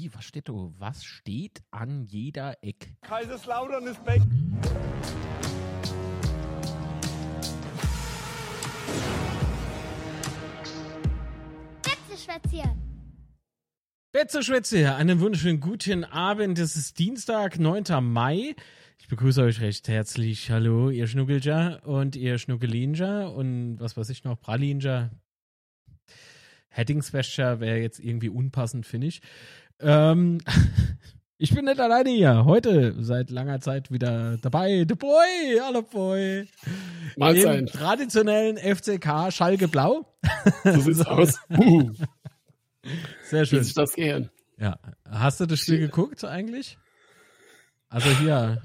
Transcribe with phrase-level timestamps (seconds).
[0.00, 0.52] Wie, was steht da?
[0.78, 2.94] Was steht an jeder Eck?
[3.00, 4.22] Kaiserslautern ist weg.
[14.12, 14.94] Betzeschwätze hier.
[14.94, 16.60] Einen wunderschönen guten Abend.
[16.60, 17.84] Es ist Dienstag, 9.
[18.00, 18.54] Mai.
[19.00, 20.48] Ich begrüße euch recht herzlich.
[20.52, 25.10] Hallo, ihr Schnuckelja und ihr Schnuckelinja und was weiß ich noch, Pralinja.
[26.68, 29.22] Heddingswäscher wäre jetzt irgendwie unpassend, finde ich.
[29.80, 30.38] Ähm,
[31.38, 32.44] ich bin nicht alleine hier.
[32.44, 34.84] Heute seit langer Zeit wieder dabei.
[34.88, 36.48] The Boy, hallo Boy.
[37.16, 37.58] Mahlzeit.
[37.60, 40.06] Im traditionellen FCK Schalke Blau.
[40.64, 41.38] So sieht's aus.
[43.24, 43.64] Sehr Wie schön.
[43.64, 44.30] sich das gehen.
[44.58, 44.78] Ja.
[45.08, 46.78] Hast du das Spiel geguckt eigentlich?
[47.88, 48.62] Also hier,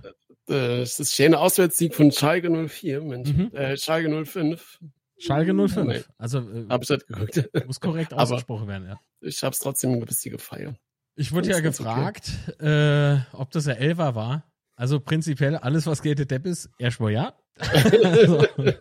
[0.49, 3.31] Äh, Es ist schöner Auswärtssieg von Schalke 04, Mensch.
[3.31, 3.51] Mhm.
[3.53, 4.79] Äh, Schalke 05.
[5.19, 5.87] Schalke 05.
[5.87, 6.03] Nee.
[6.17, 7.49] Also äh, Hab ich nicht geguckt.
[7.67, 8.99] muss korrekt ausgesprochen werden, ja.
[9.21, 10.75] Ich hab's trotzdem ein bisschen gefeiert.
[11.15, 11.89] Ich wurde ja ist okay.
[11.89, 14.43] gefragt, äh, ob das der Elfer war.
[14.75, 17.33] Also prinzipiell alles, was der Depp ist, erstmal ja.
[17.59, 18.43] also,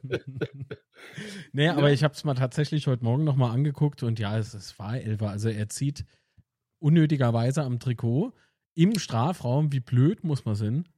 [1.53, 4.79] nee, aber ich habe es mal tatsächlich heute Morgen nochmal angeguckt und ja, es, es
[4.79, 5.29] war Elfer.
[5.29, 6.07] Also er zieht
[6.79, 8.33] unnötigerweise am Trikot
[8.75, 9.73] im Strafraum.
[9.73, 10.89] Wie blöd muss man sein?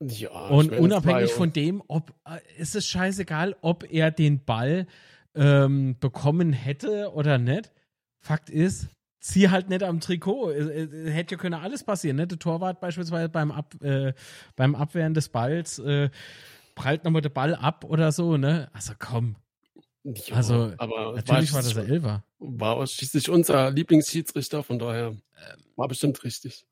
[0.00, 4.86] Ja, Und unabhängig von dem, ob äh, ist es scheißegal, ob er den Ball
[5.34, 7.70] ähm, bekommen hätte oder nicht.
[8.20, 8.88] Fakt ist,
[9.22, 10.52] zieh halt nicht am Trikot.
[10.52, 12.16] Hätte ja können alles passieren.
[12.16, 12.26] Ne?
[12.26, 14.12] Der Torwart beispielsweise beim, Ab, äh,
[14.56, 16.10] beim Abwehren des Balls äh,
[16.74, 18.36] prallt nochmal der Ball ab oder so.
[18.36, 18.68] Ne?
[18.72, 19.36] Also komm,
[20.04, 22.24] ja, also, aber natürlich war das war, der Elfer.
[22.38, 25.62] war schließlich unser Lieblingsschiedsrichter, von daher Ähm.
[25.76, 26.66] war bestimmt richtig.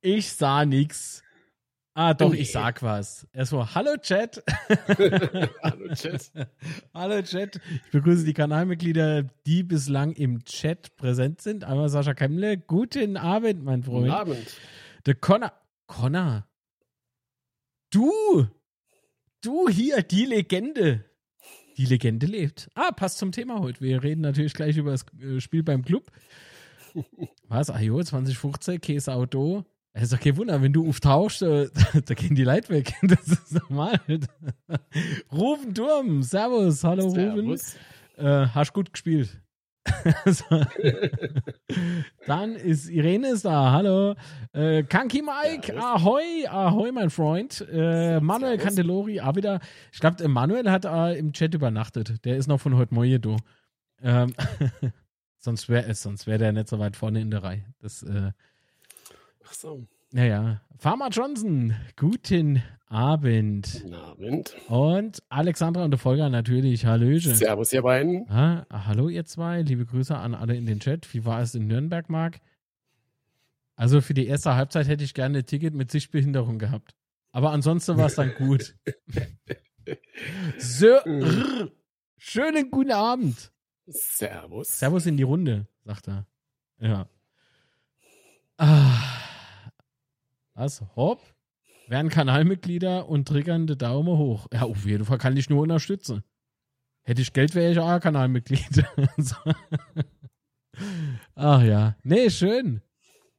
[0.00, 1.22] Ich sah nix.
[2.00, 3.26] Ah, doch, ich sag was.
[3.32, 4.40] Er so, hallo Chat.
[5.64, 6.30] Hallo, Chat.
[6.94, 7.60] Hallo Chat.
[7.86, 11.64] Ich begrüße die Kanalmitglieder, die bislang im Chat präsent sind.
[11.64, 12.56] Einmal Sascha Kemmle.
[12.56, 14.12] Guten Abend, mein Guten Freund.
[14.12, 14.56] Abend.
[15.06, 15.52] Der Connor.
[15.88, 16.46] Connor.
[17.90, 18.12] Du.
[19.40, 21.04] Du hier, die Legende.
[21.78, 22.70] Die Legende lebt.
[22.76, 23.80] Ah, passt zum Thema heute.
[23.80, 26.12] Wir reden natürlich gleich über das äh, Spiel beim Club.
[27.48, 27.70] Was?
[27.70, 29.64] Ah jo, 2015, Käse Auto.
[29.98, 31.68] Es ist doch kein Wunder, wenn du auftauchst, äh,
[32.06, 32.94] da gehen die Leute weg.
[33.02, 33.98] Das ist normal.
[35.32, 37.56] Rufen Turm, Servus, hallo Rufen.
[37.56, 37.76] Servus.
[38.16, 39.40] Äh, hast gut gespielt.
[40.26, 40.44] So.
[42.26, 44.14] Dann ist Irene ist da, hallo.
[44.52, 45.82] Äh, Kanki Mike, Servus.
[45.82, 47.66] ahoi, ahoi, mein Freund.
[47.72, 48.64] Äh, Manuel Servus.
[48.64, 49.60] Candelori, auch wieder.
[49.92, 52.24] Ich glaube, Manuel hat äh, im Chat übernachtet.
[52.24, 53.36] Der ist noch von heute Morgen da.
[54.00, 54.32] Ähm,
[55.38, 57.64] sonst wäre sonst wär der nicht so weit vorne in der Reihe.
[57.80, 58.30] Das, äh,
[59.48, 59.86] Ach so.
[60.12, 60.60] naja.
[60.76, 63.80] Pharma Johnson, guten Abend.
[63.82, 64.54] Guten Abend.
[64.68, 67.34] Und Alexandra und der Folger natürlich, Hallöchen.
[67.34, 68.28] Servus, ihr beiden.
[68.30, 71.12] Ah, hallo ihr zwei, liebe Grüße an alle in den Chat.
[71.14, 72.40] Wie war es in Nürnberg, Marc?
[73.74, 76.94] Also für die erste Halbzeit hätte ich gerne ein Ticket mit Sichtbehinderung gehabt.
[77.32, 78.74] Aber ansonsten war es dann gut.
[80.58, 81.70] so, rrr,
[82.18, 83.50] schönen guten Abend.
[83.86, 84.68] Servus.
[84.78, 86.26] Servus in die Runde, sagt er.
[86.80, 87.08] Ja.
[88.58, 88.87] Ah.
[90.58, 90.82] Was?
[90.96, 91.22] Hopp?
[91.86, 94.48] Werden Kanalmitglieder und triggernde Daumen hoch.
[94.52, 96.24] Ja, auf jeden Fall kann ich nur unterstützen.
[97.04, 98.84] Hätte ich Geld, wäre ich auch Kanalmitglied.
[101.36, 101.96] Ach ja.
[102.02, 102.82] Nee, schön.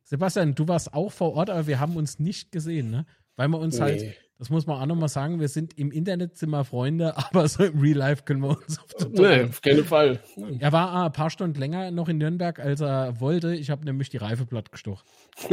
[0.03, 3.05] Sebastian, du warst auch vor Ort, aber wir haben uns nicht gesehen, ne?
[3.35, 4.15] Weil wir uns halt, Nee.
[4.39, 7.63] Das muss man auch nochmal sagen, wir sind im Internet sind wir Freunde, aber so
[7.65, 10.19] im Real Life können wir uns auf den Nee, auf keinen Fall.
[10.59, 13.53] er war ein paar Stunden länger noch in Nürnberg, als er wollte.
[13.53, 15.05] Ich habe nämlich die Reife platt gestochen.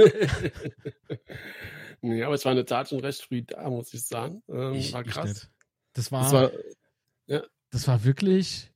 [2.02, 4.42] Nee, aber es war in der Tat schon recht früh da, muss ich sagen.
[4.48, 5.50] Ähm, Ich- war krass.
[5.94, 8.70] Das war, Das war, das war wirklich,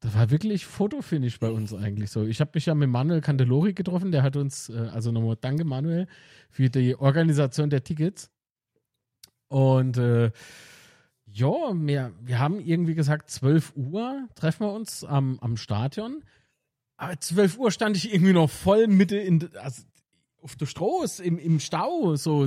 [0.00, 2.24] das war wirklich Fotofinish bei uns eigentlich so.
[2.26, 5.64] Ich habe mich ja mit Manuel Candelori getroffen, der hat uns, äh, also nochmal danke
[5.64, 6.06] Manuel
[6.50, 8.30] für die Organisation der Tickets.
[9.48, 10.30] Und äh,
[11.32, 16.24] ja, wir, wir haben irgendwie gesagt, 12 Uhr treffen wir uns am, am Stadion.
[16.96, 19.82] Aber 12 Uhr stand ich irgendwie noch voll Mitte in, also
[20.42, 22.46] auf der Straße, im, im Stau, so,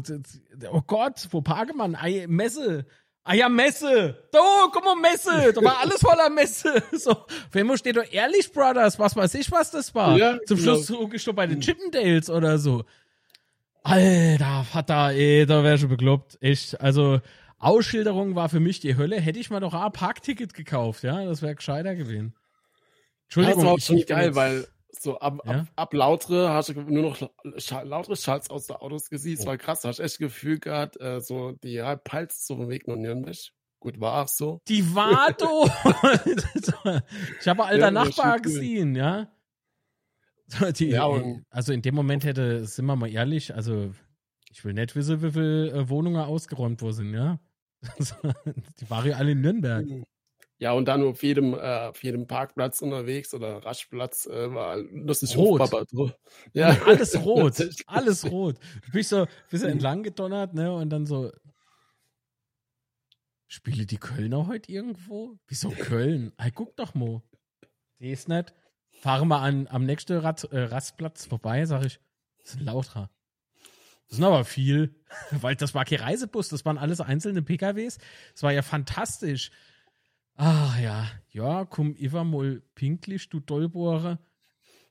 [0.72, 1.96] oh Gott, wo parke man?
[1.96, 2.86] Ei, Messe.
[3.24, 4.18] Ah ja, Messe.
[4.32, 4.40] Da,
[4.72, 5.54] guck mal, Messe.
[5.54, 6.82] Da war alles voller Messe.
[6.92, 7.16] So,
[7.54, 10.18] einmal steht doch Ehrlich Brothers, was weiß ich, was das war.
[10.18, 10.76] Ja, Zum genau.
[10.76, 12.84] Schluss guck ich doch bei den Chippendales oder so.
[13.84, 16.38] Alter, Vater, ey, da wär schon bekloppt.
[16.42, 17.20] Echt, also,
[17.58, 19.20] Ausschilderung war für mich die Hölle.
[19.20, 22.36] Hätte ich mal doch ein Parkticket gekauft, ja, das wäre gescheiter gewesen.
[23.36, 25.52] ja, das war auch schon geil, weil so ab, Ja?
[25.62, 27.30] ab, ab lautere hast du nur noch
[27.84, 29.34] lautere Schalls aus der Autos gesehen.
[29.38, 29.48] Es Oh.
[29.48, 32.88] war krass, hast du echt Gefühl gehabt, äh, so die halb Pals so vom Weg
[32.88, 33.36] nach Nürnberg.
[33.80, 34.60] Gut, war auch so.
[34.68, 35.72] Die war doof.
[37.42, 38.42] ich habe alter Ja, Nachbar schon cool.
[38.42, 39.28] gesehen, ja.
[40.78, 43.92] Die, Ja, und- also in dem Moment hätte, sind wir mal ehrlich, also
[44.50, 47.40] ich will nicht wissen, wie viele äh, Wohnungen ausgeräumt worden sind, ja.
[48.80, 49.86] Die waren ja alle in Nürnberg.
[50.60, 55.36] Ja, und dann auf jedem, äh, auf jedem Parkplatz unterwegs oder Raschplatz äh, war lustig
[55.36, 55.60] Rot.
[55.72, 56.14] Drauf.
[56.54, 56.78] Ja.
[56.86, 57.56] Alles rot,
[57.88, 58.58] alles rot.
[58.86, 61.32] Du bist so, bist so entlang gedonnert, ne, und dann so,
[63.48, 65.38] spiele die Kölner heute irgendwo?
[65.48, 66.32] Wieso Köln?
[66.38, 67.22] Hey, guck doch mal.
[68.00, 68.54] Die ist nicht.
[69.02, 72.00] Fahre mal an, am nächsten Rad, äh, Rastplatz vorbei, sag ich,
[72.38, 73.10] das ist ein Lautra.
[74.08, 74.94] Das sind aber viel,
[75.32, 77.98] weil das war kein Reisebus, das waren alles einzelne PKWs.
[78.34, 79.50] Das war ja fantastisch.
[80.36, 84.20] Ah ja, ja, komm, Iva mal pinklich, du Dollbohrer.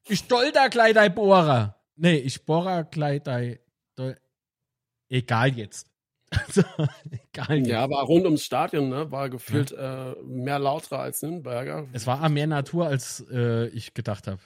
[0.09, 1.81] Ich doll da gleich dein Bohrer.
[1.95, 3.61] Nee, ich bohrer gleich dein.
[5.09, 5.89] Egal jetzt.
[6.31, 6.63] Also,
[7.11, 7.67] egal.
[7.67, 9.11] Ja, war rund ums Stadion, ne?
[9.11, 11.89] War gefühlt äh, mehr lauter als Nürnberger.
[11.93, 14.41] Es war mehr Natur, als äh, ich gedacht habe.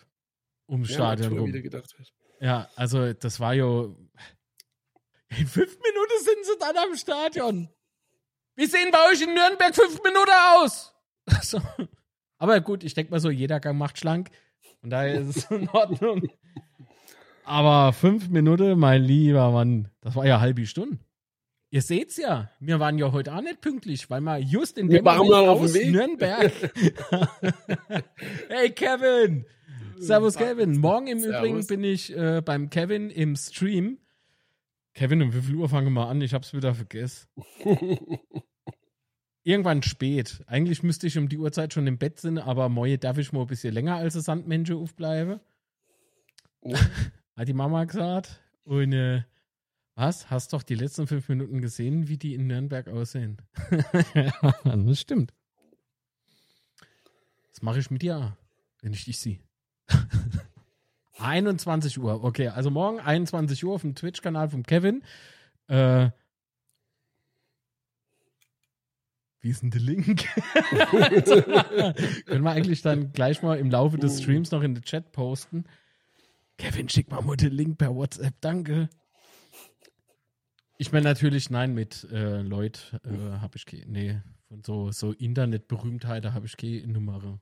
[0.68, 1.52] Ums Mehr Stadion Natur, rum.
[1.52, 2.12] wie gedacht hast.
[2.40, 3.84] Ja, also das war ja.
[5.28, 7.68] In fünf Minuten sind sie dann am Stadion.
[8.56, 10.90] Wie sehen bei euch in Nürnberg fünf Minuten aus?
[11.42, 11.58] So.
[12.36, 14.30] Aber gut, ich denke mal so, jeder Gang macht schlank.
[14.82, 16.28] Und daher ist es in Ordnung.
[17.44, 20.98] Aber fünf Minuten, mein lieber Mann, das war ja halbe Stunde.
[21.74, 24.98] Ihr seht's ja, wir waren ja heute auch nicht pünktlich, weil wir just in Wir
[25.00, 25.74] dem waren Moment auf aus.
[25.74, 26.52] Nürnberg.
[28.48, 29.44] hey Kevin,
[29.98, 30.78] Servus Kevin.
[30.78, 31.36] Morgen im Servus.
[31.36, 33.98] Übrigen bin ich äh, beim Kevin im Stream.
[34.94, 36.20] Kevin, um wie viel Uhr fangen wir an?
[36.20, 37.26] Ich hab's wieder vergessen.
[39.42, 40.44] Irgendwann spät.
[40.46, 43.40] Eigentlich müsste ich um die Uhrzeit schon im Bett sein, aber morgen darf ich mal
[43.40, 45.40] ein bisschen länger als ein Sandmenschen aufbleiben.
[47.36, 48.40] Hat die Mama gesagt.
[48.62, 49.24] Und äh,
[49.94, 50.30] was?
[50.30, 53.38] Hast doch die letzten fünf Minuten gesehen, wie die in Nürnberg aussehen?
[54.64, 55.32] das stimmt.
[57.50, 58.36] Das mache ich mit dir,
[58.82, 59.40] wenn ich dich sehe.
[61.18, 62.48] 21 Uhr, okay.
[62.48, 65.02] Also morgen 21 Uhr auf dem Twitch-Kanal vom Kevin.
[65.68, 66.10] Äh,
[69.40, 70.24] wie ist denn der Link?
[72.26, 75.64] Können wir eigentlich dann gleich mal im Laufe des Streams noch in den Chat posten?
[76.56, 78.88] Kevin, schick mal mal den Link per WhatsApp, danke.
[80.76, 85.12] Ich meine natürlich, nein, mit äh, Leut äh, habe ich keine, nee, von so, so
[85.12, 87.40] Internetberühmtheiten habe ich keine Nummer.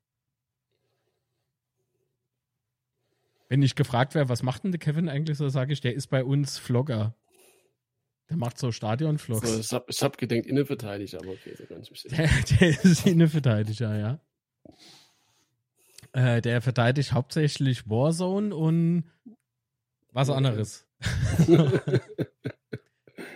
[3.48, 6.08] Wenn ich gefragt wäre, was macht denn der Kevin eigentlich, so sage ich, der ist
[6.08, 7.14] bei uns Vlogger.
[8.28, 9.48] Der macht so Stadion-Vlogs.
[9.50, 12.28] So, ich hab, ich hab gedenkt, Innenverteidiger, aber okay, so ich mich Der,
[12.60, 14.20] der ist Innenverteidiger, ja.
[16.12, 19.10] Äh, der verteidigt hauptsächlich Warzone und
[20.12, 20.86] was anderes.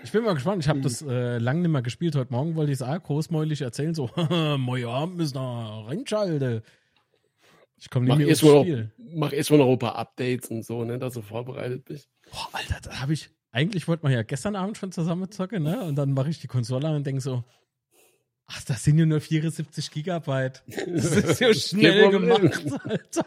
[0.06, 0.62] ich bin mal gespannt.
[0.62, 2.14] Ich habe das äh, lang nicht mehr gespielt.
[2.14, 3.92] Heute Morgen wollte ich es auch großmäulig erzählen.
[3.92, 4.08] So,
[4.56, 6.62] moin Abend müssen wir reinschalten.
[7.76, 8.92] Ich komme nicht mehr aufs erstmal noch, Spiel.
[8.98, 12.08] mach erstmal noch ein paar Updates und so, ne, dass du vorbereitet bist.
[12.30, 13.30] Boah, Alter, da habe ich.
[13.50, 15.82] Eigentlich wollten wir ja gestern Abend schon zusammen zocken, ne?
[15.82, 17.42] Und dann mache ich die Konsole an und denke so,
[18.46, 20.62] ach, das sind ja nur 74 Gigabyte.
[20.66, 23.24] Das ist ja schnell gemacht, Alter.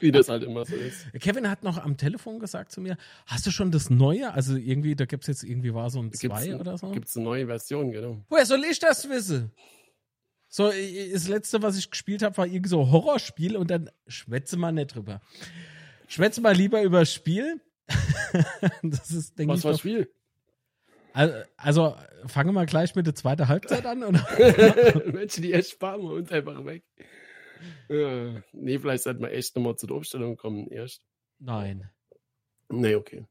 [0.00, 1.06] Wie das halt immer so ist.
[1.20, 4.32] Kevin hat noch am Telefon gesagt zu mir, hast du schon das Neue?
[4.32, 6.90] Also irgendwie, da gibt es jetzt irgendwie war so ein Gibt's, 2 oder so.
[6.90, 8.24] Gibt's eine neue Version, genau.
[8.28, 9.52] Woher soll ich das wissen?
[10.50, 14.56] So, das letzte, was ich gespielt habe, war irgendwie so ein Horrorspiel und dann schwätze
[14.56, 15.20] mal nicht drüber.
[16.06, 17.60] Schwätze mal lieber über das Spiel.
[18.82, 20.10] das ist, denke Was ich, war doch, das Spiel?
[21.12, 21.96] Also, also
[22.26, 24.02] fangen wir gleich mit der zweiten Halbzeit an.
[24.04, 24.26] Oder?
[25.12, 26.84] Menschen, die echt sparen wir uns einfach weg.
[27.88, 31.02] Ja, nee, vielleicht sollten wir echt nochmal zu der Aufstellung kommen erst.
[31.38, 31.90] Nein.
[32.68, 33.26] Nee, okay.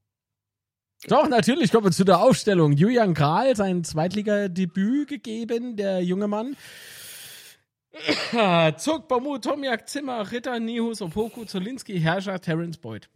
[1.06, 2.72] Doch, natürlich kommen wir zu der Aufstellung.
[2.72, 6.56] Julian Kral, sein Zweitligadebüt gegeben, der junge Mann.
[8.78, 13.08] Zug, Bamu, Tomiak, Zimmer, Ritter, Nihus, Opoku, Zolinski, Herrscher, Terence Boyd.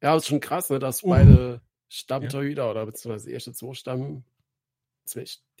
[0.00, 1.10] Ja, ist schon krass, ne, dass Uh.
[1.10, 1.60] beide
[1.92, 4.24] Stammtorhüter oder beziehungsweise erste zwei Stamm,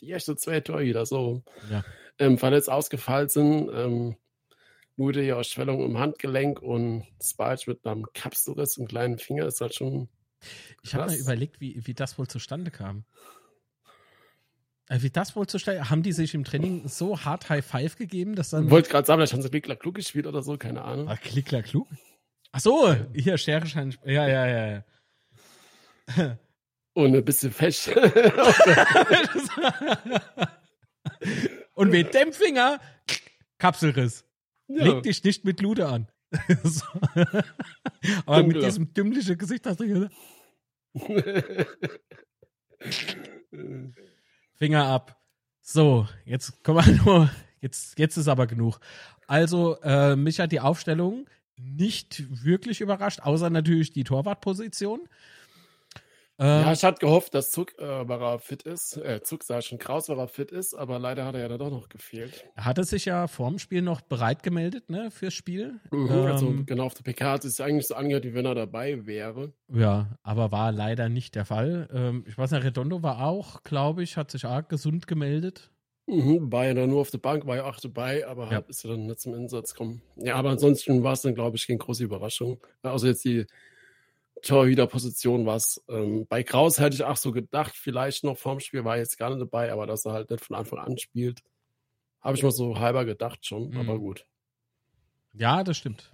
[0.00, 1.84] die erste zwei Torhüter so Ja.
[2.18, 3.70] ähm, verletzt ausgefallen sind.
[3.72, 4.16] Ähm,
[4.96, 9.74] die ja Schwellung im Handgelenk und Spalch mit einem Kapselriss im kleinen Finger ist halt
[9.74, 10.08] schon.
[10.82, 11.20] Ich habe mir Krass.
[11.20, 13.04] überlegt, wie, wie das wohl zustande kam.
[14.88, 18.36] Äh, Wie das wohl zustande Haben die sich im Training so hart High Five gegeben,
[18.36, 18.66] dass dann.
[18.66, 21.08] Ich wollte gerade sagen, vielleicht haben sie Wickler klug gespielt oder so, keine Ahnung.
[21.08, 21.88] Ah, Klickler klug.
[22.52, 23.96] Ach so, hier, Schere, Schein.
[24.04, 24.70] Ja, ja, ja.
[24.72, 24.84] ja.
[26.94, 27.90] Und ein bisschen fest.
[31.74, 32.80] Und mit dem Finger,
[33.58, 34.24] Kapselriss.
[34.68, 34.84] ja.
[34.84, 36.08] Leg dich nicht mit Lude an.
[36.64, 36.84] so.
[38.26, 38.68] Aber mit Dunkler.
[38.68, 40.14] diesem dümmlichen Gesicht hast du gesagt,
[44.56, 45.18] Finger ab.
[45.60, 47.30] So, jetzt kommen wir nur,
[47.60, 48.78] jetzt, jetzt ist aber genug.
[49.26, 55.08] Also, äh, mich hat die Aufstellung nicht wirklich überrascht, außer natürlich die Torwartposition.
[56.38, 58.96] Ja, ähm, ich hatte gehofft, dass Zug äh, fit ist.
[58.96, 61.70] Äh, Zug sah schon Kraus war fit ist, aber leider hat er ja da doch
[61.70, 62.44] noch gefehlt.
[62.56, 65.80] Er hatte sich ja vorm Spiel noch bereit gemeldet, ne, fürs Spiel.
[65.90, 68.46] Mhm, also ähm, also genau auf der PK hat es eigentlich so angehört, wie wenn
[68.46, 69.52] er dabei wäre.
[69.72, 71.88] Ja, aber war leider nicht der Fall.
[71.92, 75.70] Ähm, ich weiß nicht, Redondo war auch, glaube ich, hat sich arg gesund gemeldet.
[76.06, 78.58] Mhm, war ja dann nur auf der Bank, war ja auch dabei, aber ja.
[78.66, 80.02] ist ja dann nicht zum Einsatz gekommen.
[80.16, 82.58] Ja, aber ansonsten war es dann, glaube ich, keine große Überraschung.
[82.82, 83.46] Also jetzt die
[84.42, 85.82] Torhüterposition was.
[85.88, 89.30] Ähm, bei Kraus hätte ich auch so gedacht, vielleicht noch vorm Spiel war jetzt gar
[89.30, 91.42] nicht dabei, aber dass er halt nicht von Anfang an spielt,
[92.20, 93.78] habe ich mal so halber gedacht schon, mhm.
[93.78, 94.26] aber gut.
[95.32, 96.12] Ja, das stimmt.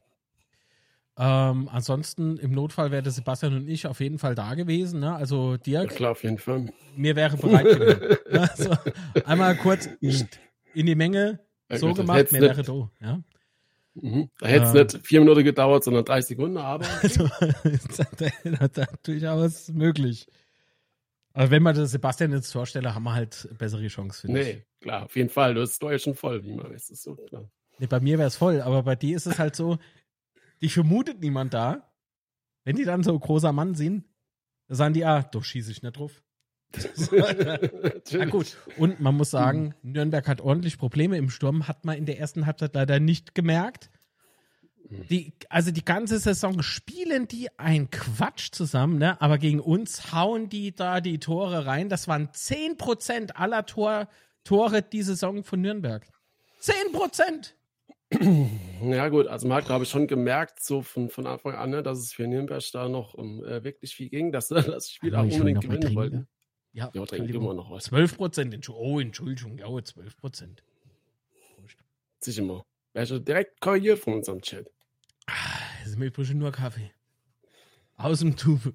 [1.20, 5.00] Ähm, ansonsten im Notfall wäre Sebastian und ich auf jeden Fall da gewesen.
[5.00, 5.12] Ne?
[5.12, 5.90] Also Dirk.
[5.90, 6.66] Ja, klar, auf jeden Fall.
[6.96, 8.18] Mir wäre bereit gewesen.
[8.30, 8.76] also,
[9.24, 12.90] einmal kurz in die Menge so gemacht, mir wäre da.
[13.00, 13.20] Ja?
[14.02, 14.30] Mhm.
[14.38, 16.86] Da hätte es ähm, nicht vier Minuten gedauert, sondern 30 Sekunden, aber.
[17.02, 17.28] Also,
[18.42, 20.26] das ist durchaus möglich.
[21.32, 24.50] Aber wenn man das Sebastian ins Tor stelle, haben wir halt bessere Chance, finde nee,
[24.50, 24.56] ich.
[24.56, 25.54] Nee, klar, auf jeden Fall.
[25.54, 26.88] Du hast das ja schon voll, wie man weiß.
[26.88, 27.50] Das ist so klar.
[27.78, 29.78] Nee, bei mir wäre es voll, aber bei dir ist es halt so,
[30.60, 31.92] dich vermutet niemand da.
[32.64, 34.04] Wenn die dann so großer Mann sind,
[34.66, 36.22] dann sagen die, ah, doch schieße ich nicht drauf.
[38.12, 38.56] Na gut.
[38.76, 39.74] Und man muss sagen.
[39.82, 43.90] Nürnberg hat ordentlich Probleme im Sturm, hat man in der ersten Halbzeit leider nicht gemerkt.
[44.90, 49.20] Die, also die ganze Saison spielen die ein Quatsch zusammen, ne?
[49.20, 51.90] aber gegen uns hauen die da die Tore rein.
[51.90, 54.08] Das waren 10% aller Tor,
[54.44, 56.06] Tore die Saison von Nürnberg.
[56.62, 57.52] 10%!
[58.80, 61.82] Ja, gut, also man hat, glaube ich, schon gemerkt, so von, von Anfang an, ne,
[61.82, 65.14] dass es für Nürnberg da noch um äh, wirklich viel ging, dass sie das Spiel
[65.14, 66.28] auch unbedingt gewinnen wollten.
[66.72, 67.84] Ja, ja trinkt immer noch was.
[67.84, 70.62] 12 Prozent, oh, Entschuldigung, ja, 12 Prozent.
[72.20, 72.64] Sicher mal.
[72.92, 74.68] Wäre direkt korrigiert von unserem Chat.
[75.26, 75.32] Ah,
[75.80, 76.90] das ist mir übrigens nur Kaffee.
[77.96, 78.74] Aus dem Tube.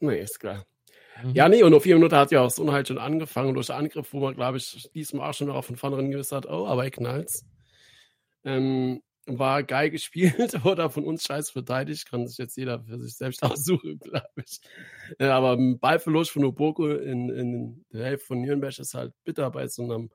[0.00, 0.64] Nee, ist klar.
[1.22, 1.34] Mhm.
[1.34, 3.76] Ja, nee, und auf vier Minuten hat ja auch das Unheil schon angefangen durch den
[3.76, 6.84] Angriff, wo man, glaube ich, diesmal auch schon noch von vornherein gewusst hat, oh, aber
[6.84, 7.44] er knallt's.
[8.44, 13.16] Ähm, war geil gespielt oder von uns scheiß verteidigt, kann sich jetzt jeder für sich
[13.16, 14.60] selbst aussuchen, glaube ich.
[15.18, 19.50] Ja, aber ein Ballverlust von Oboko in, in der Hälfte von Nürnberg ist halt bitter
[19.50, 20.10] bei so einem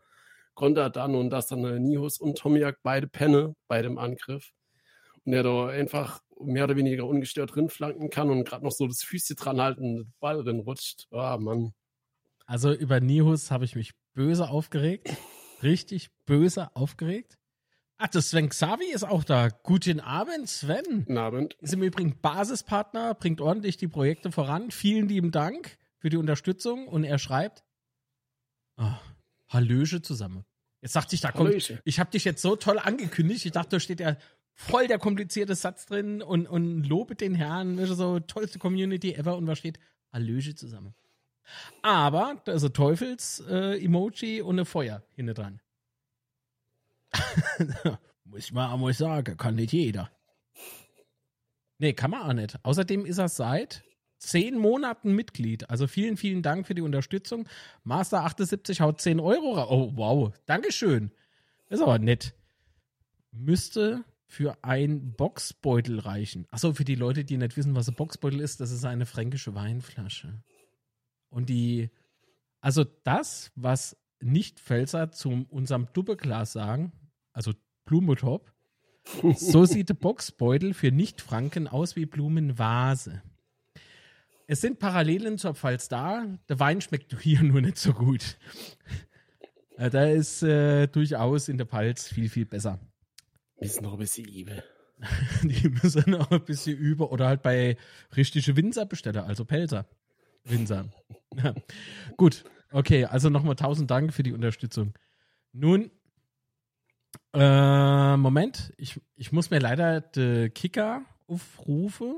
[0.54, 4.52] Konter dann und dass dann Nihus und Tomiak beide penne bei dem Angriff.
[5.26, 8.88] Und der da einfach mehr oder weniger ungestört drin flanken kann und gerade noch so
[8.88, 11.08] das Füßchen dran halten, den Ball drin rutscht.
[11.12, 11.74] Ah, oh, Mann.
[12.46, 15.10] Also über Nihus habe ich mich böse aufgeregt.
[15.64, 17.38] Richtig böse aufgeregt.
[17.98, 19.48] Ach, das Sven Xavi ist auch da.
[19.48, 20.84] Guten Abend, Sven.
[20.84, 21.54] Guten Abend.
[21.62, 24.70] Ist im Übrigen Basispartner, bringt ordentlich die Projekte voran.
[24.70, 26.90] Vielen lieben Dank für die Unterstützung.
[26.90, 27.64] Und er schreibt,
[28.78, 28.92] oh,
[29.48, 30.44] Hallöche zusammen.
[30.82, 31.82] Jetzt dachte ich, da kommt, Hallöche.
[31.86, 33.46] ich habe dich jetzt so toll angekündigt.
[33.46, 34.18] Ich dachte, da steht ja
[34.54, 39.38] voll der komplizierte Satz drin und, und lobe den Herrn, so tollste Community ever.
[39.38, 39.80] Und was steht?
[40.12, 40.96] Hallöche zusammen.
[41.82, 45.62] Aber da ist ein Teufels-Emoji äh, und eine Feuer hinten dran.
[48.26, 50.12] muss man auch mal sagen, kann nicht jeder.
[51.78, 52.58] Nee, kann man auch nicht.
[52.64, 53.84] Außerdem ist er seit
[54.18, 55.70] zehn Monaten Mitglied.
[55.70, 57.48] Also vielen, vielen Dank für die Unterstützung.
[57.84, 59.68] Master 78 haut 10 Euro raus.
[59.70, 60.34] Oh, wow.
[60.46, 61.12] Dankeschön.
[61.70, 62.34] ist aber nett.
[63.32, 66.48] Müsste für ein Boxbeutel reichen.
[66.50, 69.54] Achso, für die Leute, die nicht wissen, was ein Boxbeutel ist, das ist eine fränkische
[69.54, 70.42] Weinflasche.
[71.30, 71.90] Und die,
[72.62, 76.94] also das, was nicht Pfälzer zu unserem Doppelglas sagen,
[77.36, 77.54] also
[77.86, 78.52] Blumentop.
[79.36, 83.22] So sieht der Boxbeutel für Nicht-Franken aus wie Blumenvase.
[84.48, 86.26] Es sind Parallelen zur Pfalz da.
[86.50, 88.38] Der Wein schmeckt hier nur nicht so gut.
[89.78, 92.80] Äh, da ist äh, durchaus in der Pfalz viel, viel besser.
[93.60, 94.62] Müssen noch ein bisschen üben.
[95.44, 97.78] Die müssen noch ein bisschen über oder halt bei
[98.16, 99.86] richtige Winzerbesteller, also Pelzer.
[100.46, 100.86] Winzer.
[101.36, 101.54] Ja.
[102.16, 104.94] Gut, okay, also nochmal tausend Dank für die Unterstützung.
[105.52, 105.92] Nun
[107.36, 112.18] äh, Moment, ich, ich muss mir leider den Kicker aufrufen,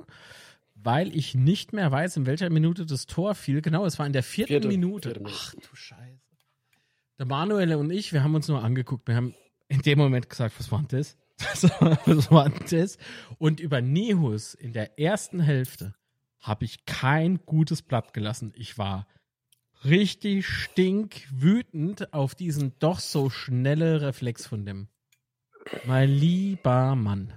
[0.76, 3.62] weil ich nicht mehr weiß, in welcher Minute das Tor fiel.
[3.62, 5.10] Genau, es war in der vierten Vierte, Minute.
[5.10, 6.22] Vierte Ach du Scheiße.
[7.18, 9.08] Der Manuel und ich, wir haben uns nur angeguckt.
[9.08, 9.34] Wir haben
[9.68, 11.18] in dem Moment gesagt, was war denn das?
[12.06, 12.98] was war denn das?
[13.38, 15.96] Und über Nehus in der ersten Hälfte
[16.40, 18.54] habe ich kein gutes Blatt gelassen.
[18.56, 19.08] Ich war
[19.84, 24.88] richtig stinkwütend auf diesen doch so schnelle Reflex von dem
[25.86, 27.34] mein lieber Mann.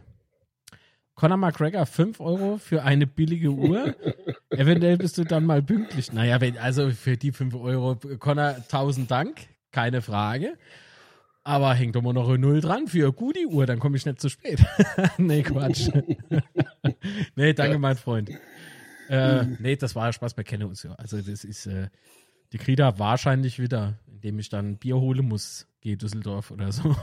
[1.14, 3.94] Conor McGregor 5 Euro für eine billige Uhr.
[4.50, 6.12] Eventuell bist du dann mal pünktlich.
[6.12, 10.56] Naja, wenn, also für die 5 Euro, Conor, tausend Dank, keine Frage.
[11.44, 14.06] Aber hängt doch mal noch eine Null dran für eine gute Uhr, dann komme ich
[14.06, 14.64] nicht zu spät.
[15.18, 15.90] nee, Quatsch.
[17.36, 18.30] nee, danke, mein Freund.
[19.08, 20.94] Äh, nee, das war Spaß, wir kennen uns ja.
[20.94, 21.88] Also das ist, äh,
[22.52, 26.96] die Krita wahrscheinlich wieder, indem ich dann Bier holen muss, gehe Düsseldorf oder so.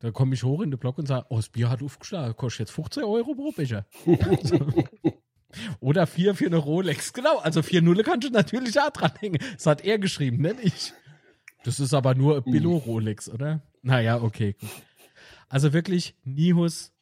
[0.00, 2.60] Da komme ich hoch in den Block und sage, oh, das Bier hat aufgeschlagen, kostet
[2.60, 3.86] jetzt 15 Euro pro Becher.
[5.80, 7.12] Oder vier für eine Rolex.
[7.12, 9.40] Genau, also vier Nulle kannst du natürlich auch dranhängen.
[9.54, 10.92] Das hat er geschrieben, nicht ich.
[11.64, 13.60] Das ist aber nur Billo Rolex, oder?
[13.82, 14.70] Naja, okay, gut.
[15.48, 16.92] Also wirklich, Nihus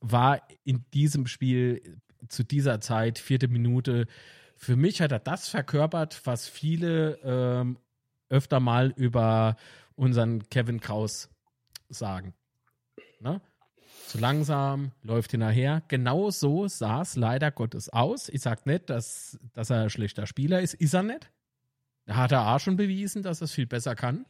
[0.00, 4.06] war in diesem Spiel zu dieser Zeit, vierte Minute,
[4.56, 7.78] für mich hat er das verkörpert, was viele ähm,
[8.30, 9.56] öfter mal über
[9.94, 11.28] unseren Kevin Kraus
[11.98, 12.34] sagen.
[13.20, 13.40] Ne?
[14.06, 15.82] Zu langsam, läuft hinterher.
[15.88, 18.28] Genau so sah es leider Gottes aus.
[18.28, 20.74] Ich sage nicht, dass, dass er ein schlechter Spieler ist.
[20.74, 21.30] Ist er nicht.
[22.06, 24.26] Da hat er auch schon bewiesen, dass er es viel besser kann.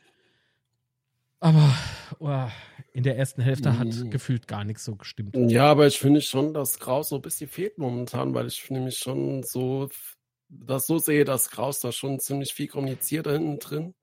[1.40, 1.74] Aber
[2.20, 2.48] oh,
[2.92, 4.10] in der ersten Hälfte hat mhm.
[4.10, 5.36] gefühlt gar nichts so gestimmt.
[5.36, 8.98] Ja, aber ich finde schon, dass Kraus so ein bisschen fehlt momentan, weil ich nämlich
[8.98, 9.90] schon so
[10.48, 13.94] das so sehe, dass Kraus da schon ziemlich viel kommuniziert da hinten drin.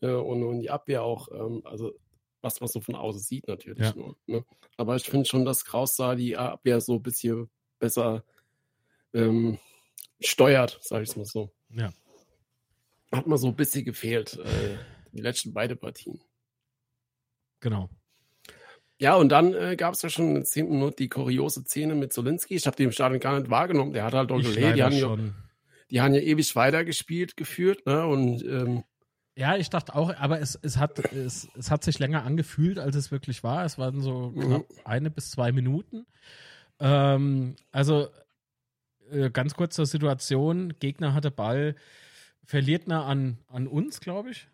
[0.00, 1.94] Äh, und, und die Abwehr auch, ähm, also
[2.40, 3.94] was man so von außen sieht natürlich ja.
[3.94, 4.16] nur.
[4.26, 4.44] Ne?
[4.76, 8.24] Aber ich finde schon, dass Kraus da die Abwehr so ein bisschen besser
[9.12, 9.58] ähm,
[10.20, 11.50] steuert, sage ich es mal so.
[11.70, 11.92] Ja.
[13.12, 14.76] Hat mir so ein bisschen gefehlt, äh,
[15.12, 16.20] die letzten beide Partien.
[17.60, 17.88] Genau.
[19.00, 20.70] Ja, und dann äh, gab es ja schon in der 10.
[20.70, 22.56] Minute die kuriose Szene mit Solinski.
[22.56, 23.92] Ich habe die im Stadion gar nicht wahrgenommen.
[23.92, 24.76] Der hat halt doch gelegt.
[24.76, 25.16] Die, haben ja,
[25.90, 27.86] die haben ja ewig weitergespielt, geführt.
[27.86, 28.04] Ne?
[28.06, 28.84] Und ähm,
[29.38, 32.96] ja, ich dachte auch, aber es, es, hat, es, es hat sich länger angefühlt, als
[32.96, 33.64] es wirklich war.
[33.64, 34.40] Es waren so mhm.
[34.40, 36.06] knapp eine bis zwei Minuten.
[36.80, 38.08] Ähm, also
[39.12, 41.76] äh, ganz kurz zur Situation: Gegner hatte Ball,
[42.44, 44.48] verliert er an, an uns, glaube ich.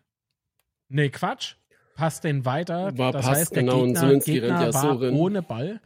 [0.87, 1.55] Nee, Quatsch.
[1.95, 2.95] Passt den weiter.
[2.95, 5.81] War das passt, heißt, der genau, Gegner, und Gegner ja war so ohne Ball.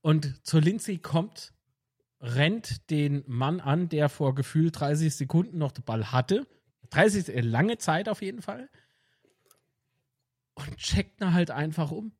[0.00, 1.52] Und Zolinski kommt,
[2.20, 6.44] rennt den Mann an, der vor gefühlt 30 Sekunden noch den Ball hatte
[6.92, 8.68] 30, äh, lange Zeit auf jeden Fall.
[10.54, 12.12] Und checkt ihn halt einfach um.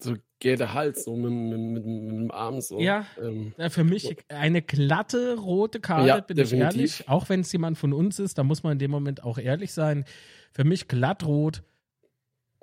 [0.00, 2.78] So geht der Hals so mit, mit, mit, mit dem Arm so.
[2.78, 6.68] Ja, ähm, für mich eine glatte rote Karte, ja, bin definitiv.
[6.68, 7.08] ich ehrlich.
[7.08, 9.72] Auch wenn es jemand von uns ist, da muss man in dem Moment auch ehrlich
[9.72, 10.04] sein.
[10.52, 11.62] Für mich glattrot.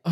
[0.04, 0.12] Oh.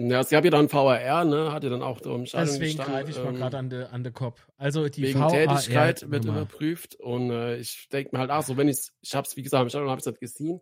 [0.00, 1.50] Ja, es gab ja dann VAR, ne?
[1.50, 4.04] Hat ja dann auch im Stadion Deswegen greife ich ähm, mal gerade an den an
[4.04, 4.46] de Kopf.
[4.56, 8.56] Also die wegen VAR Tätigkeit wird überprüft und äh, ich denke mir halt, ach so,
[8.56, 10.60] wenn ich ich habe es, wie gesagt, im Stadion habe ich es halt gesehen,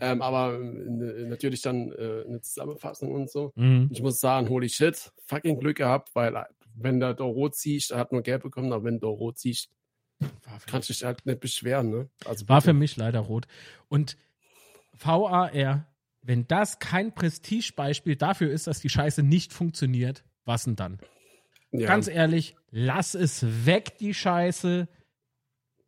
[0.00, 3.52] ähm, aber äh, natürlich dann äh, eine Zusammenfassung und so.
[3.56, 3.90] Mhm.
[3.92, 7.90] Ich muss sagen, holy shit, fucking Glück gehabt, weil äh, wenn der da rot siehst,
[7.90, 9.68] er hat nur gelb bekommen, aber wenn du rot siehst,
[10.66, 12.08] kannst du dich halt nicht beschweren, ne?
[12.24, 13.46] Also war für mich leider rot.
[13.88, 14.16] Und
[14.98, 15.52] VAR
[16.26, 20.98] wenn das kein Prestigebeispiel dafür ist, dass die Scheiße nicht funktioniert, was denn dann?
[21.70, 21.86] Ja.
[21.86, 24.88] Ganz ehrlich, lass es weg, die Scheiße.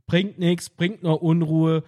[0.07, 1.83] Bringt nichts, bringt nur Unruhe,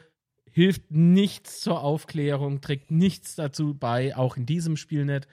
[0.51, 5.29] hilft nichts zur Aufklärung, trägt nichts dazu bei, auch in diesem Spiel nicht.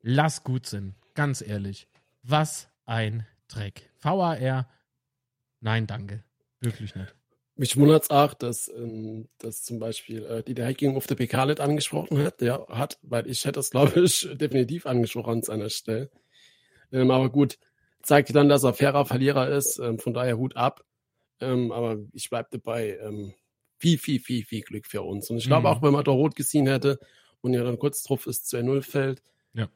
[0.00, 1.86] Lass gut sein, ganz ehrlich.
[2.22, 3.90] Was ein Dreck.
[4.00, 4.68] VAR,
[5.60, 6.24] nein, danke.
[6.60, 7.14] Wirklich nicht.
[7.58, 11.16] Mich wundert es auch, dass, ähm, dass zum Beispiel äh, die der Hacking auf der
[11.16, 15.42] PK nicht angesprochen hat, ja, hat, weil ich hätte das, glaube ich, definitiv angesprochen an
[15.42, 16.08] seiner Stelle.
[16.92, 17.58] Ähm, aber gut,
[18.00, 20.84] zeigt dann, dass er fairer Verlierer ist, ähm, von daher Hut ab.
[21.40, 23.34] Ähm, aber ich bleibe dabei, ähm,
[23.78, 25.28] viel, viel, viel, viel Glück für uns.
[25.28, 25.74] Und ich glaube mhm.
[25.74, 27.00] auch, wenn man da rot gesehen hätte
[27.40, 29.22] und ja dann kurz drauf ist 2-0 fällt,
[29.54, 29.68] ja.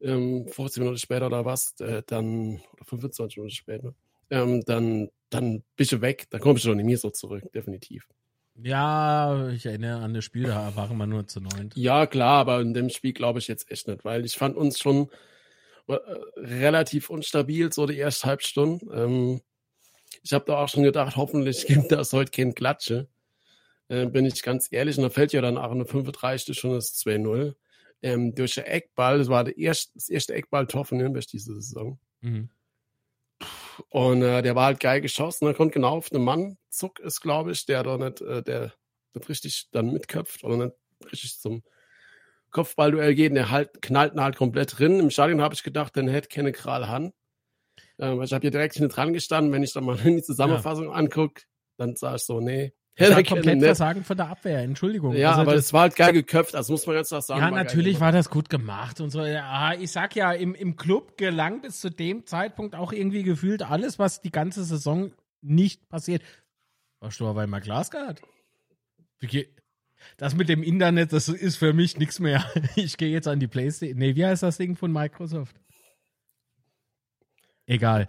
[0.00, 3.94] ähm, 15 Minuten später oder was, äh, dann, oder 25 Minuten später,
[4.30, 8.08] ähm, dann, dann bist du weg, dann kommst du doch nicht mehr so zurück, definitiv.
[8.56, 11.70] Ja, ich erinnere an das Spiel, da waren wir nur zu neun.
[11.74, 14.78] Ja, klar, aber in dem Spiel glaube ich jetzt echt nicht, weil ich fand uns
[14.78, 15.08] schon
[15.88, 15.96] äh,
[16.36, 18.86] relativ unstabil, so die erste Halbstunde.
[18.94, 19.40] Ähm,
[20.22, 23.08] ich habe da auch schon gedacht, hoffentlich gibt das heute kein Klatsche.
[23.88, 26.56] Äh, bin ich ganz ehrlich, und da fällt ja dann auch eine 35.
[26.56, 27.54] schon das 2-0.
[28.02, 31.98] Ähm, durch den Eckball, das war der erste, das erste Eckball-Tor von Nürnberg diese Saison.
[32.20, 32.50] Mhm.
[33.88, 35.46] Und äh, der war halt geil geschossen.
[35.46, 38.72] Er kommt genau auf einen Mann, Zuck ist, glaube ich, der da nicht, äh, der
[39.14, 40.76] nicht richtig dann mitköpft oder nicht
[41.12, 41.62] richtig zum
[42.50, 43.30] Kopfballduell geht.
[43.30, 45.00] Und der halt, knallt ihn halt komplett drin.
[45.00, 47.12] Im Stadion habe ich gedacht, dann hätte keine Kral Han.
[47.98, 49.52] Ähm, ich habe hier direkt hinten dran gestanden.
[49.52, 50.92] Wenn ich dann mal in die Zusammenfassung ja.
[50.92, 51.42] angucke,
[51.76, 55.16] dann sah ich so, nee, Das war komplett Versagen von der Abwehr, Entschuldigung.
[55.16, 57.40] Ja, also aber es war halt geil geköpft, also muss man ganz klar sagen.
[57.40, 59.24] Ja, natürlich war das gut gemacht und so.
[59.24, 63.62] Ja, ich sag ja, im, im Club gelang bis zu dem Zeitpunkt auch irgendwie gefühlt
[63.62, 65.10] alles, was die ganze Saison
[65.42, 66.22] nicht passiert.
[67.00, 68.22] Hast du aber einmal Glas gehabt?
[70.16, 72.44] Das mit dem Internet, das ist für mich nichts mehr.
[72.76, 73.98] Ich gehe jetzt an die Playstation.
[73.98, 75.56] Nee, wie heißt das Ding von Microsoft?
[77.66, 78.06] Egal.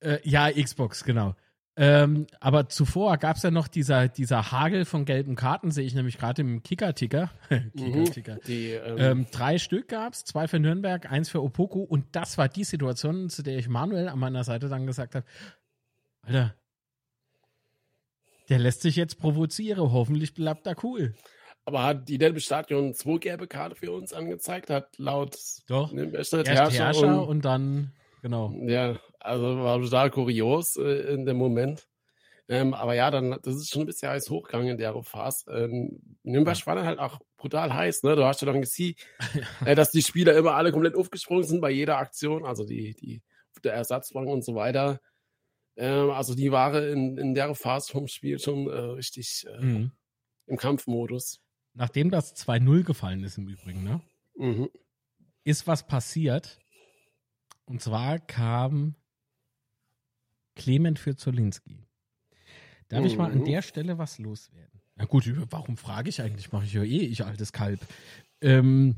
[0.00, 1.34] Äh, ja, Xbox, genau.
[1.74, 5.94] Ähm, aber zuvor gab es ja noch dieser, dieser Hagel von gelben Karten, sehe ich
[5.94, 7.30] nämlich gerade im Kicker-Ticker.
[7.48, 8.34] Kicker-Ticker.
[8.34, 11.82] Mhm, ähm, ähm, drei Stück gab es, zwei für Nürnberg, eins für Opoku.
[11.82, 15.24] Und das war die Situation, zu der ich Manuel an meiner Seite dann gesagt habe:
[16.20, 16.54] Alter,
[18.50, 19.92] der lässt sich jetzt provozieren.
[19.92, 21.14] Hoffentlich bleibt er cool.
[21.64, 24.68] Aber hat die Delbe Stadion zwei gelbe Karte für uns angezeigt?
[24.68, 25.90] Hat laut Doch.
[25.94, 28.54] Erst Herrscher, Herrscher und, und dann Genau.
[28.62, 31.86] Ja, also war total kurios äh, in dem Moment.
[32.48, 35.50] Ähm, aber ja, dann, das ist schon ein bisschen heiß hochgegangen in der Phase.
[35.50, 38.16] Ähm, Nürnberg war dann halt auch brutal heiß, ne?
[38.16, 38.94] Du hast ja dann gesehen,
[39.64, 43.22] äh, dass die Spieler immer alle komplett aufgesprungen sind bei jeder Aktion, also die, die,
[43.62, 45.00] der Ersatzbank und so weiter.
[45.76, 49.92] Ähm, also die waren in, in der Phase vom Spiel schon äh, richtig äh, mhm.
[50.46, 51.40] im Kampfmodus.
[51.74, 54.00] Nachdem das 2-0 gefallen ist im Übrigen, ne?
[54.36, 54.68] Mhm.
[55.44, 56.58] Ist was passiert,
[57.64, 58.94] und zwar kam
[60.54, 61.86] Clement für Zolinski.
[62.88, 63.44] Darf ich mal an mhm.
[63.46, 64.80] der Stelle was loswerden?
[64.96, 66.52] Na gut, warum frage ich eigentlich?
[66.52, 67.80] Mache ich ja eh, ich altes Kalb.
[68.42, 68.96] Ähm,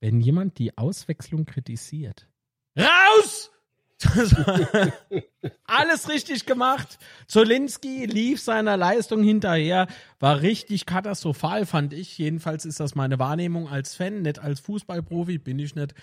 [0.00, 2.28] wenn jemand die Auswechslung kritisiert.
[2.78, 3.50] Raus!
[5.64, 6.98] Alles richtig gemacht.
[7.26, 9.86] Zolinski lief seiner Leistung hinterher,
[10.20, 12.18] war richtig katastrophal, fand ich.
[12.18, 15.94] Jedenfalls ist das meine Wahrnehmung als Fan, nicht als Fußballprofi, bin ich nicht.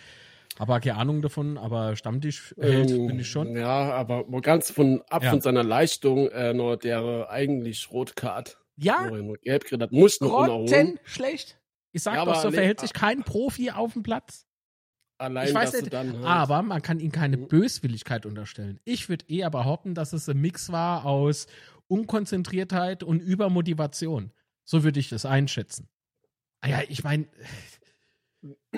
[0.59, 3.55] Aber keine Ahnung davon, aber Stammtisch hält, ähm, bin ich schon.
[3.55, 5.31] Ja, aber ganz von ab ja.
[5.31, 8.59] von seiner Leistung äh, nur der eigentlich Rotkart.
[8.75, 9.09] Ja.
[9.09, 10.67] Nur gelb hat, muss noch
[11.05, 11.59] schlecht.
[11.91, 14.47] Ich sag ja, doch, so verhält sich kein Profi auf dem Platz.
[15.19, 17.47] Allein, ich weiß nicht, aber man kann ihm keine mhm.
[17.47, 18.79] Böswilligkeit unterstellen.
[18.83, 21.47] Ich würde eher behaupten, dass es ein Mix war aus
[21.87, 24.31] Unkonzentriertheit und Übermotivation.
[24.65, 25.87] So würde ich das einschätzen.
[26.61, 27.27] Ah ja, ich meine,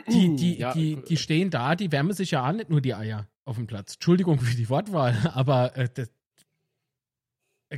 [0.07, 0.73] die, die, ja.
[0.73, 3.67] die, die stehen da, die wärmen sich ja an, nicht nur die Eier auf dem
[3.67, 3.95] Platz.
[3.95, 6.09] Entschuldigung für die Wortwahl, aber äh, das,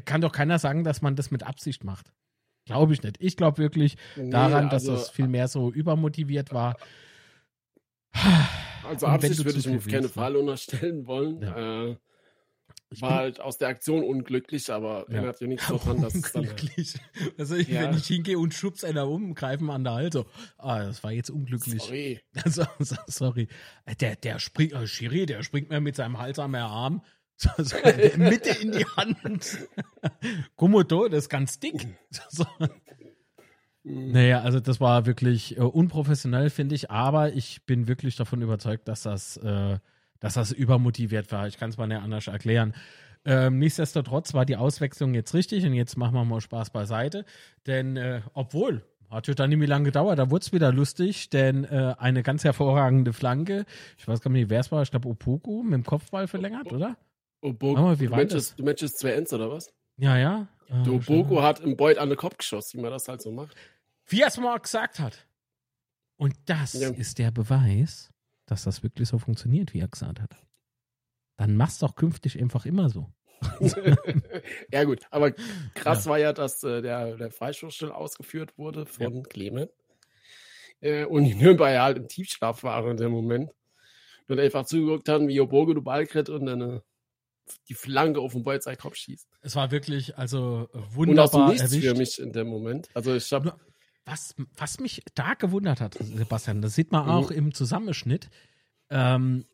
[0.06, 2.12] kann doch keiner sagen, dass man das mit Absicht macht.
[2.66, 3.18] Glaube ich nicht.
[3.20, 6.76] Ich glaube wirklich nee, daran, dass also, das viel mehr so übermotiviert war.
[8.84, 11.42] Also Absicht würde ich mir auf keinen Fall unterstellen wollen.
[11.42, 11.86] Ja.
[11.86, 11.98] Äh,
[12.90, 15.24] ich war halt aus der Aktion unglücklich, aber ja.
[15.24, 16.94] hat ja nichts daran, dass unglücklich.
[16.94, 17.82] Dann, also ich, ja.
[17.82, 20.26] wenn ich hingehe und schubs einer um, greifen an der Halter.
[20.58, 21.82] Ah, das war jetzt unglücklich.
[21.82, 22.22] Sorry.
[22.44, 22.66] Also,
[23.08, 23.48] sorry.
[24.00, 27.04] Der, der springt, oh, Schiri, der springt mir mit seinem Hals am Arm.
[27.60, 27.78] So,
[28.18, 29.60] Mitte in die Hand.
[30.56, 31.88] Komodo, das ist ganz dick.
[32.30, 32.46] So.
[33.84, 34.12] Mhm.
[34.12, 38.88] Naja, also das war wirklich äh, unprofessionell, finde ich, aber ich bin wirklich davon überzeugt,
[38.88, 39.78] dass das äh,
[40.20, 41.48] dass das übermotiviert war.
[41.48, 42.74] Ich kann es mal nicht anders erklären.
[43.26, 47.26] Ähm, nichtsdestotrotz war die Auswechslung jetzt richtig und jetzt machen wir mal Spaß beiseite.
[47.66, 51.30] Denn äh, obwohl, hat ja dann nicht mehr lange gedauert, da wurde es wieder lustig,
[51.30, 53.66] denn äh, eine ganz hervorragende Flanke,
[53.98, 56.98] ich weiß gar nicht, wer es war, ich glaube Opoku mit dem Kopfball verlängert, oder?
[57.42, 59.74] Opoku, mal, wie war du, Matches, du Matches zwei Ends oder was?
[59.98, 60.48] Ja, ja.
[60.70, 63.56] Äh, Opoku hat im Beut an den Kopf geschossen, wie man das halt so macht.
[64.06, 65.28] Wie er es mal gesagt hat.
[66.18, 66.90] Und das ja.
[66.90, 68.12] ist der Beweis,
[68.48, 70.36] dass das wirklich so funktioniert, wie er gesagt hat.
[71.38, 73.14] Dann mach's doch künftig einfach immer so.
[74.72, 75.32] ja, gut, aber
[75.76, 76.12] krass ja.
[76.12, 79.24] war ja, dass äh, der, der Freistoß ausgeführt wurde von ja.
[79.24, 79.70] Clement.
[80.80, 83.52] Äh, und die Nürnberger halt im Tiefschlaf waren in dem Moment.
[84.28, 86.80] Und einfach zugeguckt haben, wie Obogo du Ball kriegt und dann äh,
[87.70, 89.28] die Flanke auf den Ball seinen Kopf schießt.
[89.42, 91.88] Es war wirklich, also wunderbar und aus erwischt.
[91.88, 92.90] für mich in dem Moment.
[92.94, 93.58] Also ich habe
[94.08, 97.12] was, was mich da gewundert hat, Sebastian, das sieht man mhm.
[97.12, 98.30] auch im Zusammenschnitt.
[98.90, 99.46] Ähm,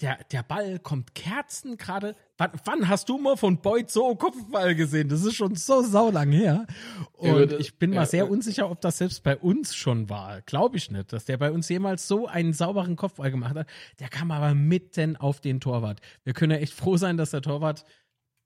[0.00, 2.16] der, der Ball kommt Kerzen gerade.
[2.36, 5.08] Wann, wann, hast du mal von Boyd so Kopfball gesehen?
[5.08, 6.66] Das ist schon so saulang her.
[7.12, 8.30] Und ja, ich bin mal sehr ja.
[8.30, 10.42] unsicher, ob das selbst bei uns schon war.
[10.42, 13.68] Glaube ich nicht, dass der bei uns jemals so einen sauberen Kopfball gemacht hat.
[14.00, 16.00] Der kam aber mitten auf den Torwart.
[16.24, 17.84] Wir können ja echt froh sein, dass der Torwart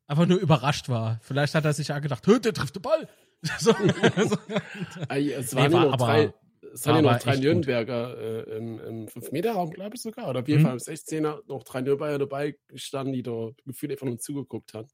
[0.07, 1.19] einfach nur überrascht war.
[1.23, 3.09] Vielleicht hat er sich ja gedacht, der trifft den Ball.
[3.61, 6.35] So, es waren nee, war, noch drei,
[6.73, 10.29] es waren ja noch drei Nürnberger äh, im, im 5-Meter-Raum, glaube ich sogar.
[10.29, 10.67] Oder auf jeden mhm.
[10.67, 14.89] Fall im 16er noch drei Nürnberger dabei gestanden, die da gefühlt einfach nur zugeguckt haben.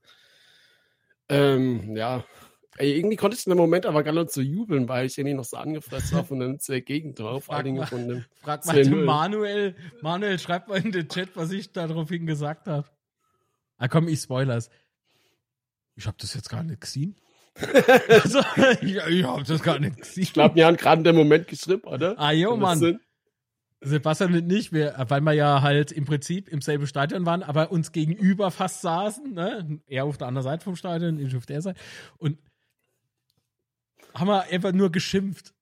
[1.30, 2.22] Ähm, ja,
[2.76, 5.35] Ey, irgendwie konnte ich in dem Moment aber gar nicht so jubeln, weil ich irgendwie
[5.35, 8.85] noch so angefressen war von dem zwei Gegentore, vor allen Dingen von dem Frag mal
[8.85, 12.88] Manuel, Manuel, schreib mal in den Chat, was ich daraufhin gesagt habe.
[13.76, 14.70] Ah komm, ich spoilers.
[15.94, 17.14] ich habe das jetzt gar nicht gesehen.
[18.09, 18.40] Also,
[18.81, 20.23] ich, ich habe das gar nicht gesehen.
[20.23, 22.19] Ich glaube, wir haben gerade in dem Moment geschrieben, oder?
[22.19, 23.01] Ah, jo, Mann.
[23.81, 27.71] Sebastian und ich, wir, weil wir ja halt im Prinzip im selben Stadion waren, aber
[27.71, 29.81] uns gegenüber fast saßen, ne?
[29.87, 31.79] Er auf der anderen Seite vom Stadion, ich auf der Seite.
[32.17, 32.38] Und
[34.14, 35.53] haben wir einfach nur geschimpft.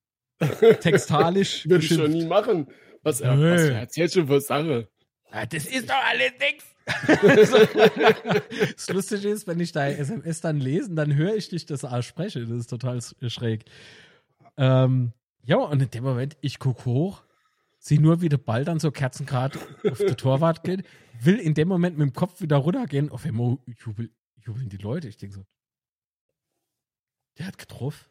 [0.81, 1.65] Textalisch.
[1.69, 2.67] Würde ich schon nie machen.
[3.01, 4.87] Was, er, was erzählst du für Sache?
[5.31, 6.65] Ja, das ist doch alles nix.
[6.85, 12.01] das Lustige ist, wenn ich deine SMS dann lesen, dann höre ich dich das auch
[12.01, 12.49] sprechen.
[12.49, 13.65] Das ist total schräg.
[14.57, 15.13] Ähm,
[15.45, 17.23] ja, und in dem Moment, ich gucke hoch,
[17.79, 19.57] sehe nur, wie der Ball dann so kerzengrad
[19.89, 20.85] auf der Torwart geht,
[21.19, 23.09] will in dem Moment mit dem Kopf wieder runtergehen.
[23.09, 25.07] Auf einmal jubel, jubeln die Leute.
[25.07, 25.45] Ich denke so,
[27.37, 28.05] der hat getroffen.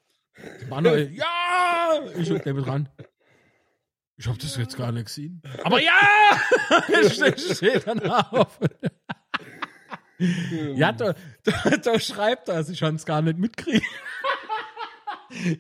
[0.68, 2.00] Manuel, ja!
[2.16, 2.88] Ich hab mit dran.
[4.22, 5.42] Ich hab das jetzt gar nicht gesehen.
[5.64, 5.90] Aber ja!
[7.02, 8.56] ich stehe dann auf.
[10.76, 13.82] ja, da, da, da schreibt er, ich kann es gar nicht mitkriegen.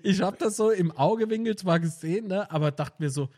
[0.04, 3.30] ich hab das so im Augewinkel zwar gesehen, ne, aber dachte mir so,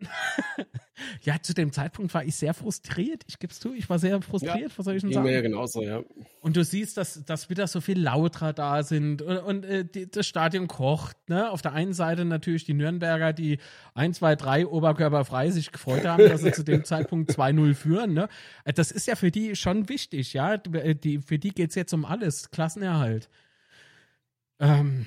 [1.22, 3.24] ja, zu dem Zeitpunkt war ich sehr frustriert.
[3.26, 5.28] Ich gebe es zu, ich war sehr frustriert, ja, was soll ich denn sagen?
[5.28, 6.02] Ja, genauso, ja.
[6.40, 10.10] Und du siehst, dass, dass wieder so viel Lauter da sind und, und äh, die,
[10.10, 11.16] das Stadion kocht.
[11.28, 11.50] Ne?
[11.50, 13.58] Auf der einen Seite natürlich die Nürnberger, die
[13.94, 18.14] 1, 2, 3 oberkörperfrei sich gefreut haben, dass sie zu dem Zeitpunkt 2-0 führen.
[18.14, 18.28] Ne?
[18.64, 20.54] Äh, das ist ja für die schon wichtig, ja.
[20.54, 22.50] Äh, die, für die geht es jetzt um alles.
[22.50, 23.28] Klassenerhalt.
[24.60, 25.06] Ähm,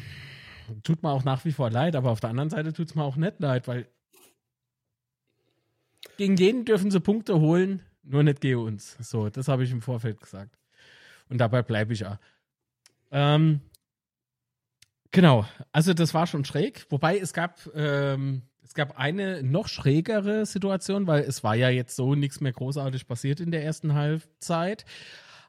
[0.84, 3.04] tut mir auch nach wie vor leid, aber auf der anderen Seite tut es mir
[3.04, 3.88] auch nicht leid, weil
[6.22, 8.96] gegen jeden dürfen sie Punkte holen, nur nicht gegen uns.
[9.00, 10.56] So, das habe ich im Vorfeld gesagt.
[11.30, 12.20] Und dabei bleibe ich ja.
[13.10, 13.62] Ähm,
[15.10, 16.86] genau, also das war schon schräg.
[16.92, 21.96] Wobei es gab, ähm, es gab eine noch schrägere Situation, weil es war ja jetzt
[21.96, 24.86] so nichts mehr großartig passiert in der ersten Halbzeit.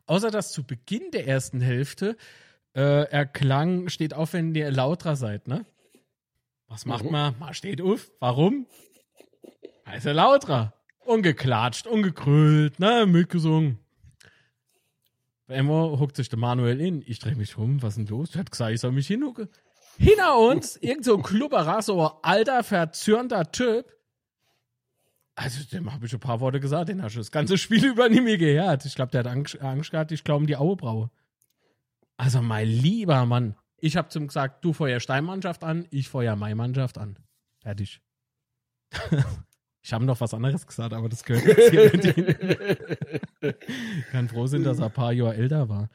[0.06, 2.16] Außer dass zu Beginn der ersten Hälfte
[2.74, 5.66] äh, erklang, steht auf, wenn ihr lauter seid, ne?
[6.66, 7.12] Was macht mhm.
[7.12, 7.38] man?
[7.38, 8.10] Man steht auf.
[8.20, 8.66] Warum?
[9.92, 10.72] Heiße Lautra.
[11.04, 13.78] Ungeklatscht, ungekrüllt, ne, mitgesungen.
[15.48, 17.02] Einmal huckt sich der Manuel in.
[17.06, 18.34] Ich drehe mich rum, was ist denn los?
[18.34, 19.50] Er hat gesagt, ich soll mich hinhucken.
[19.98, 23.84] Hinter uns, irgend so ein Klubberer, so ein alter, verzürnter Typ.
[25.34, 28.08] Also, dem habe ich ein paar Worte gesagt, den hast du das ganze Spiel über
[28.08, 28.86] nie mehr gehört.
[28.86, 31.10] Ich glaube, der hat Angst, Angst gehabt, ich glaube, um die Augenbraue.
[32.16, 33.56] Also, mein lieber Mann.
[33.76, 37.18] Ich habe zum gesagt, du feuer Steinmannschaft an, ich feuer meine Mannschaft an.
[37.60, 38.00] Fertig.
[39.82, 42.16] Ich habe noch was anderes gesagt, aber das gehört jetzt hier mit
[43.42, 43.54] Ihnen.
[44.12, 45.88] Kann froh sein, dass er ein paar Jahre älter war.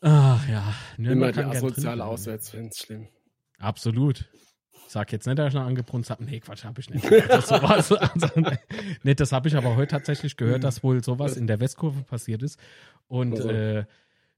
[0.00, 0.74] Ach ja.
[0.98, 3.08] Immer die asoziale Auswärtsfans schlimm.
[3.58, 4.28] Absolut.
[4.86, 6.24] Ich sag jetzt nicht, dass ich noch angebrunzt habe.
[6.24, 7.04] Nee, Quatsch, habe ich nicht.
[7.28, 8.28] Das, sowas, also,
[9.02, 12.42] nee, das habe ich aber heute tatsächlich gehört, dass wohl sowas in der Westkurve passiert
[12.42, 12.58] ist.
[13.06, 13.48] Und also.
[13.50, 13.84] äh,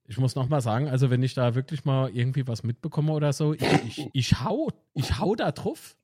[0.06, 3.32] ich muss noch mal sagen, also wenn ich da wirklich mal irgendwie was mitbekomme oder
[3.32, 5.96] so, ich, ich, ich, hau, ich hau da drauf.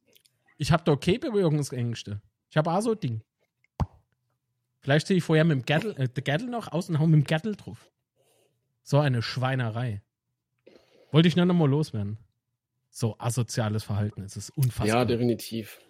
[0.56, 2.20] Ich habe da okay Berührungsängste.
[2.50, 3.22] Ich habe auch so ein Ding.
[4.80, 7.20] Vielleicht sehe ich vorher mit dem Gattel, äh, der Gattel noch aus und hau mit
[7.22, 7.90] dem Gattel drauf.
[8.82, 10.02] So eine Schweinerei.
[11.10, 12.18] Wollte ich nur noch mal loswerden.
[12.90, 14.22] So asoziales Verhalten.
[14.22, 14.86] Es ist unfassbar.
[14.86, 15.80] Ja, definitiv.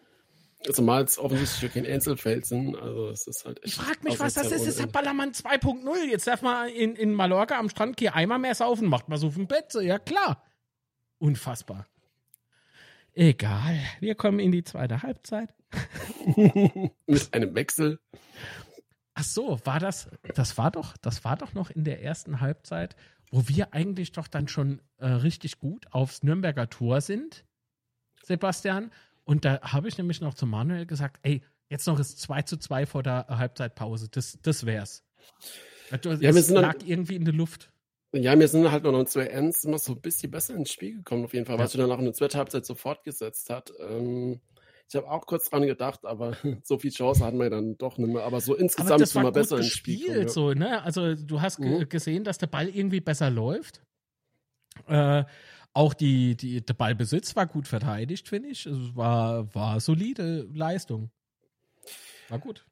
[0.72, 2.74] Zumal also es offensichtlich kein Einzelfeld sind.
[2.76, 4.60] Also es ist halt Ich frage mich, was das ist.
[4.60, 6.10] Das ist der Ballermann 2.0.
[6.10, 8.88] Jetzt darf man in, in Mallorca am Strand hier einmal mehr saufen.
[8.88, 9.72] Macht man so auf dem Bett.
[9.74, 10.42] Ja, klar.
[11.18, 11.86] Unfassbar.
[13.18, 15.54] Egal, wir kommen in die zweite Halbzeit.
[17.06, 17.98] Mit einem Wechsel.
[19.14, 22.94] Ach so, war das, das war doch, das war doch noch in der ersten Halbzeit,
[23.30, 27.46] wo wir eigentlich doch dann schon äh, richtig gut aufs Nürnberger Tor sind,
[28.22, 28.90] Sebastian.
[29.24, 32.58] Und da habe ich nämlich noch zu Manuel gesagt, ey, jetzt noch ist 2 zu
[32.58, 34.10] 2 vor der Halbzeitpause.
[34.10, 35.04] Das, das wär's.
[36.02, 37.72] Das, ja, lag irgendwie in der Luft.
[38.22, 41.24] Ja, wir sind halt noch in 2-1 immer so ein bisschen besser ins Spiel gekommen,
[41.24, 41.62] auf jeden Fall, ja.
[41.62, 43.72] was sich dann auch in der zweiten Halbzeit so fortgesetzt hat.
[43.80, 44.40] Ähm,
[44.88, 48.12] ich habe auch kurz dran gedacht, aber so viel Chance hatten wir dann doch nicht
[48.12, 48.22] mehr.
[48.22, 50.22] Aber so insgesamt aber sind wir besser ins Spiel gekommen.
[50.22, 50.28] Ja.
[50.28, 50.82] So, ne?
[50.82, 51.88] Also du hast mhm.
[51.88, 53.82] gesehen, dass der Ball irgendwie besser läuft.
[54.86, 55.24] Äh,
[55.72, 58.66] auch die, die, der Ballbesitz war gut verteidigt, finde ich.
[58.66, 61.10] Es war, war solide Leistung.
[62.28, 62.64] War gut.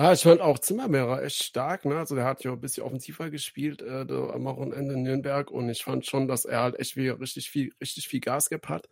[0.00, 1.98] Ja, ich fand auch Zimmermehrer echt stark, ne?
[1.98, 5.84] Also der hat ja ein bisschen offensiver gespielt äh, am Wochenende in Nürnberg und ich
[5.84, 8.88] fand schon, dass er halt echt wieder richtig viel, richtig viel Gas gehabt hat.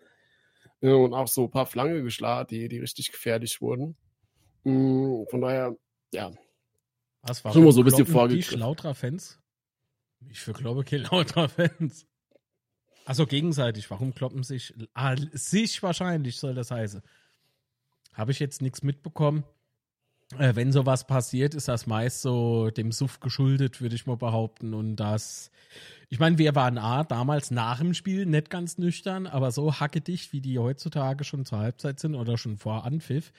[0.82, 3.96] Ja, und auch so ein paar Flanke geschlagen, die, die richtig gefährlich wurden.
[4.64, 5.78] Mhm, von daher,
[6.12, 6.30] ja.
[7.22, 8.58] Was war so ein bisschen vorgegriffen.
[8.58, 9.40] lauter Fans?
[10.28, 12.06] Ich für glaube kein lauter Fans.
[13.06, 14.74] Also gegenseitig, warum kloppen sich?
[14.92, 17.00] Ah, sich wahrscheinlich soll das heißen.
[18.12, 19.44] Habe ich jetzt nichts mitbekommen.
[20.36, 24.74] Äh, wenn sowas passiert, ist das meist so dem Suff geschuldet, würde ich mal behaupten.
[24.74, 25.50] Und das,
[26.10, 30.32] ich meine, wir waren A, damals nach dem Spiel nicht ganz nüchtern, aber so hackedicht,
[30.32, 33.32] wie die heutzutage schon zur Halbzeit sind oder schon vor Anpfiff.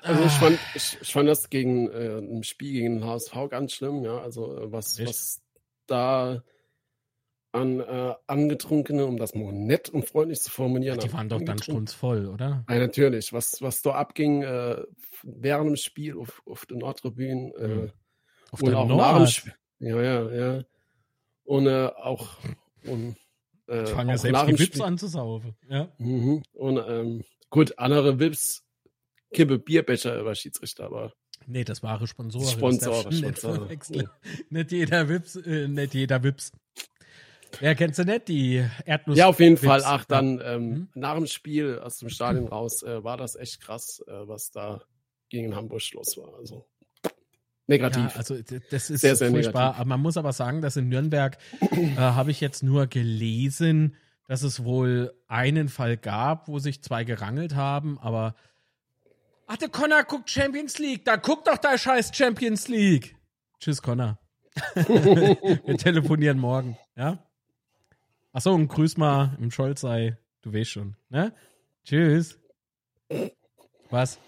[0.00, 3.72] Also ich fand, ich, ich fand das gegen äh, ein Spiel gegen den HSV ganz
[3.72, 4.18] schlimm, ja.
[4.18, 5.40] Also äh, was, was
[5.86, 6.42] da
[7.54, 10.98] an äh, Angetrunkene, um das mal nett und freundlich zu formulieren.
[11.00, 12.64] Ach, die waren doch dann strunzvoll, oder?
[12.68, 13.32] Ja, natürlich.
[13.32, 14.82] Was, was da abging äh,
[15.22, 17.52] während dem Spiel auf, auf den Nordtribünen.
[17.54, 17.92] Äh, mhm.
[18.50, 19.00] Auf und auch Nord.
[19.00, 19.54] nach dem Spiel.
[19.78, 20.64] Ja, ja, ja.
[21.44, 22.38] Und äh, auch.
[22.86, 23.16] Und,
[23.68, 25.54] äh, fangen ja selbst die Wips an zu saufen.
[25.68, 25.92] Ja.
[25.98, 26.42] Mhm.
[26.52, 28.64] Und ähm, gut, andere Wips
[29.32, 31.12] kippe Bierbecher über Schiedsrichter, aber.
[31.46, 32.48] Nee, das wahre Sponsoren.
[32.48, 33.68] Sponsor, nicht, Sponsor.
[34.50, 36.52] nicht jeder Wips, äh, nicht jeder Wips.
[37.60, 39.16] Ja, kennst du nicht die Erdnuss?
[39.16, 39.82] Ja, auf jeden Fall.
[39.84, 40.88] Ach, dann ähm, mhm.
[40.94, 44.82] nach dem Spiel aus dem Stadion raus äh, war das echt krass, äh, was da
[45.28, 46.34] gegen Hamburg los war.
[46.38, 46.66] Also
[47.66, 48.12] negativ.
[48.12, 48.36] Ja, also
[48.70, 49.70] das ist sehr, sehr furchtbar.
[49.70, 49.86] Negativ.
[49.86, 53.96] Man muss aber sagen, dass in Nürnberg äh, habe ich jetzt nur gelesen,
[54.28, 58.34] dass es wohl einen Fall gab, wo sich zwei gerangelt haben, aber
[59.46, 61.04] Ach, der Connor guckt Champions League.
[61.04, 63.14] Da guckt doch da scheiß Champions League.
[63.60, 64.18] Tschüss, Connor.
[64.74, 67.22] Wir telefonieren morgen, ja?
[68.34, 70.18] Achso, und grüß mal im Scholzei.
[70.42, 71.32] Du weißt schon, ne?
[71.84, 72.36] Tschüss.
[73.90, 74.18] Was?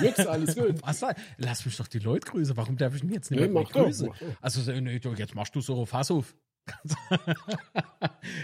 [0.00, 0.82] Nix, alles gut.
[0.82, 1.04] Was?
[1.38, 2.56] Lass mich doch die Leute grüßen.
[2.56, 4.10] Warum darf ich denn jetzt nicht nee, mehr grüßen?
[4.40, 6.34] Also, nee, jetzt machst du so Fass auf.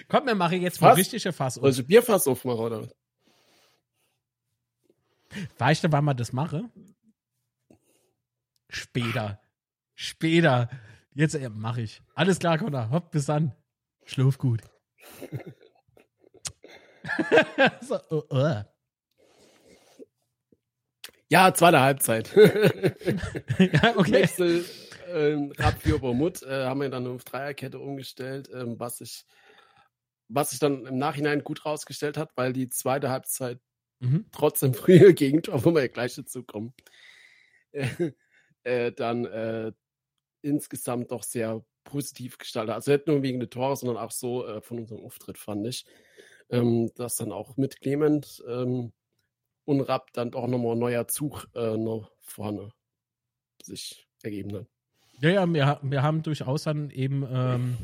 [0.08, 1.64] Komm, wir machen jetzt mal richtige Fass auf.
[1.64, 2.88] Also Bierfass aufmachen, oder?
[5.58, 6.70] Weißt du, wann man das mache?
[8.68, 9.40] Später.
[9.96, 10.70] Später.
[11.12, 12.00] Jetzt äh, mache ich.
[12.14, 12.90] Alles klar, Connor.
[12.90, 13.52] Hopp, bis dann.
[14.04, 14.62] Schlaf gut.
[17.82, 18.62] so, oh, oh.
[21.28, 22.30] Ja, zweite Halbzeit.
[22.36, 24.12] ja, okay.
[24.12, 24.64] Wechsel
[25.08, 29.24] ähm, für Bormut äh, haben wir dann auf Dreierkette umgestellt, ähm, was sich
[30.34, 33.60] was sich dann im Nachhinein gut rausgestellt hat, weil die zweite Halbzeit
[34.00, 34.26] mhm.
[34.32, 36.74] trotzdem frühe Gegentor, wo wir ja gleich dazu kommen,
[37.72, 37.86] äh,
[38.64, 39.72] äh, dann äh,
[40.42, 42.74] insgesamt doch sehr positiv gestaltet.
[42.74, 45.84] Also nicht nur wegen der Tore, sondern auch so äh, von unserem Auftritt fand ich,
[46.50, 48.92] ähm, dass dann auch mit Clement ähm,
[49.64, 52.70] und Rapp dann doch nochmal ein neuer Zug äh, noch vorne
[53.62, 54.66] sich ergeben hat.
[55.20, 57.76] Ja, ja, wir, wir haben durchaus dann eben ähm,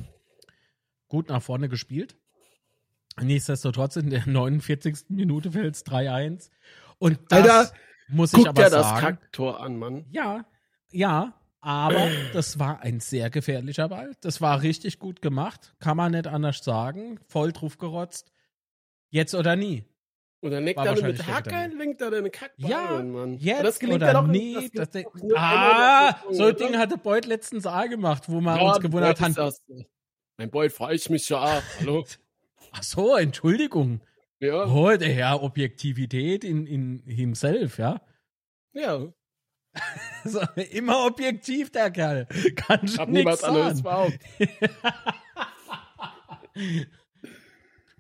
[1.09, 2.17] gut nach vorne gespielt.
[3.21, 5.07] Nichtsdestotrotz in der 49.
[5.09, 6.51] Minute fällt es 3-1.
[6.99, 7.73] Und das Alter,
[8.09, 8.83] muss ich aber sagen.
[8.83, 10.07] das Kacktor an, Mann.
[10.11, 10.47] Ja,
[10.91, 14.13] ja, aber das war ein sehr gefährlicher Ball.
[14.21, 15.75] Das war richtig gut gemacht.
[15.81, 17.19] Kann man nicht anders sagen.
[17.27, 18.33] Voll drauf gerotzt.
[19.11, 19.85] Jetzt oder nie.
[20.41, 23.39] Und dann leckt er mit Hackern, lenkt er den Kackball ja, an, Mann.
[23.39, 24.71] Jetzt das oder doch nie.
[24.73, 28.79] Das das ah, so ein Ding hatte Beut letztens A gemacht, wo wir ja, uns
[28.81, 29.35] gewundert haben.
[30.37, 31.63] Mein Beut frage ich mich ja auch.
[31.81, 32.05] Hallo?
[32.71, 34.01] Ach so, Entschuldigung.
[34.39, 34.67] Ja.
[34.67, 38.01] Oh, der Herr Objektivität in, in himself, ja?
[38.73, 39.13] Ja.
[40.25, 42.27] so, immer objektiv, der Kerl.
[42.57, 44.19] Kann schon nichts sagen.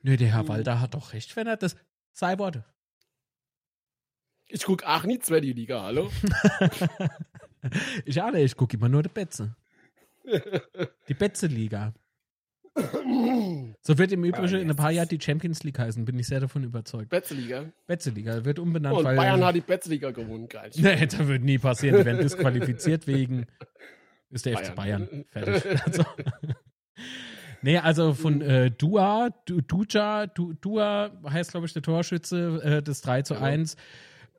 [0.03, 1.77] Nö, der Herr Walter hat doch recht, wenn er das
[2.13, 2.65] sei Worte.
[4.47, 6.11] Ich gucke auch nie zweite Liga, hallo?
[8.05, 9.55] ich alle, ich gucke immer nur die Betze.
[11.09, 11.93] Die Betze-Liga.
[13.83, 16.41] So wird im Übrigen in ein paar Jahren die Champions League heißen, bin ich sehr
[16.41, 17.09] davon überzeugt.
[17.09, 17.65] Betzeliga.
[17.87, 19.17] Betzeliga wird umbenannt, Und weil.
[19.17, 20.71] Bayern hat die Betzeliga gewonnen, geil.
[20.77, 21.99] Nee, das wird nie passieren.
[21.99, 23.47] Die werden disqualifiziert wegen.
[24.31, 25.25] Ist der FC Bayern.
[25.31, 25.65] Fertig.
[25.85, 26.05] Also.
[27.63, 32.83] Nee, also von äh, Dua, du, Duja, du, Dua heißt, glaube ich, der Torschütze, äh,
[32.83, 33.75] das 3 zu 1.
[33.75, 33.81] Ja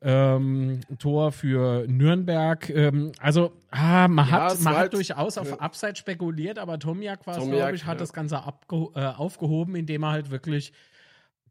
[0.02, 2.68] ähm, Tor für Nürnberg.
[2.70, 5.56] Ähm, also, ah, man ja, hat, man hat durchaus auf ja.
[5.56, 8.00] Upside spekuliert, aber Tomiak war es, glaube ich, hat ja.
[8.00, 10.72] das Ganze äh, aufgehoben, indem er halt wirklich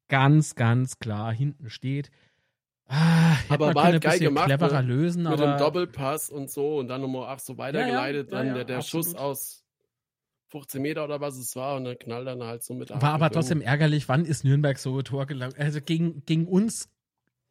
[0.07, 2.09] ganz, ganz klar hinten steht.
[2.87, 4.47] Ah, aber war halt geil gemacht.
[4.47, 4.87] Cleverer ne?
[4.87, 8.33] lösen, mit aber, dem Doppelpass und so und dann nochmal ach so weitergeleitet.
[8.33, 9.63] dann der, der Schuss aus
[10.47, 12.89] 15 Meter oder was es war und dann knallt dann halt so mit.
[12.89, 15.59] War aber trotzdem ärgerlich, wann ist Nürnberg so Tor gelangt?
[15.59, 16.89] Also gegen, gegen uns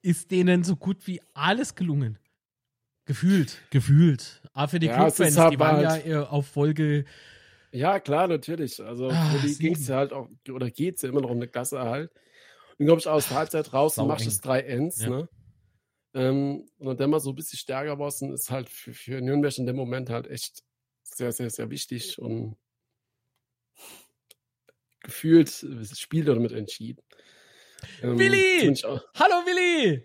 [0.03, 2.19] ist denen so gut wie alles gelungen.
[3.05, 4.43] Gefühlt, gefühlt.
[4.53, 7.05] Aber für die ja, Clubfans, die waren halt ja auf Folge.
[7.73, 8.83] Ja, klar, natürlich.
[8.83, 11.31] Also ah, für die ging es ja halt auch, oder geht es ja immer noch
[11.31, 12.11] um eine Klasse halt.
[12.79, 15.11] Und glaube ich, aus der Halbzeit raus und machst es drei Ends, ja.
[15.11, 15.29] ne?
[16.15, 19.67] Ähm, und dann mal so ein bisschen stärker geworden ist halt für, für Nürnberg in
[19.67, 20.63] dem Moment halt echt
[21.03, 22.57] sehr, sehr, sehr wichtig und
[25.03, 27.03] gefühlt das Spiel damit entschieden.
[28.03, 28.75] Ähm, Willi!
[28.83, 30.03] Hallo Willi!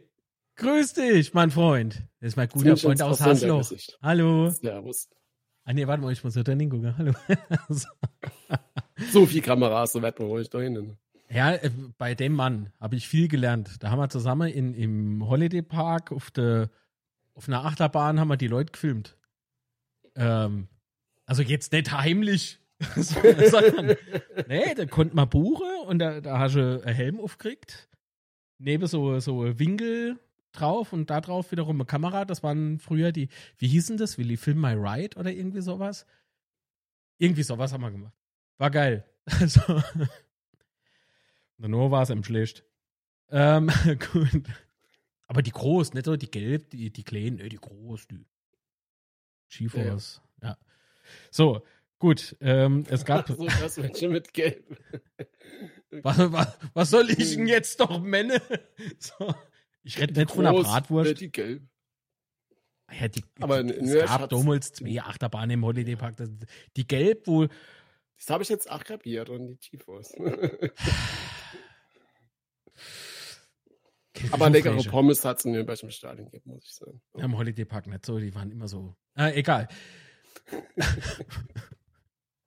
[0.56, 2.04] Grüß dich, mein Freund.
[2.20, 3.72] Das ist mein guter Freund aus Hasloch.
[4.02, 4.50] Hallo.
[4.50, 5.10] Servus.
[5.66, 6.98] Ah nee, warte mal, ich muss da hingucken.
[6.98, 7.14] Hallo.
[9.12, 10.98] so viel Kameras, so weit man ruhig da hin.
[11.30, 13.78] Ja, äh, bei dem Mann habe ich viel gelernt.
[13.80, 16.70] Da haben wir zusammen in, im Holiday Park auf, der,
[17.34, 19.18] auf einer Achterbahn haben wir die Leute gefilmt.
[20.16, 20.68] Ähm,
[21.26, 22.60] also jetzt nicht heimlich,
[22.96, 23.98] sondern
[24.48, 27.90] nee, da konnte man buchen und da, da hast du einen Helm aufgekriegt.
[28.58, 30.20] Neben so, so Winkel
[30.54, 32.26] drauf und da drauf wiederum eine Kamera.
[32.26, 34.18] Das waren früher die, wie hießen das?
[34.18, 36.06] Will die Film My Ride oder irgendwie sowas?
[37.18, 38.14] Irgendwie sowas haben wir gemacht.
[38.58, 39.06] War geil.
[39.40, 39.82] Also,
[41.58, 42.66] nur war es im schlecht.
[43.30, 43.72] Ähm,
[44.12, 44.44] gut.
[45.28, 48.26] Aber die groß, nicht so die gelb, die, die kleinen, nee, die groß, die
[49.50, 50.22] GeForce.
[50.42, 50.50] Ja.
[50.50, 50.58] ja.
[51.32, 51.64] So,
[52.04, 52.36] gut.
[52.42, 53.30] Ähm, es gab.
[53.30, 54.78] so, das welche mit gelb.
[56.04, 58.42] was, was, was soll ich denn jetzt doch menne?
[59.00, 59.34] So.
[59.84, 61.22] Ich rede nicht von einer Bratwurst.
[61.22, 61.64] Die gelb.
[62.92, 66.18] Ja, die, aber die, es gab damals zwei Achterbahnen im Holiday Park.
[66.18, 66.30] Das,
[66.76, 67.48] die gelb, wo.
[68.18, 70.14] Das habe ich jetzt auch kapiert und die GeForce.
[74.32, 77.02] aber leckere Pommes hat es in Nürnberg im Stadion gegeben, muss ich sagen.
[77.16, 78.94] Ja, Im Holiday Park nicht so, die waren immer so.
[79.18, 79.70] Äh, egal.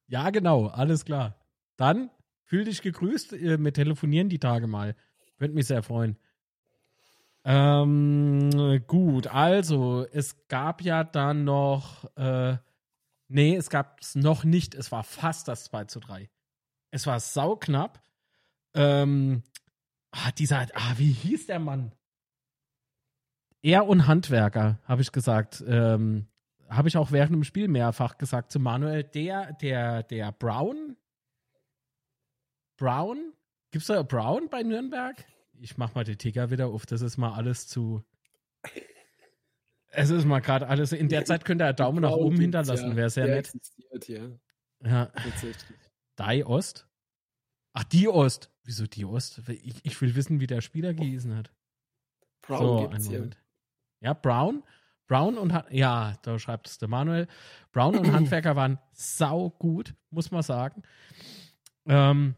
[0.09, 1.37] Ja, genau, alles klar.
[1.77, 2.11] Dann
[2.45, 3.33] fühl dich gegrüßt.
[3.33, 4.95] Wir telefonieren die Tage mal.
[5.39, 6.17] Würde mich sehr freuen.
[7.45, 12.57] Ähm, gut, also es gab ja dann noch, äh,
[13.29, 16.29] nee, es gab es noch nicht, es war fast das 2 zu 3.
[16.91, 18.03] Es war sauknapp.
[18.75, 19.45] Ähm,
[20.11, 21.93] ah, dieser, ah, wie hieß der Mann?
[23.63, 25.63] Er und Handwerker, habe ich gesagt.
[25.69, 26.27] Ähm,
[26.69, 29.05] habe ich auch während dem Spiel mehrfach gesagt zu Manuel.
[29.05, 30.97] Der, der, der Brown?
[32.77, 33.33] Brown?
[33.71, 35.25] Gibt's da Brown bei Nürnberg?
[35.61, 38.05] ich mach mal die Ticker wieder auf, das ist mal alles zu.
[39.89, 40.93] Es ist mal gerade alles.
[40.93, 43.53] In der Zeit könnt ihr einen Daumen nach oben hinterlassen, ja, wäre sehr nett.
[44.07, 44.29] ja.
[44.85, 45.07] Ja.
[45.07, 45.79] Tatsächlich.
[46.19, 46.87] Die Ost?
[47.73, 48.51] Ach, die Ost.
[48.65, 49.43] Wieso die Ost?
[49.49, 51.53] Ich, ich will wissen, wie der Spieler gehießen hat.
[52.43, 53.35] Brown so, einen
[54.01, 54.63] Ja, Brown.
[55.07, 57.29] Brown und ja, da schreibt es der Manuel.
[57.73, 60.83] Brown und Handwerker waren sau gut, muss man sagen.
[61.87, 62.35] Ähm,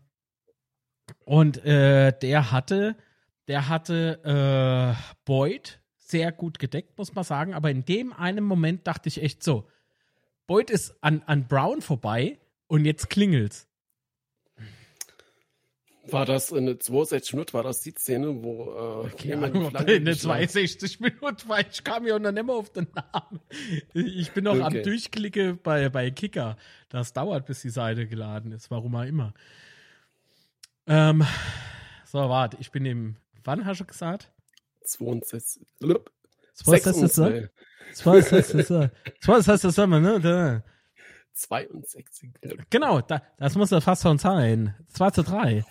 [1.24, 2.96] und äh, der hatte
[3.48, 7.54] der hatte äh, Boyd sehr gut gedeckt, muss man sagen.
[7.54, 9.68] Aber in dem einen Moment dachte ich echt so:
[10.46, 13.67] Boyd ist an, an Brown vorbei und jetzt klingelt's.
[16.12, 19.32] War das in der 62 Minuten, war das die Szene, wo äh, okay,
[19.96, 23.40] in der 62 Minuten war ich kam ja noch nicht mehr auf den Namen.
[23.94, 24.62] Ich bin noch okay.
[24.62, 26.56] am Durchklicke bei, bei Kicker.
[26.88, 29.34] Das dauert, bis die Seite geladen ist, warum auch immer.
[30.86, 31.24] Ähm,
[32.06, 33.16] so, warte, ich bin im
[33.48, 34.30] Wann hast du gesagt?
[34.84, 35.66] 62.
[36.54, 37.48] 62.
[37.94, 38.90] 62.
[41.32, 42.30] 62.
[42.68, 44.74] Genau, da, das muss ja fast schon sein.
[44.88, 45.64] 2 zu 3.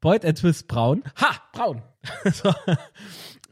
[0.00, 1.02] Beut etwas braun.
[1.20, 1.82] Ha, braun.
[2.32, 2.54] so.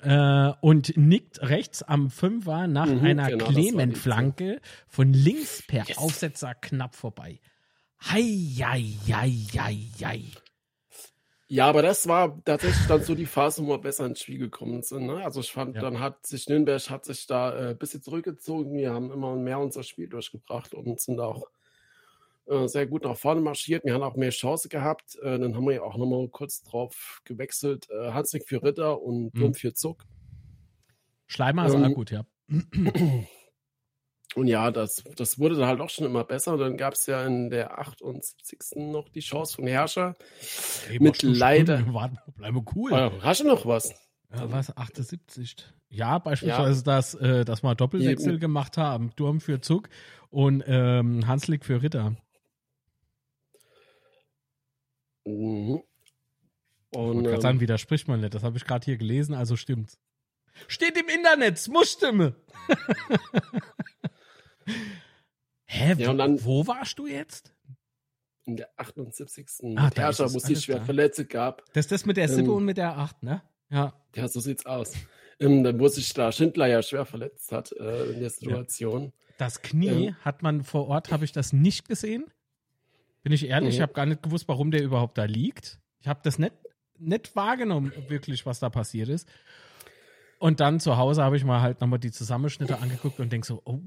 [0.02, 5.98] äh, und nickt rechts am Fünfer nach mhm, einer genau, Clement-Flanke von links per yes.
[5.98, 7.40] Aufsetzer knapp vorbei.
[8.02, 8.22] Hei,
[8.60, 10.22] hei, hei, hei, hei.
[11.50, 14.82] Ja, aber das war tatsächlich dann so die Phase, wo wir besser ins Spiel gekommen
[14.82, 15.06] sind.
[15.06, 15.24] Ne?
[15.24, 15.80] Also ich fand, ja.
[15.80, 18.76] dann hat sich Nürnberg hat sich da äh, ein bisschen zurückgezogen.
[18.76, 21.44] Wir haben immer mehr unser Spiel durchgebracht und sind auch
[22.66, 23.84] sehr gut nach vorne marschiert.
[23.84, 25.16] Wir haben auch mehr Chance gehabt.
[25.22, 27.88] Äh, dann haben wir ja auch nochmal kurz drauf gewechselt.
[27.90, 29.54] Äh, Hanslik für Ritter und Blum mhm.
[29.54, 30.04] für Zuck.
[31.26, 32.24] Schleimer ist ähm, auch gut, ja.
[34.34, 36.52] Und ja, das, das wurde dann halt auch schon immer besser.
[36.52, 38.58] Und dann gab es ja in der 78.
[38.76, 40.16] noch die Chance von Herrscher.
[40.86, 41.82] Hey, mit leider.
[41.92, 42.92] Warten, bleiben cool.
[42.92, 43.94] Oh, hast du noch was?
[44.30, 44.76] Ja, was?
[44.76, 45.56] 78?
[45.88, 46.84] Ja, beispielsweise, ja.
[46.84, 49.10] Dass, äh, dass wir Doppelwechsel gemacht haben.
[49.16, 49.88] Durm für Zug
[50.28, 52.14] und ähm, Hanslik für Ritter.
[55.28, 55.82] Mhm.
[56.90, 58.34] Und, ähm, sagen, widerspricht man nicht.
[58.34, 59.98] Das habe ich gerade hier gelesen, also stimmt's.
[60.66, 62.34] Steht im Internet, muss stimme.
[65.66, 67.54] Hä, ja, dann, wo warst du jetzt?
[68.46, 69.46] In der 78.
[69.76, 71.62] Ah, Herrscher, wo es sich schwer verletzt gab.
[71.74, 73.42] Das ist das mit der Sippe ähm, und mit der 8, ne?
[73.68, 73.92] Ja.
[74.16, 74.94] Ja, so sieht's aus.
[75.38, 79.04] Ähm, dann, wo sich da Schindler ja schwer verletzt hat äh, in der Situation.
[79.04, 79.12] Ja.
[79.36, 82.32] Das Knie ähm, hat man vor Ort, habe ich das nicht gesehen.
[83.28, 83.74] Bin ich ehrlich, mhm.
[83.74, 85.78] ich habe gar nicht gewusst, warum der überhaupt da liegt.
[86.00, 86.54] Ich habe das nicht,
[86.98, 89.28] nicht wahrgenommen, wirklich, was da passiert ist.
[90.38, 93.60] Und dann zu Hause habe ich mal halt nochmal die Zusammenschnitte angeguckt und denke so,
[93.66, 93.80] oh,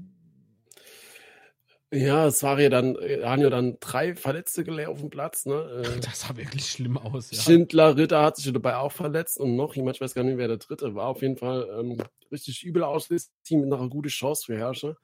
[1.90, 5.44] Ja, es war ja dann, waren ja dann drei Verletzte auf dem Platz.
[5.44, 5.82] Ne?
[6.00, 7.32] Das sah wirklich schlimm aus.
[7.32, 7.42] Ja.
[7.42, 10.46] Schindler, Ritter hat sich dabei auch verletzt und noch jemand, ich weiß gar nicht, wer
[10.46, 14.44] der dritte war, auf jeden Fall ähm, richtig übel ausgelistet, Team mit einer gute Chance
[14.46, 14.96] für Herrscher.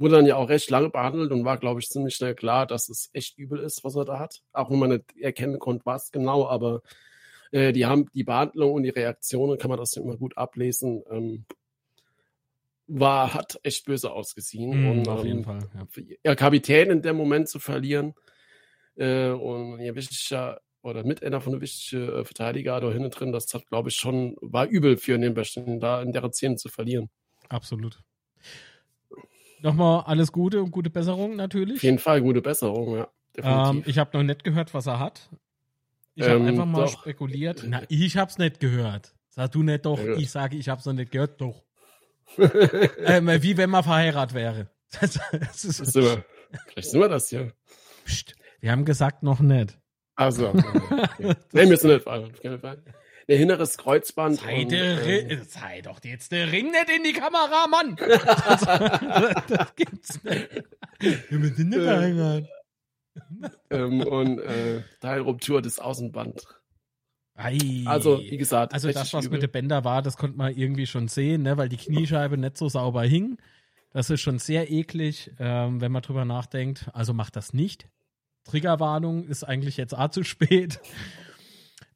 [0.00, 2.88] Wurde dann ja auch recht lange behandelt und war, glaube ich, ziemlich schnell klar, dass
[2.88, 4.40] es echt übel ist, was er da hat.
[4.52, 6.80] Auch wenn man nicht erkennen konnte, was genau, aber
[7.52, 11.02] äh, die haben die Behandlung und die Reaktionen, kann man das immer gut ablesen.
[11.10, 11.44] Ähm,
[12.86, 14.70] war, hat echt böse ausgesehen.
[14.70, 15.60] Mm, und, auf ähm, jeden Fall.
[15.74, 16.04] Ja.
[16.24, 18.14] Ihr Kapitän in dem Moment zu verlieren
[18.96, 23.32] äh, und ihr wichtiger oder mit einer von den wichtigen äh, Verteidiger da hinten drin,
[23.32, 26.70] das hat, glaube ich, schon, war übel für den Besten, da in der Szene zu
[26.70, 27.10] verlieren.
[27.48, 28.00] Absolut.
[29.62, 31.76] Nochmal alles Gute und gute Besserung natürlich.
[31.76, 33.08] Auf jeden Fall gute Besserung, ja.
[33.36, 35.28] Ähm, ich habe noch nicht gehört, was er hat.
[36.14, 37.00] Ich habe Ähm, einfach mal doch.
[37.00, 37.64] spekuliert.
[37.66, 39.14] Na, ich hab's nicht gehört.
[39.28, 40.14] Sag du nicht doch, Ja.
[40.16, 41.62] ich sage, ich hab's noch nicht gehört, doch.
[42.38, 44.70] ähm, wie wenn man verheiratet wäre.
[45.00, 46.24] Das, das ist, Sind wir,
[46.66, 47.52] vielleicht sind wir das hier.
[48.04, 49.78] Psst, wir haben gesagt, noch nicht.
[50.16, 50.62] Also, okay.
[51.52, 52.42] nee, wir sind nicht verheiratet,
[53.28, 54.40] Der hinteres Kreuzband.
[54.40, 57.96] Sei, und, der Ri- sei doch jetzt der Ring nicht in die Kamera, Mann!
[59.48, 60.48] Das, gibt's nicht.
[61.00, 62.48] Wir sind nicht verheiratet.
[63.70, 66.42] ähm, und äh, Teilruptur des Außenband.
[67.34, 67.58] Ei.
[67.86, 69.36] Also, wie gesagt, Also das, was übel.
[69.36, 71.56] mit den Bänder war, das konnte man irgendwie schon sehen, ne?
[71.56, 73.38] weil die Kniescheibe nicht so sauber hing.
[73.92, 76.88] Das ist schon sehr eklig, ähm, wenn man drüber nachdenkt.
[76.92, 77.88] Also macht das nicht.
[78.44, 80.80] Triggerwarnung ist eigentlich jetzt auch zu spät.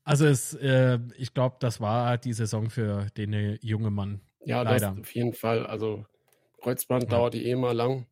[0.04, 4.20] Also es, äh, ich glaube, das war die Saison für den äh, jungen Mann.
[4.44, 5.00] Ja, das leider.
[5.00, 5.66] auf jeden Fall.
[5.66, 6.04] Also
[6.62, 7.08] Kreuzband Ja.
[7.10, 8.06] dauert die eh mal lang.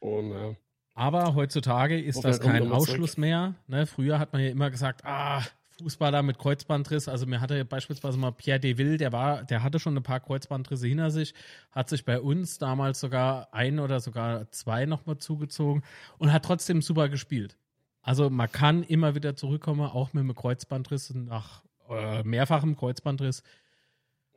[0.00, 0.54] Und äh,
[0.94, 2.70] Aber heutzutage ist das kein.
[2.70, 3.54] Ausschluss mehr.
[3.66, 3.86] Ne?
[3.86, 5.42] Früher hat man ja immer gesagt, ah,
[5.78, 7.08] Fußballer mit Kreuzbandriss.
[7.08, 10.86] Also mir hatte beispielsweise mal Pierre Deville, der war, der hatte schon ein paar Kreuzbandrisse
[10.86, 11.34] hinter sich,
[11.72, 15.82] hat sich bei uns damals sogar ein oder sogar zwei nochmal zugezogen
[16.18, 17.56] und hat trotzdem super gespielt.
[18.04, 23.42] Also man kann immer wieder zurückkommen, auch mit einem Kreuzbandriss nach äh, mehrfachem Kreuzbandriss.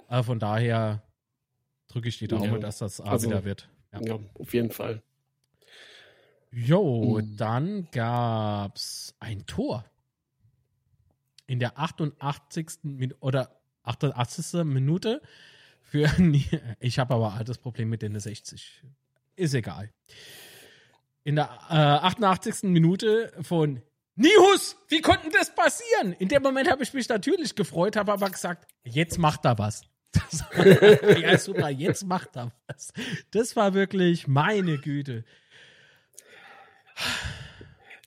[0.07, 1.03] Aber von daher
[1.89, 2.57] drücke ich die Daumen, Ja.
[2.59, 3.69] dass das A Also, wieder wird.
[3.93, 4.01] Ja.
[4.01, 5.01] ja, auf jeden Fall.
[6.51, 7.37] Jo, Mhm.
[7.37, 9.85] dann gab's ein Tor.
[11.45, 12.79] In der 88.
[12.83, 13.51] Min oder
[13.83, 14.63] 88.
[14.63, 15.21] Minute
[15.81, 16.07] für
[16.79, 18.83] ich habe aber altes Problem mit den 60.
[19.35, 19.91] Ist egal.
[21.27, 22.69] In der äh, 88.
[22.69, 23.81] Minute von
[24.15, 26.13] Nihus, wie konnte das passieren?
[26.19, 29.81] In dem Moment habe ich mich natürlich gefreut, habe aber gesagt, jetzt macht er was.
[31.21, 32.93] Ja, super, jetzt macht er was.
[33.31, 35.25] Das war wirklich meine Güte.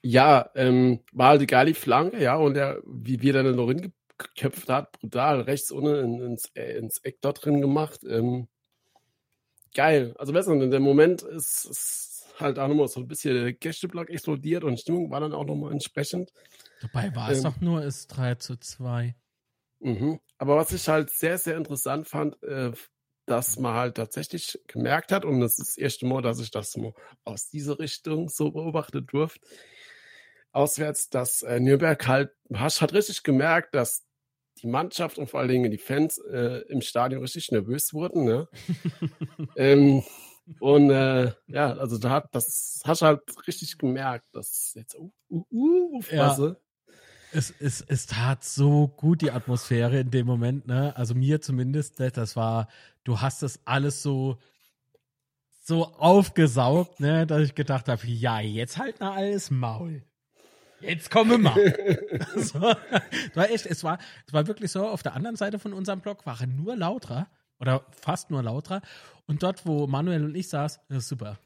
[0.01, 4.71] Ja, ähm, war halt eine geile Flanke, ja, und der, wie wir dann noch hingeköpft
[4.71, 8.01] hat, brutal, rechts ohne in, ins, äh, ins Eck dort drin gemacht.
[8.03, 8.49] Ähm,
[9.75, 10.15] geil.
[10.17, 12.10] Also besser, in dem Moment ist, ist
[12.41, 15.73] halt auch nochmal so ein bisschen der Gästeblock explodiert und Stimmung war dann auch nochmal
[15.73, 16.33] entsprechend.
[16.81, 17.45] Dabei war es Ähm.
[17.45, 19.15] doch nur ist 3 zu 2.
[19.81, 20.21] Mhm.
[20.39, 22.73] Aber was ich halt sehr, sehr interessant fand, äh,
[23.27, 26.77] dass man halt tatsächlich gemerkt hat, und das ist das erste Mal, dass ich das
[26.77, 26.93] mal
[27.25, 29.41] aus dieser Richtung so beobachtet durfte,
[30.53, 34.05] auswärts, dass äh, Nürnberg halt, hast hat richtig gemerkt, dass
[34.63, 38.25] die Mannschaft und vor allen Dingen die Fans äh, im Stadion richtig nervös wurden.
[38.25, 38.49] Ne?
[39.57, 40.03] ähm,
[40.59, 45.13] und äh, ja, also da hat das hast du halt richtig gemerkt, dass jetzt uh,
[45.31, 46.61] uh, uh, aufpasse.
[47.33, 50.97] Es, es, es tat so gut die Atmosphäre in dem Moment, ne?
[50.97, 52.11] Also mir zumindest, ne?
[52.11, 52.67] das war,
[53.05, 54.39] du hast das alles so,
[55.63, 60.03] so aufgesaugt, ne, dass ich gedacht habe, ja, jetzt halt mal alles Maul.
[60.81, 61.55] Jetzt komme mal.
[62.37, 66.01] so, war echt, es war, es war wirklich so, auf der anderen Seite von unserem
[66.01, 67.29] Block waren nur Lauter
[67.61, 68.83] oder fast nur Lauter
[69.27, 71.39] und dort, wo Manuel und ich saß, das ist super.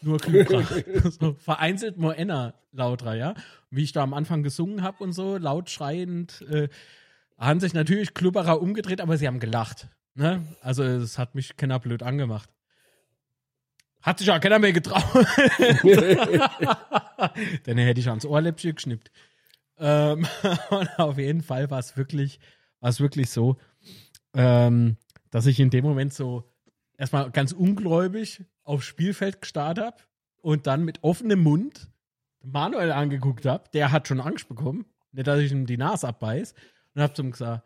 [0.00, 0.62] Nur Klübra.
[1.10, 3.34] so, vereinzelt Moenna Lautra, ja.
[3.70, 6.68] Wie ich da am Anfang gesungen habe und so, laut schreiend, äh,
[7.36, 9.88] haben sich natürlich Klubberer umgedreht, aber sie haben gelacht.
[10.14, 10.44] Ne?
[10.60, 12.50] Also es hat mich keiner blöd angemacht.
[14.02, 15.02] Hat sich auch keiner mehr getraut.
[17.64, 19.10] Dann hätte ich ans Ohrläppchen geschnippt.
[19.78, 20.26] Ähm,
[20.96, 22.38] auf jeden Fall war es wirklich,
[22.80, 23.56] war es wirklich so,
[24.34, 24.96] ähm,
[25.30, 26.50] dass ich in dem Moment so
[26.96, 29.96] erstmal ganz ungläubig aufs Spielfeld gestarrt habe
[30.42, 31.88] und dann mit offenem Mund
[32.42, 33.64] Manuel angeguckt habe.
[33.72, 34.86] Der hat schon Angst bekommen.
[35.12, 36.54] Nicht, dass ich ihm die Nase abbeiß.
[36.94, 37.64] Und hab zum gesagt,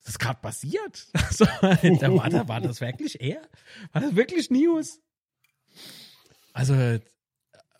[0.00, 1.06] das ist gerade passiert.
[1.30, 3.42] So, da war, da war das wirklich er?
[3.92, 5.00] War das wirklich News?
[6.52, 6.98] Also,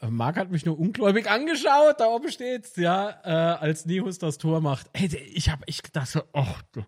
[0.01, 4.61] Marc hat mich nur ungläubig angeschaut, da oben steht's, ja, äh, als Nihus das Tor
[4.61, 4.89] macht.
[4.93, 6.85] Ey, ich hab ich gedacht so, ach, du,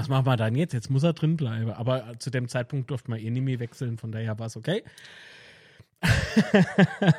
[0.00, 0.72] was machen wir dann jetzt?
[0.72, 1.70] Jetzt muss er drin bleiben.
[1.70, 4.82] Aber zu dem Zeitpunkt durfte man eh nicht mehr wechseln, von daher war es okay.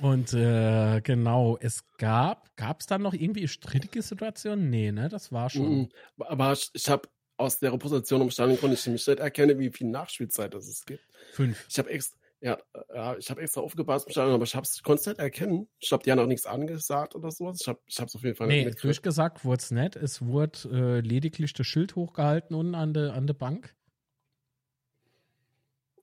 [0.00, 4.68] Und äh, genau, es gab, gab es dann noch irgendwie strittige Situationen?
[4.70, 5.82] Nee, ne, das war schon.
[5.82, 9.88] Mm, aber ich habe aus der Repräsentation umstanden konnte ich mich nicht erkennen, wie viel
[9.88, 11.04] Nachspielzeit das es gibt.
[11.32, 11.66] Fünf.
[11.68, 12.58] Ich habe extra, ja,
[12.94, 15.68] ja, ich habe extra aufgepasst aber ich habe es konstant erkennen.
[15.78, 17.58] Ich glaube, die haben auch nichts angesagt oder sowas.
[17.60, 18.84] Ich habe es auf jeden Fall nee, nicht mitgekriegt.
[18.84, 19.96] durchgesagt wurde es nicht.
[19.96, 23.74] Es wurde äh, lediglich das Schild hochgehalten unten an der an de Bank.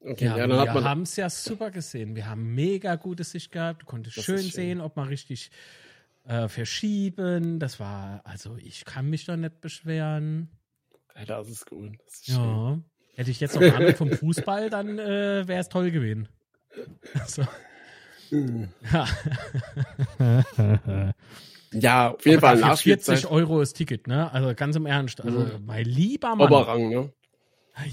[0.03, 2.15] Okay, ja, ja, wir haben es ja super gesehen.
[2.15, 3.84] Wir haben mega gute Sicht gehabt.
[3.84, 5.51] Du konntest schön, schön, sehen, ob man richtig
[6.23, 7.59] äh, verschieben.
[7.59, 10.49] Das war, also ich kann mich da nicht beschweren.
[11.15, 11.97] Ja, das ist gut.
[12.05, 12.36] Das ist ja.
[12.36, 12.91] Schön.
[13.16, 16.28] Hätte ich jetzt noch Ahnung vom Fußball, dann äh, wäre es toll gewesen.
[17.28, 17.43] So.
[18.93, 19.07] Ja.
[21.74, 22.78] ja, auf jeden Fall.
[22.78, 24.32] 40 Euro das Ticket, ne?
[24.32, 25.20] Also ganz im Ernst.
[25.20, 25.66] Also, mhm.
[25.66, 26.47] mein lieber Mann.
[26.47, 27.12] Oberrang, ne?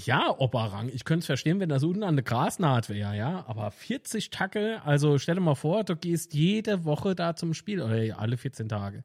[0.05, 0.89] Ja, Oberrang.
[0.93, 3.45] Ich könnte es verstehen, wenn das unten an der Grasnaht wäre, ja.
[3.47, 7.81] Aber 40 Tacke, also stell dir mal vor, du gehst jede Woche da zum Spiel,
[7.81, 9.03] oder alle 14 Tage.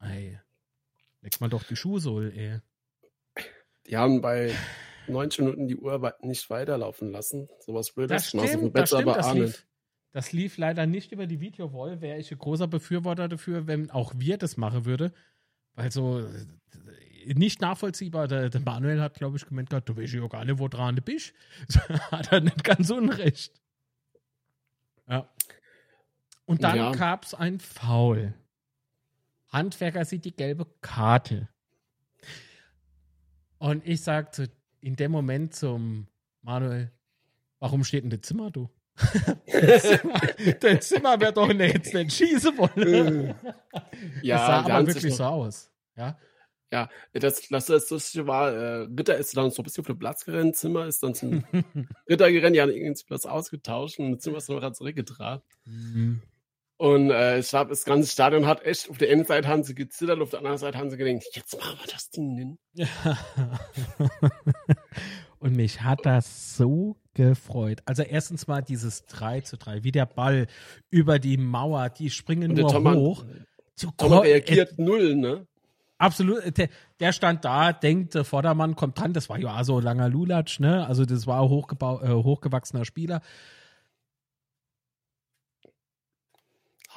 [0.00, 0.38] Ey,
[1.22, 2.60] leg mal doch die Schuhsohle, ey.
[3.88, 4.54] Die haben bei
[5.06, 7.48] 90 Minuten die Uhr nicht weiterlaufen lassen.
[7.60, 8.22] Sowas Blödes.
[8.22, 9.66] Das stimmt, das, stimmt, das, lief,
[10.12, 12.00] das lief leider nicht über die Videowall.
[12.00, 15.12] Wäre ich ein großer Befürworter dafür, wenn auch wir das machen würde.
[15.74, 16.22] Weil so
[17.34, 18.28] nicht nachvollziehbar.
[18.28, 21.02] Der, der Manuel hat, glaube ich, gemeint, du weißt ja gar nicht, wo dran du
[21.02, 21.32] bist.
[22.10, 23.52] hat er nicht ganz unrecht.
[25.08, 25.28] Ja.
[26.44, 26.92] Und dann ja.
[26.92, 28.34] gab es ein Foul.
[29.48, 31.48] Handwerker sieht die gelbe Karte.
[33.58, 34.50] Und ich sagte
[34.80, 36.06] in dem Moment zum
[36.42, 36.92] Manuel,
[37.58, 38.68] warum steht denn das Zimmer, du?
[39.46, 39.82] das
[40.60, 43.34] Zimmer, Zimmer wäre doch jetzt nicht schießen wollen.
[44.22, 45.70] ja, das sah aber wirklich so aus.
[45.96, 46.18] Ja.
[46.70, 49.98] Ja, das, das, das, das war, äh, Ritter ist dann so ein bisschen auf den
[49.98, 51.44] Platz gerannt, Zimmer ist dann zum
[52.08, 55.42] Ritter gerannt, die haben irgendwie Platz ausgetauscht und Zimmer ist noch zurückgetragen.
[55.64, 56.20] Mhm.
[56.78, 59.74] Und äh, ich glaube, das ganze Stadion hat echt, auf der einen Seite haben sie
[59.74, 62.58] gezittert, auf der anderen Seite haben sie gedacht, jetzt machen wir das Ding hin.
[62.74, 63.18] Ja.
[65.40, 67.80] und mich hat das so gefreut.
[67.84, 70.46] Also erstens mal dieses 3 zu 3, wie der Ball
[70.88, 73.24] über die Mauer, die springen nur Thomas, hoch.
[73.96, 75.48] Thomas reagiert äh, null, ne?
[75.98, 76.56] Absolut.
[76.56, 76.68] Der,
[77.00, 79.12] der, stand da, denkt, der Vordermann kommt dran.
[79.12, 80.86] Das war ja so langer Lulatsch, ne?
[80.86, 83.20] Also das war hochgebau äh, hochgewachsener Spieler.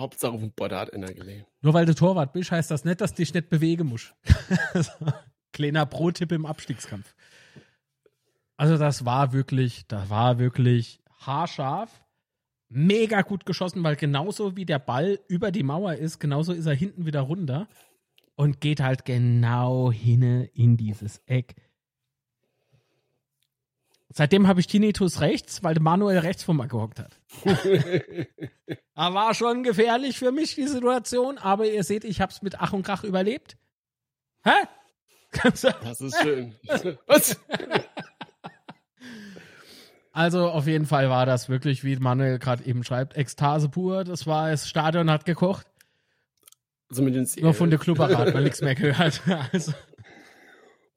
[0.01, 1.45] Hauptsache vom Board hat einer gelegen.
[1.61, 4.13] Nur weil du Torwart bist, heißt das nicht, dass dich nicht bewegen musst.
[5.53, 7.15] Kleiner Pro-Tipp im Abstiegskampf.
[8.57, 12.03] Also das war wirklich, das war wirklich haarscharf.
[12.69, 16.73] Mega gut geschossen, weil genauso wie der Ball über die Mauer ist, genauso ist er
[16.73, 17.67] hinten wieder runter
[18.35, 21.55] und geht halt genau hin in dieses Eck.
[24.13, 27.17] Seitdem habe ich Tinnitus rechts, weil Manuel rechts vor mir gehockt hat.
[28.95, 32.73] war schon gefährlich für mich, die Situation, aber ihr seht, ich habe es mit Ach
[32.73, 33.57] und Krach überlebt.
[34.43, 34.51] Hä?
[35.43, 36.55] Das ist schön.
[37.07, 37.39] Was?
[40.11, 44.03] Also auf jeden Fall war das wirklich, wie Manuel gerade eben schreibt, Ekstase pur.
[44.03, 45.67] Das war, das Stadion hat gekocht.
[46.89, 49.21] Also mit den Nur von der Clubberat hat man nichts mehr gehört.
[49.53, 49.71] Also.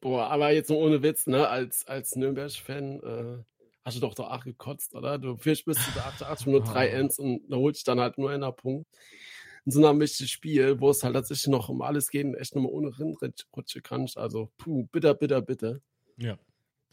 [0.04, 1.48] Boah, aber jetzt nur ohne Witz, ne?
[1.48, 3.42] Als, als Nürnberg-Fan äh,
[3.86, 5.16] hast du doch doch auch gekotzt, oder?
[5.16, 8.30] Du führst bis zu der 88 nur drei Ends und da holst dann halt nur
[8.30, 8.86] einen Punkt.
[9.64, 12.54] In so einem wichtigen Spiel, wo es halt tatsächlich noch um alles geht und echt
[12.54, 14.18] nur mal ohne Rindrutsche kannst.
[14.18, 15.80] Also, puh, bitter, bitter, bitter.
[16.18, 16.36] Ja.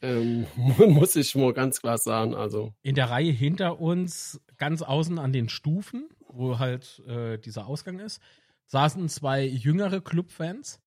[0.02, 0.48] Ähm,
[0.78, 2.34] muss ich mal ganz klar sagen.
[2.34, 2.74] Also.
[2.82, 8.00] In der Reihe hinter uns, ganz außen an den Stufen, wo halt äh, dieser Ausgang
[8.00, 8.22] ist,
[8.68, 10.81] saßen zwei jüngere Clubfans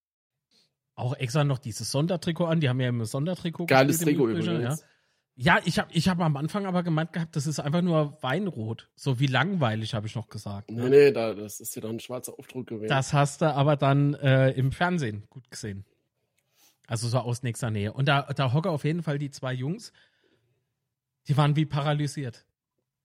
[0.95, 2.61] auch extra noch dieses Sondertrikot an.
[2.61, 3.67] Die haben ja immer Sondertrikot.
[3.67, 4.81] Geiles Trikot übrigens.
[4.81, 4.87] Ja.
[5.37, 8.89] Ja, ich habe ich hab am Anfang aber gemeint gehabt, das ist einfach nur Weinrot.
[8.95, 10.71] So wie langweilig, habe ich noch gesagt.
[10.71, 12.89] Nee, nee, da, das ist ja dann ein schwarzer Aufdruck gewesen.
[12.89, 15.85] Das hast du aber dann äh, im Fernsehen gut gesehen.
[16.87, 17.93] Also so aus nächster Nähe.
[17.93, 19.93] Und da, da hocken auf jeden Fall die zwei Jungs,
[21.27, 22.45] die waren wie paralysiert.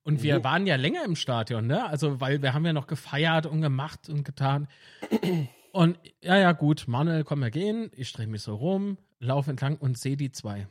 [0.04, 0.24] Und mhm.
[0.24, 1.86] wir waren ja länger im Stadion, ne?
[1.86, 4.68] Also, weil wir haben ja noch gefeiert und gemacht und getan.
[5.72, 7.92] Und ja, ja, gut, Manuel, komm, wir gehen.
[7.96, 10.68] Ich drehe mich so rum, laufe entlang und sehe die zwei.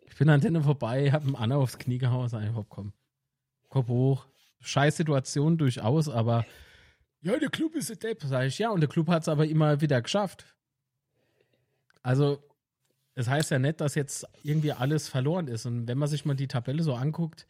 [0.00, 2.92] Ich bin an denen vorbei, habe einen Anna aufs Knie gehauen, sag ich, hopp, komm.
[3.68, 4.26] Kopf hoch.
[4.60, 6.46] Scheiß Situation durchaus, aber
[7.22, 8.58] ja, der Club ist ein Depp, sag ich.
[8.58, 10.44] Ja, und der Club hat es aber immer wieder geschafft.
[12.02, 12.42] Also,
[13.14, 15.66] es heißt ja nicht, dass jetzt irgendwie alles verloren ist.
[15.66, 17.46] Und wenn man sich mal die Tabelle so anguckt.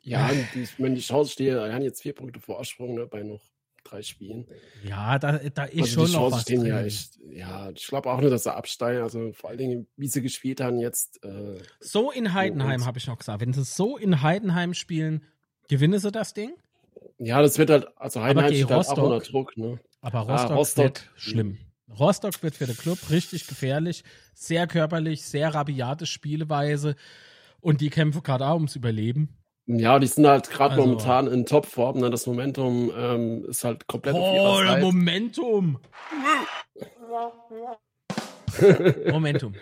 [0.00, 0.30] Ja,
[0.78, 3.42] wenn die Chance stehe, er hat jetzt vier Punkte Vorsprung ne, bei noch
[3.90, 4.46] drei Spielen.
[4.84, 6.64] Ja, da, da ist also schon noch was drin.
[6.64, 9.02] Ja, ich, ja, ich glaube auch nicht, dass er absteigen.
[9.02, 11.22] Also vor allen Dingen, wie sie gespielt haben jetzt.
[11.24, 13.40] Äh, so in Heidenheim habe ich noch gesagt.
[13.40, 15.24] Wenn sie so in Heidenheim spielen,
[15.68, 16.54] Gewinnen sie das Ding?
[17.18, 19.78] Ja, das wird halt, also Heidenheim steht halt auch unter Druck, ne?
[20.00, 21.58] Aber Rostock, ah, Rostock wird schlimm.
[21.98, 24.02] Rostock wird für den Club richtig gefährlich,
[24.34, 26.96] sehr körperlich, sehr rabiate Spielweise
[27.60, 29.36] und die kämpfen gerade auch ums Überleben.
[29.70, 31.98] Ja, die sind halt gerade also, momentan in Topform.
[31.98, 32.08] Ne?
[32.08, 34.80] Das Momentum ähm, ist halt komplett oh, Seite.
[34.80, 35.78] Momentum!
[39.10, 39.54] Momentum.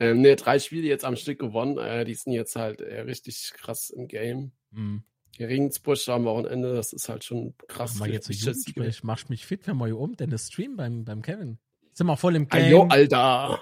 [0.00, 1.78] Ähm, ne, drei Spiele jetzt am Stück gewonnen.
[1.78, 4.50] Äh, die sind jetzt halt äh, richtig krass im Game.
[4.72, 5.04] Mhm.
[5.38, 7.94] Regensburg am Wochenende, das ist halt schon krass.
[7.96, 8.50] Mal jetzt so
[8.82, 11.58] ich machst mich fit für mal hier um, denn das Stream beim, beim Kevin.
[11.92, 12.64] Sind wir voll im Game.
[12.64, 13.60] Ayo, Alter.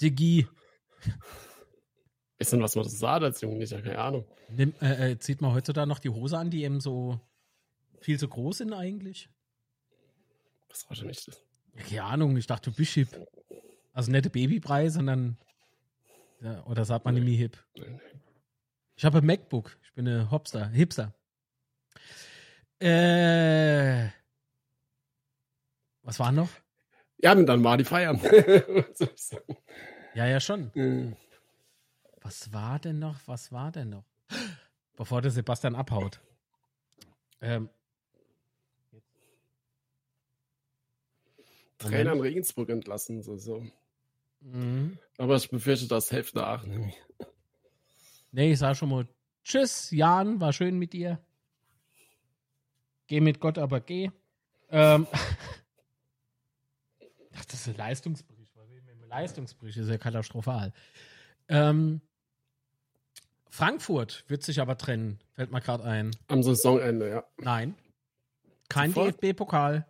[0.00, 0.48] Digi.
[2.38, 3.82] Ist denn was man das sah als Jugendlicher?
[3.82, 4.24] Keine Ahnung.
[4.48, 7.20] Nimm, äh, äh, zieht man heutzutage noch die Hose an, die eben so
[8.00, 9.28] viel zu groß sind eigentlich?
[10.68, 11.42] Was war schon nicht das?
[11.76, 13.08] Keine Ahnung, ich dachte, du bist hip.
[13.92, 15.36] Also nette Babybrei, sondern.
[16.40, 17.20] Ja, oder sagt man nee.
[17.20, 17.58] nämlich hip?
[18.94, 19.76] Ich habe ein MacBook.
[19.82, 21.12] Ich bin ein Hopster, Hipster.
[22.78, 24.08] Äh.
[26.02, 26.50] Was war noch?
[27.18, 28.20] Ja, dann war die Feiern.
[30.14, 30.70] ja, ja, schon.
[30.74, 31.16] Mhm.
[32.28, 33.16] Was war denn noch?
[33.24, 34.04] Was war denn noch?
[34.96, 36.20] Bevor der Sebastian abhaut.
[37.40, 37.70] Ähm.
[41.78, 43.38] Trainer in Regensburg entlassen, so.
[43.38, 43.66] so.
[44.40, 44.98] Mhm.
[45.16, 46.66] Aber ich befürchte, das hilft nach.
[48.30, 49.08] Nee, ich sag schon mal
[49.42, 51.24] Tschüss, Jan, war schön mit dir.
[53.06, 54.10] Geh mit Gott, aber geh.
[54.68, 55.06] Ähm.
[57.32, 58.52] Ach, das ist ein Leistungsbericht.
[59.08, 60.74] Leistungsbericht ist ja katastrophal.
[61.48, 62.02] Ähm,
[63.50, 66.10] Frankfurt wird sich aber trennen, fällt mir gerade ein.
[66.28, 67.24] Am Saisonende, ja.
[67.38, 67.74] Nein.
[68.68, 69.86] Kein DFB-Pokal.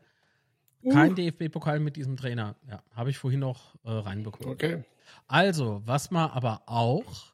[0.83, 0.93] Uh.
[0.93, 2.55] Kein DFB-Pokal mit diesem Trainer.
[2.69, 4.51] Ja, habe ich vorhin noch äh, reinbekommen.
[4.51, 4.85] Okay.
[5.27, 7.33] Also, was man aber auch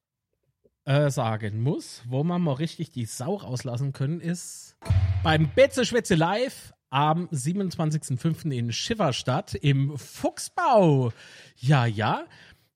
[0.84, 4.76] äh, sagen muss, wo man mal richtig die Sau rauslassen können, ist
[5.22, 8.50] beim Betze Schwätze Live am 27.05.
[8.52, 11.12] in Schifferstadt im Fuchsbau.
[11.56, 12.24] Ja, ja.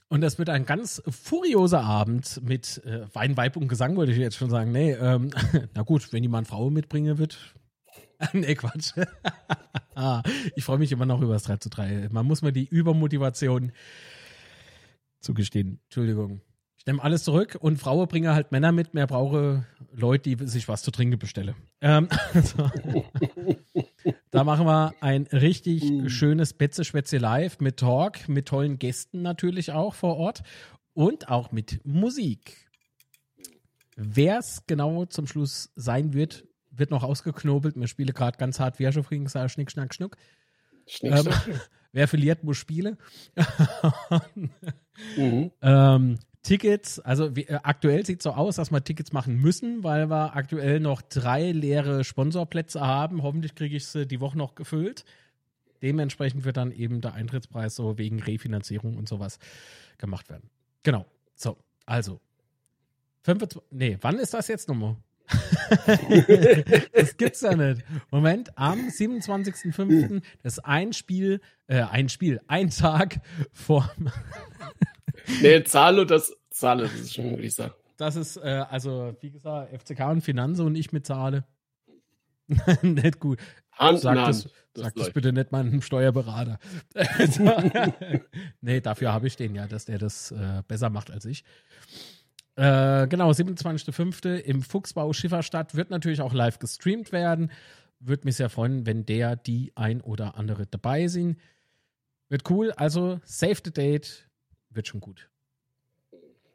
[0.08, 4.18] Und das wird ein ganz furioser Abend mit äh, Wein, Weib und Gesang, würde ich
[4.18, 4.72] jetzt schon sagen.
[4.72, 5.30] Nee, ähm,
[5.74, 7.54] na gut, wenn jemand Frau mitbringen wird.
[8.32, 8.94] nee, Quatsch.
[10.56, 12.08] ich freue mich immer noch über das 3 zu 3.
[12.10, 13.72] Man muss mir die Übermotivation
[15.20, 15.80] zugestehen.
[15.84, 16.40] Entschuldigung.
[16.78, 18.94] Ich nehme alles zurück und Frauen bringen halt Männer mit.
[18.94, 21.54] Mehr brauche Leute, die sich was zu trinken bestellen.
[21.80, 22.70] Ähm, also,
[24.30, 26.08] da machen wir ein richtig mm.
[26.08, 30.42] schönes Betze-Schwätze live mit Talk, mit tollen Gästen natürlich auch vor Ort
[30.94, 32.68] und auch mit Musik.
[33.96, 37.74] Wer es genau zum Schluss sein wird, wird noch ausgeknobelt.
[37.76, 40.16] Wir spielen gerade ganz hart, wie schon vorhin gesagt Schnick, Schnack, Schnuck.
[40.86, 41.26] Schnick, ähm,
[41.92, 42.96] wer verliert, muss spielen.
[45.16, 45.50] mhm.
[45.60, 49.82] ähm, Tickets, also wie, äh, aktuell sieht es so aus, dass wir Tickets machen müssen,
[49.84, 53.22] weil wir aktuell noch drei leere Sponsorplätze haben.
[53.22, 55.04] Hoffentlich kriege ich sie die Woche noch gefüllt.
[55.82, 59.38] Dementsprechend wird dann eben der Eintrittspreis so wegen Refinanzierung und sowas
[59.98, 60.50] gemacht werden.
[60.82, 61.06] Genau.
[61.34, 62.20] So, also.
[63.22, 64.96] 25, nee, wann ist das jetzt nochmal?
[66.92, 67.84] das gibt's ja nicht.
[68.10, 70.22] Moment, am 27.05.
[70.42, 73.20] das ein Spiel, äh, ein Spiel, ein Tag
[73.52, 73.92] vor.
[75.42, 77.74] Nee, Zalo, das Zahle, das ist schon, würde ich sagen.
[77.96, 81.44] Das ist, äh, also, wie gesagt, FCK und Finanze und ich mit Zahle.
[82.82, 83.38] nicht gut.
[83.72, 86.58] Hand sag das, das, sag das bitte nicht meinem Steuerberater.
[88.60, 91.44] nee, dafür habe ich den ja, dass der das äh, besser macht als ich.
[92.56, 94.36] Äh, genau, 27.05.
[94.36, 97.52] im Fuchsbau Schifferstadt wird natürlich auch live gestreamt werden.
[98.00, 101.38] Würde mich sehr freuen, wenn der, die ein oder andere dabei sind.
[102.28, 102.72] Wird cool.
[102.72, 104.27] Also, save the date.
[104.78, 105.28] Wird schon gut.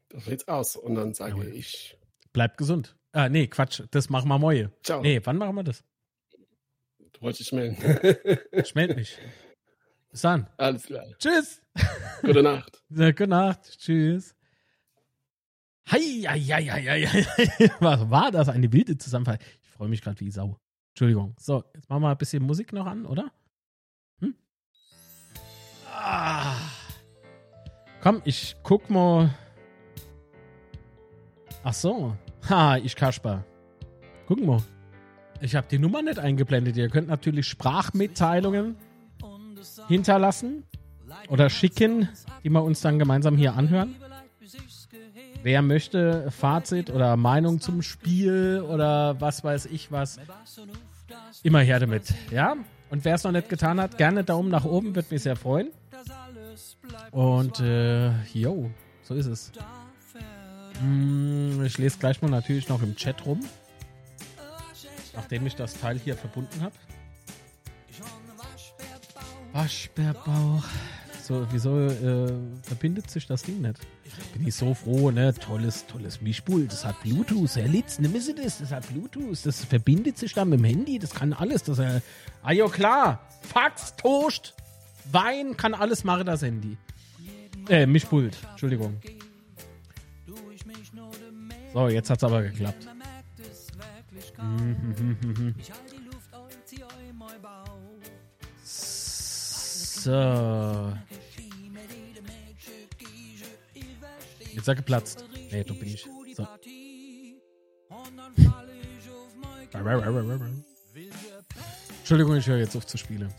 [0.08, 0.78] Das sieht's aus.
[0.78, 1.98] Und dann sage ja, ich.
[2.32, 2.96] Bleib gesund.
[3.12, 3.84] Ah, nee, Quatsch.
[3.92, 4.72] Das machen wir morgen.
[4.82, 5.02] Ciao.
[5.02, 5.84] Nee, wann machen wir das?
[7.12, 7.76] Du wolltest dich melden.
[8.54, 9.18] ich melde mich.
[10.10, 10.48] Bis dann.
[10.56, 11.04] Alles klar.
[11.20, 11.62] Tschüss.
[12.22, 12.82] Gute Nacht.
[12.90, 13.78] Gute Nacht.
[13.78, 14.34] Tschüss.
[15.92, 17.72] Hei, hei, hei, hei, hei.
[17.82, 18.48] Was war das?
[18.48, 19.42] Eine wilde Zusammenfassung.
[19.62, 20.58] Ich freue mich gerade wie Sau.
[20.94, 21.36] Entschuldigung.
[21.38, 23.34] So, jetzt machen wir ein bisschen Musik noch an, oder?
[24.22, 24.34] Hm?
[25.92, 26.73] Ah.
[28.04, 29.30] Komm, ich guck mal.
[31.64, 32.18] Ach so.
[32.49, 33.45] Ha, ich Kasper.
[34.28, 34.62] Gucken wir.
[35.39, 36.76] Ich habe die Nummer nicht eingeblendet.
[36.76, 38.76] Ihr könnt natürlich Sprachmitteilungen
[39.88, 40.66] hinterlassen
[41.30, 42.10] oder schicken,
[42.43, 43.95] die wir uns dann gemeinsam hier anhören.
[45.41, 50.20] Wer möchte Fazit oder Meinung zum Spiel oder was weiß ich was,
[51.41, 52.14] immer her damit.
[52.32, 52.58] Ja?
[52.89, 55.72] Und wer es noch nicht getan hat, gerne Daumen nach oben, würde mich sehr freuen.
[57.12, 58.70] Und äh, yo,
[59.04, 59.52] so ist es.
[60.80, 63.40] Hm, ich lese gleich mal natürlich noch im Chat rum.
[65.16, 66.76] nachdem ich das Teil hier verbunden habe.
[69.54, 70.64] Waschbärbauch.
[71.22, 73.80] So, wieso äh, verbindet sich das Ding nicht?
[74.34, 75.34] Bin ich so froh, ne?
[75.34, 76.72] Tolles, tolles Mischpult.
[76.72, 77.56] Das hat Bluetooth.
[77.56, 78.58] Herr Litz, nimm Sie das.
[78.58, 79.46] Das hat Bluetooth.
[79.46, 81.00] Das verbindet sich dann mit dem Handy.
[81.00, 81.64] Das kann alles.
[81.64, 82.02] Das, äh,
[82.42, 83.22] ah, ja, klar.
[83.42, 84.54] Fax, Toast,
[85.12, 86.78] Wein, kann alles machen, das Handy.
[87.70, 88.38] Äh, Mischpult.
[88.51, 88.99] Entschuldigung.
[91.74, 92.88] So, jetzt hat's aber geklappt.
[100.04, 100.93] So.
[104.51, 105.26] Jetzt er geplatzt.
[105.51, 106.08] Nee, du bin ich.
[106.36, 106.47] So.
[111.99, 113.34] Entschuldigung, ich höre jetzt auf zu spielen.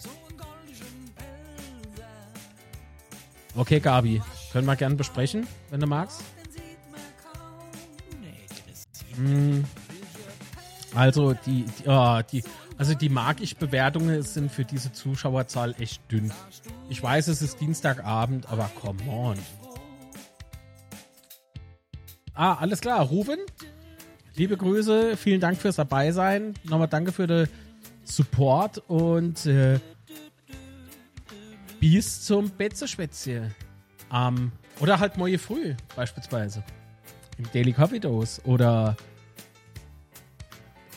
[3.57, 4.21] Okay, Gabi.
[4.53, 6.23] Können wir gerne besprechen, wenn du magst.
[9.17, 9.65] Hm.
[10.95, 12.45] Also die, die, oh, die,
[12.79, 16.33] also die mag ich Bewertungen sind für diese Zuschauerzahl echt dünn.
[16.89, 19.39] Ich weiß, es ist Dienstagabend, aber come on.
[22.35, 23.01] Ah, alles klar.
[23.03, 23.39] Rufen,
[24.35, 26.55] liebe Grüße, vielen Dank fürs dabei sein.
[26.65, 27.49] Nochmal danke für den
[28.05, 29.79] Support und äh,
[31.93, 33.55] bis zum Betzeschwätzchen.
[34.11, 36.65] Ähm, oder halt morgen früh beispielsweise.
[37.37, 38.41] Im Daily Coffee Dose.
[38.45, 38.97] Oder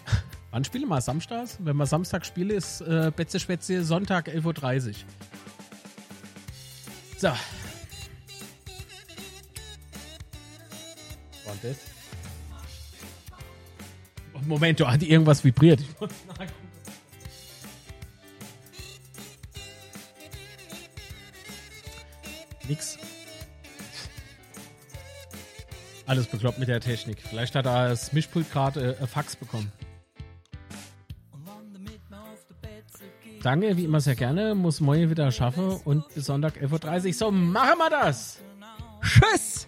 [0.51, 1.01] wann spielen wir?
[1.01, 1.57] Samstags?
[1.59, 4.93] Wenn man Samstag spiele, ist äh, Betzeschwätzchen Sonntag 11.30 Uhr.
[7.17, 7.27] So.
[11.51, 11.75] Und das?
[14.45, 15.81] Moment, da hat irgendwas vibriert.
[15.81, 16.66] Ich muss nachgucken.
[22.67, 22.97] Nix.
[26.05, 27.21] Alles bekloppt mit der Technik.
[27.21, 29.71] Vielleicht hat er das Mischpult gerade äh, Fax bekommen.
[33.43, 34.55] Danke, wie immer sehr gerne.
[34.55, 37.13] Muss morgen wieder schaffen und bis Sonntag 11.30 Uhr.
[37.13, 38.39] So, machen wir das.
[39.01, 39.67] Tschüss.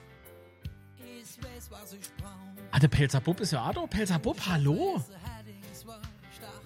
[2.72, 3.88] Ah, der Pelzer Bub ist ja Ado.
[3.88, 5.04] Pelzer Bub, hallo.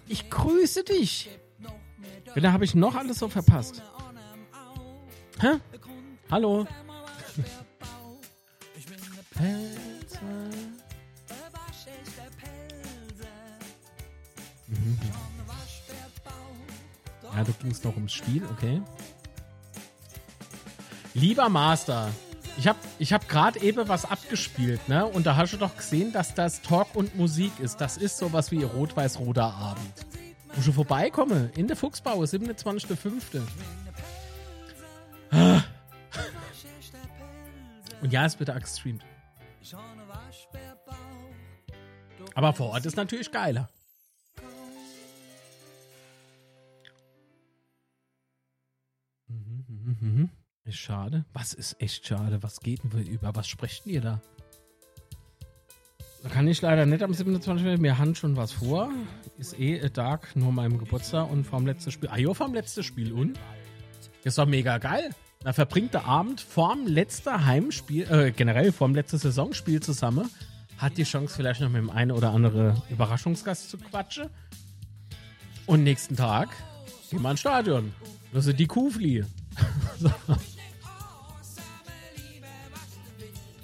[0.08, 1.30] Ich grüße dich.
[2.34, 3.82] Wieder habe ich noch alles so verpasst.
[5.40, 5.60] Hä?
[6.34, 6.66] Hallo.
[14.66, 15.00] Mhm.
[17.36, 18.82] Ja, du gingst noch ums Spiel, okay.
[21.14, 22.10] Lieber Master,
[22.58, 25.06] ich habe ich hab gerade eben was abgespielt, ne?
[25.06, 27.80] Und da hast du doch gesehen, dass das Talk und Musik ist.
[27.80, 29.94] Das ist sowas wie Rot-Weiß-Roter Abend.
[30.56, 33.42] Wo ich vorbeikomme, in der Fuchsbau, 27.05.
[38.04, 39.02] Und ja, es wird gestreamt.
[42.36, 43.70] Aber vor Ort ist natürlich geiler.
[50.66, 51.24] Ist schade.
[51.32, 52.44] Was ist echt schade?
[52.44, 53.34] Was geht denn über?
[53.36, 54.22] Was sprecht ihr da?
[56.24, 57.80] Da kann ich leider nicht am 27.
[57.80, 58.92] Mir hand schon was vor.
[59.38, 62.10] Ist eh a Dark, nur meinem Geburtstag und vorm letzten Spiel.
[62.10, 63.40] Ah, jo, vorm letzten Spiel und?
[64.26, 65.10] Ist doch mega geil.
[65.44, 70.30] Da verbringt der Abend vorm letzten Heimspiel, äh, generell vorm letzten Saisonspiel zusammen.
[70.78, 74.30] Hat die Chance, vielleicht noch mit dem einen oder anderen Überraschungsgast zu quatschen.
[75.66, 76.50] Und nächsten Tag
[77.10, 77.94] gehen wir ins Stadion.
[78.32, 79.26] Das sind die Kufli.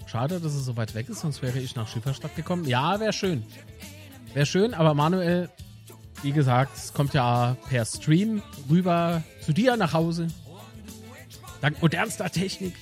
[0.05, 2.65] Schade, dass es so weit weg ist, sonst wäre ich nach Schifferstadt gekommen.
[2.65, 3.43] Ja, wäre schön.
[4.33, 5.49] Wäre schön, aber Manuel,
[6.23, 10.27] wie gesagt, es kommt ja per Stream rüber zu dir nach Hause.
[11.61, 12.73] Dank modernster Technik.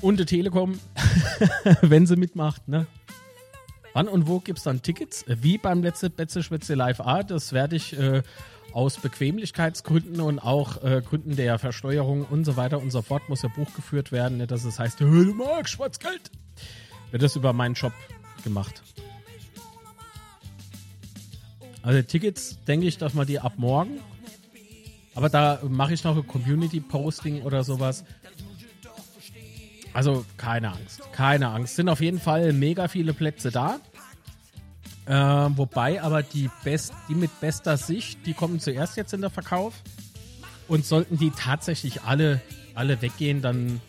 [0.00, 0.78] Und der Telekom,
[1.80, 2.86] wenn sie mitmacht, ne?
[3.94, 5.24] Wann und wo gibt es dann Tickets?
[5.28, 7.22] Wie beim letzten Betze Schwätze Live A.
[7.22, 8.22] Das werde ich äh,
[8.72, 13.42] aus Bequemlichkeitsgründen und auch äh, Gründen der Versteuerung und so weiter und so fort muss
[13.42, 16.32] ja Buch geführt werden, nicht, dass es heißt, du magst Schwarzgeld.
[17.12, 17.92] Wird das über meinen Shop
[18.42, 18.82] gemacht.
[21.82, 24.00] Also Tickets, denke ich, dass man die ab morgen.
[25.14, 28.04] Aber da mache ich noch ein Community-Posting oder sowas.
[29.92, 31.76] Also keine Angst, keine Angst.
[31.76, 33.78] Sind auf jeden Fall mega viele Plätze da.
[35.06, 39.30] Äh, wobei aber die, best, die mit bester Sicht, die kommen zuerst jetzt in der
[39.30, 39.74] Verkauf.
[40.66, 42.40] Und sollten die tatsächlich alle,
[42.74, 43.80] alle weggehen, dann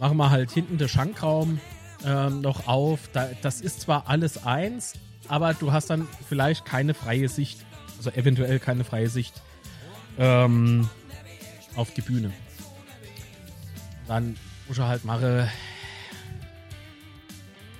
[0.00, 1.60] machen wir halt hinten den Schankraum
[2.04, 3.08] ähm, noch auf.
[3.12, 4.94] Da, das ist zwar alles eins,
[5.28, 7.64] aber du hast dann vielleicht keine freie Sicht,
[7.96, 9.40] also eventuell keine freie Sicht
[10.18, 10.88] ähm,
[11.76, 12.32] auf die Bühne.
[14.08, 14.36] Dann
[14.68, 15.48] muss ich halt machen,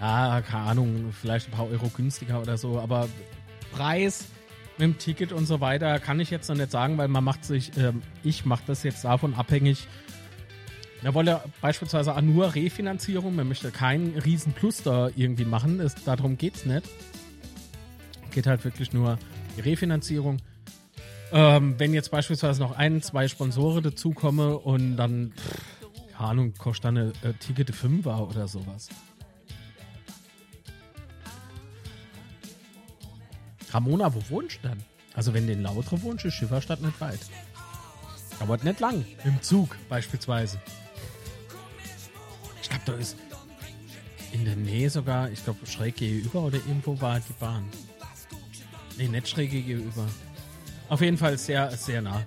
[0.00, 3.08] ja, keine Ahnung, vielleicht ein paar Euro günstiger oder so, aber
[3.72, 4.26] Preis
[4.78, 7.44] mit dem Ticket und so weiter kann ich jetzt noch nicht sagen, weil man macht
[7.44, 9.86] sich, ähm, ich mache das jetzt davon abhängig.
[11.02, 15.94] Man wolle beispielsweise auch nur Refinanzierung, man möchte keinen riesen Plus da irgendwie machen, es,
[16.04, 16.88] darum geht es nicht.
[18.30, 19.18] Geht halt wirklich nur
[19.56, 20.38] die Refinanzierung.
[21.32, 26.84] Ähm, wenn jetzt beispielsweise noch ein, zwei Sponsoren dazukommen und dann, pff, keine Ahnung, kostet
[26.84, 28.90] dann eine äh, Ticket 5 oder sowas.
[33.70, 34.84] Ramona, wo wohnst du denn?
[35.14, 37.20] Also wenn du in Lautre wohnst, ist Schifferstadt nicht weit.
[38.38, 39.04] Dauert nicht lang.
[39.24, 40.60] Im Zug beispielsweise.
[42.60, 43.16] Ich glaube, da ist
[44.32, 47.64] in der Nähe sogar, ich glaube, schräg gegenüber oder irgendwo war die Bahn.
[48.98, 50.06] Nee, nicht schräg gegenüber.
[50.92, 52.22] Auf jeden Fall sehr, sehr nah.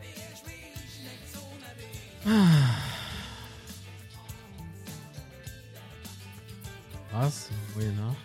[7.12, 7.50] Was?
[7.76, 8.16] Gute Nacht?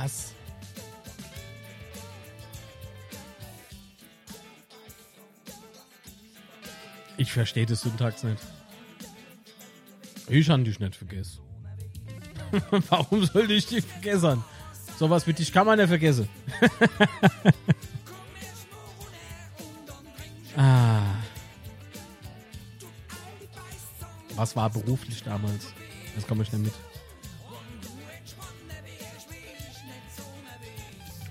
[0.00, 0.32] Was?
[7.18, 8.42] Ich verstehe das Syntax nicht.
[10.30, 11.40] Ich habe dich nicht vergessen.
[12.88, 14.42] Warum sollte ich dich vergessen?
[14.98, 16.26] Sowas wie dich kann man nicht vergessen.
[24.44, 25.72] Was war beruflich damals?
[26.14, 26.74] Das komme ich nicht mit.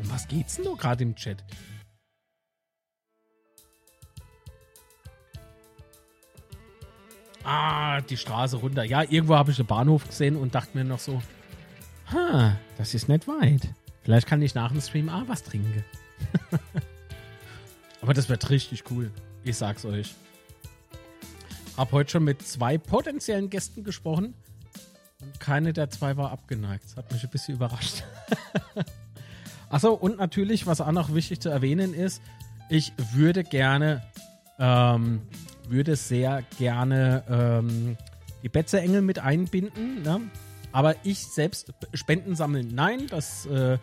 [0.02, 1.44] Um was geht's denn da gerade im Chat?
[7.44, 8.84] Ah, die Straße runter.
[8.84, 11.22] Ja, irgendwo habe ich einen Bahnhof gesehen und dachte mir noch so,
[12.12, 13.68] ha, das ist nicht weit.
[14.02, 15.86] Vielleicht kann ich nach dem Stream auch was trinken.
[18.02, 19.12] Aber das wird richtig cool.
[19.44, 20.16] Ich sag's euch.
[21.78, 24.34] Hab heute schon mit zwei potenziellen Gästen gesprochen
[25.22, 26.86] und keine der zwei war abgeneigt.
[26.86, 28.04] Das hat mich ein bisschen überrascht.
[29.70, 32.22] Achso, und natürlich, was auch noch wichtig zu erwähnen ist,
[32.70, 34.04] ich würde gerne
[34.60, 35.22] ähm,
[35.68, 37.98] würde sehr gerne ähm,
[38.44, 40.02] die Betze-Engel mit einbinden.
[40.04, 40.22] Ne?
[40.72, 43.08] Aber ich selbst Spenden sammeln, nein.
[43.10, 43.78] Das, äh,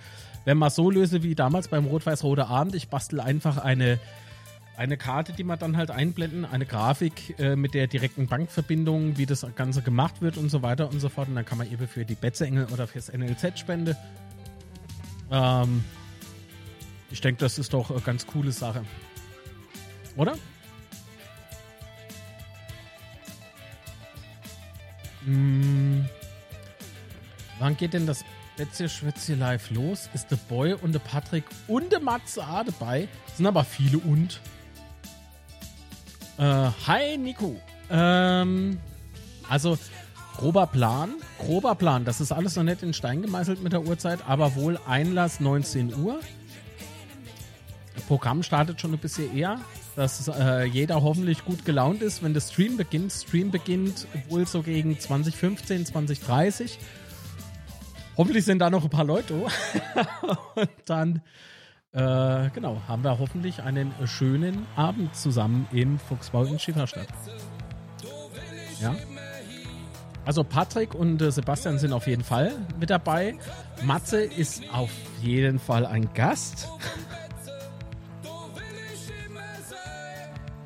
[0.44, 3.98] wenn man so löse wie damals beim Rot-Weiß-Rote Abend, ich bastel einfach eine,
[4.80, 9.26] eine Karte, die man dann halt einblenden, eine Grafik äh, mit der direkten Bankverbindung, wie
[9.26, 11.28] das Ganze gemacht wird und so weiter und so fort.
[11.28, 13.94] Und dann kann man eben für die Betze-Engel oder fürs NLZ spende.
[15.30, 15.84] Ähm,
[17.10, 18.82] ich denke, das ist doch eine ganz coole Sache.
[20.16, 20.32] Oder?
[25.26, 26.08] Hm.
[27.58, 28.24] Wann geht denn das
[28.56, 30.08] Betze Schwätze live los?
[30.14, 33.08] Ist der Boy und der Patrick und der Matze A dabei?
[33.36, 34.40] Sind aber viele und.
[36.40, 37.60] Äh, hi Nico.
[37.90, 38.80] Ähm,
[39.48, 39.78] also
[40.36, 42.04] grober Plan, grober Plan.
[42.04, 45.94] Das ist alles noch nicht in Stein gemeißelt mit der Uhrzeit, aber wohl Einlass 19
[45.94, 46.18] Uhr.
[47.94, 49.60] Das Programm startet schon ein bisschen eher
[49.96, 53.12] dass äh, jeder hoffentlich gut gelaunt ist, wenn der Stream beginnt.
[53.12, 56.78] Stream beginnt wohl so gegen 2015, 2030.
[58.16, 59.34] Hoffentlich sind da noch ein paar Leute.
[60.54, 61.22] Und dann,
[61.92, 67.08] äh, genau, haben wir hoffentlich einen schönen Abend zusammen im Fuchsbau in Schifferstadt.
[68.80, 68.94] Ja.
[70.24, 73.34] Also Patrick und äh, Sebastian sind auf jeden Fall mit dabei.
[73.82, 74.90] Matze ist auf
[75.22, 76.68] jeden Fall ein Gast.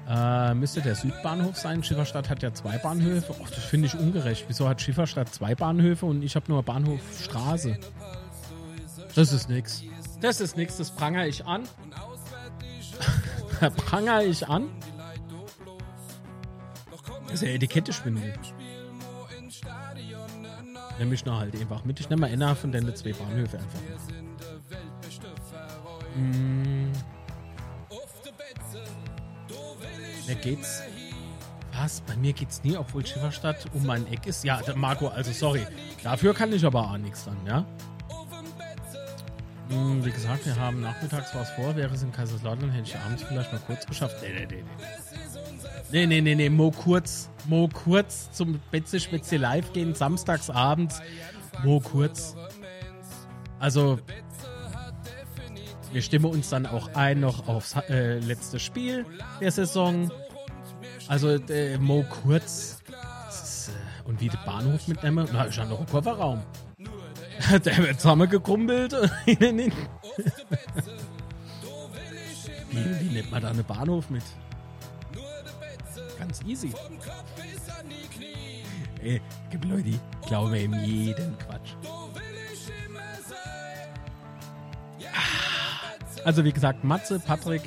[0.07, 1.83] Äh, müsste der Südbahnhof sein.
[1.83, 3.33] Schifferstadt hat ja zwei Bahnhöfe.
[3.41, 4.45] Och, das finde ich ungerecht.
[4.49, 7.79] Wieso hat Schifferstadt zwei Bahnhöfe und ich habe nur Bahnhof Straße?
[9.14, 9.83] Das ist nix.
[10.20, 11.68] Das ist nix, das prangere ich an.
[13.76, 14.68] prangere ich an.
[17.26, 18.32] Das ist ja Etikette-Schwindel.
[20.98, 21.98] Nehme ich noch halt einfach mit.
[21.98, 23.94] Ich nehme mal innerhalb von den zwei Bahnhöfe einfach mit.
[26.16, 26.92] Mmh.
[30.26, 30.82] Mir geht's.
[31.76, 32.00] Was?
[32.02, 34.44] Bei mir geht's nie, obwohl Schifferstadt um mein Eck ist.
[34.44, 35.66] Ja, Marco, also sorry.
[36.02, 37.66] Dafür kann ich aber auch nichts dann, ja?
[40.03, 41.77] Wie gesagt, wir haben nachmittags was vor.
[41.77, 44.16] Wäre es in Kaiserslautern, hätte ich abends vielleicht mal kurz geschafft.
[44.22, 44.64] Nee, nee, nee, nee.
[45.93, 46.49] Nee, nee, nee, nee.
[46.51, 51.01] Mo kurz, Mo kurz zum Betze Spezi live gehen, samstags abends.
[51.62, 52.37] Mo kurz.
[53.59, 53.99] Also,
[55.93, 59.07] wir stimmen uns dann auch ein noch aufs äh, letzte Spiel
[59.41, 60.11] der Saison.
[61.09, 62.83] Also äh, Mo Kurz.
[63.29, 65.29] Ist, äh, und wie der Bahnhof mitnehmen.
[65.33, 66.43] Na, ist ja noch ein Kofferraum.
[67.64, 68.93] der wird zusammengekrumpelt.
[69.26, 69.39] wie,
[72.70, 74.22] wie nimmt man da einen Bahnhof mit?
[76.18, 76.72] Ganz easy.
[79.03, 79.20] Ey,
[79.51, 81.74] gibt Leute, die glauben in jeden Quatsch.
[86.24, 87.62] Also wie gesagt, Matze, Patrick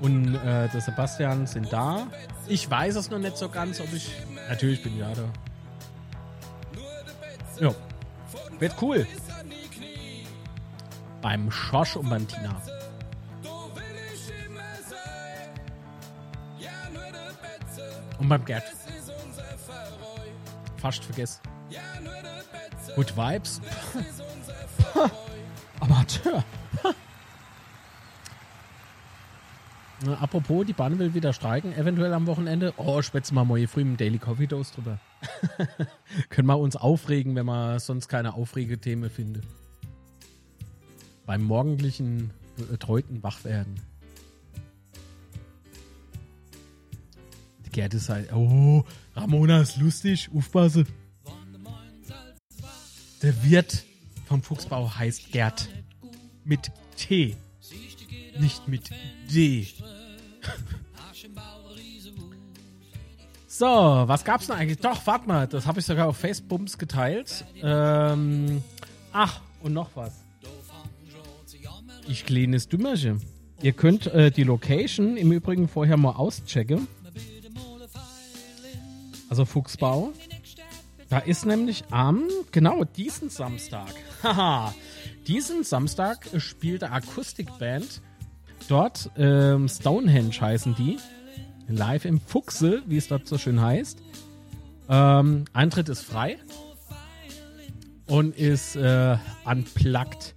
[0.00, 2.06] und äh, der Sebastian sind da.
[2.46, 4.12] Ich weiß es noch nicht so ganz, ob ich.
[4.48, 5.24] Natürlich bin ich ja da.
[7.60, 7.74] Ja.
[8.58, 9.06] Wird cool.
[11.20, 12.60] Beim Schorsch und beim Tina.
[18.18, 18.64] Und beim Gerd.
[20.76, 21.40] Fast vergessen.
[22.94, 23.60] Good Vibes.
[25.80, 26.44] Amateur.
[30.04, 32.74] Na, Apropos, die Bahn will wieder streiken, eventuell am Wochenende.
[32.76, 34.98] Oh, spätzen wir morgen früh im Daily Coffee Dose drüber.
[36.28, 39.44] Können wir uns aufregen, wenn man sonst keine Aufregethemen findet.
[41.24, 43.80] Beim morgendlichen betreuten Wachwerden.
[47.64, 48.84] Die Gerd ist halt, oh,
[49.14, 50.84] Ramona ist lustig, aufpasse.
[53.22, 53.84] Der Wirt
[54.26, 55.68] vom Fuchsbau heißt Gerd.
[56.44, 57.36] Mit T.
[58.38, 58.90] Nicht mit
[59.32, 59.66] D.
[63.54, 64.78] So, was gab's denn eigentlich?
[64.78, 67.44] Doch, warte mal, das habe ich sogar auf Facebook geteilt.
[67.62, 68.64] Ähm,
[69.12, 70.24] ach, und noch was.
[72.08, 73.20] Ich kleines Dümmerchen.
[73.60, 76.88] Ihr könnt äh, die Location im Übrigen vorher mal auschecken.
[79.28, 80.12] Also Fuchsbau.
[81.08, 83.92] Da ist nämlich am, genau, diesen Samstag.
[84.22, 84.74] Haha.
[85.26, 88.00] diesen Samstag spielt eine Akustikband
[88.68, 89.10] dort.
[89.16, 90.98] Ähm, Stonehenge heißen die.
[91.68, 94.02] Live im Fuchse, wie es dort so schön heißt.
[94.88, 96.38] Ähm, Eintritt ist frei
[98.06, 100.34] und ist äh, unplugged.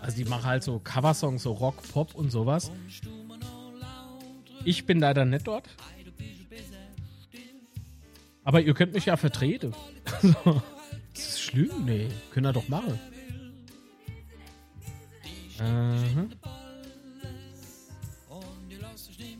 [0.00, 2.70] Also die machen halt so Coversongs, so Rock, Pop und sowas.
[4.64, 5.68] Ich bin leider nicht dort.
[8.42, 9.74] Aber ihr könnt mich ja vertreten.
[10.22, 10.62] Also,
[11.14, 11.84] ist das schlimm?
[11.84, 12.98] Nee, können wir doch machen.
[15.60, 16.26] Aha.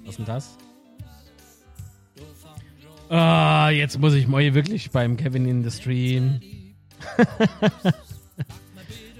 [0.05, 0.57] Was ist denn das?
[3.09, 6.41] Ah, jetzt muss ich mal wirklich beim Kevin in the Stream.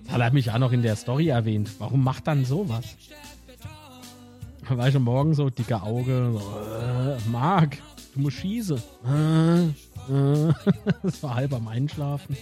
[0.09, 1.70] Hat er mich auch noch in der Story erwähnt.
[1.78, 2.97] Warum macht dann sowas?
[4.68, 6.32] Da war ich am Morgen so, dicke Auge.
[6.32, 7.78] So, äh, Marc,
[8.14, 8.82] du musst schießen.
[9.07, 9.72] Äh, äh.
[11.03, 12.37] das war halb am Einschlafen.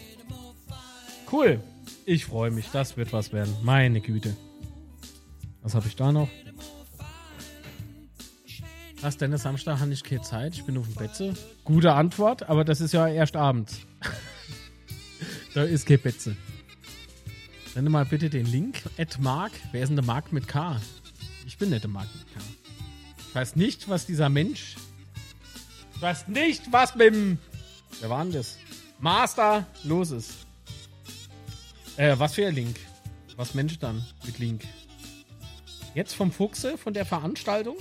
[1.30, 1.60] Cool.
[2.04, 2.70] Ich freue mich.
[2.72, 3.54] Das wird was werden.
[3.62, 4.36] Meine Güte.
[5.62, 6.28] Was habe ich da noch?
[9.02, 11.34] Was denn, Samstag habe ich keine Zeit, ich bin auf dem Betze.
[11.64, 13.80] Gute Antwort, aber das ist ja erst abends.
[15.54, 16.36] da ist keine Betze.
[17.74, 18.82] Sende mal bitte den Link.
[18.98, 19.50] At Mark.
[19.72, 20.80] Wer ist denn der Mark mit K?
[21.48, 22.40] Ich bin nicht der Mark mit K.
[23.28, 24.76] Ich weiß nicht, was dieser Mensch.
[25.96, 27.38] Ich weiß nicht, was mit dem.
[27.98, 28.56] Wer war denn das?
[29.00, 30.46] Master los ist.
[31.96, 32.76] Äh, was für ein Link?
[33.34, 34.62] Was Mensch dann mit Link?
[35.92, 37.76] Jetzt vom Fuchse, von der Veranstaltung?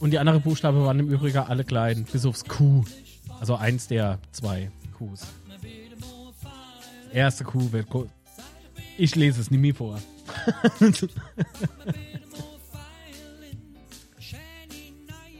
[0.00, 2.84] Und die anderen Buchstaben waren im Übrigen alle klein, bis aufs Q.
[3.40, 5.26] Also eins der zwei Qs.
[7.12, 7.88] Erste Q wird.
[7.88, 8.06] Q.
[8.96, 10.00] Ich lese es nie mehr vor.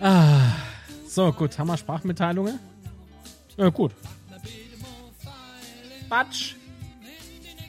[0.00, 0.52] ah,
[1.06, 1.58] so, gut.
[1.58, 2.58] Haben wir Sprachmitteilungen?
[3.56, 3.92] Ja, gut.
[6.08, 6.54] Batsch.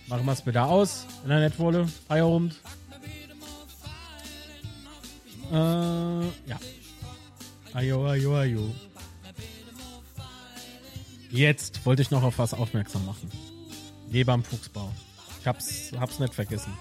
[0.08, 1.88] Machen wir es wieder aus, wenn er nicht wolle.
[2.08, 2.56] Feierabend.
[5.52, 6.60] Äh, ja.
[7.74, 8.76] Ajo, ajo, ajo.
[11.30, 13.30] Jetzt wollte ich noch auf was aufmerksam machen.
[14.10, 14.92] Nee, beim Fuchsbau.
[15.40, 16.74] Ich hab's, hab's nicht vergessen.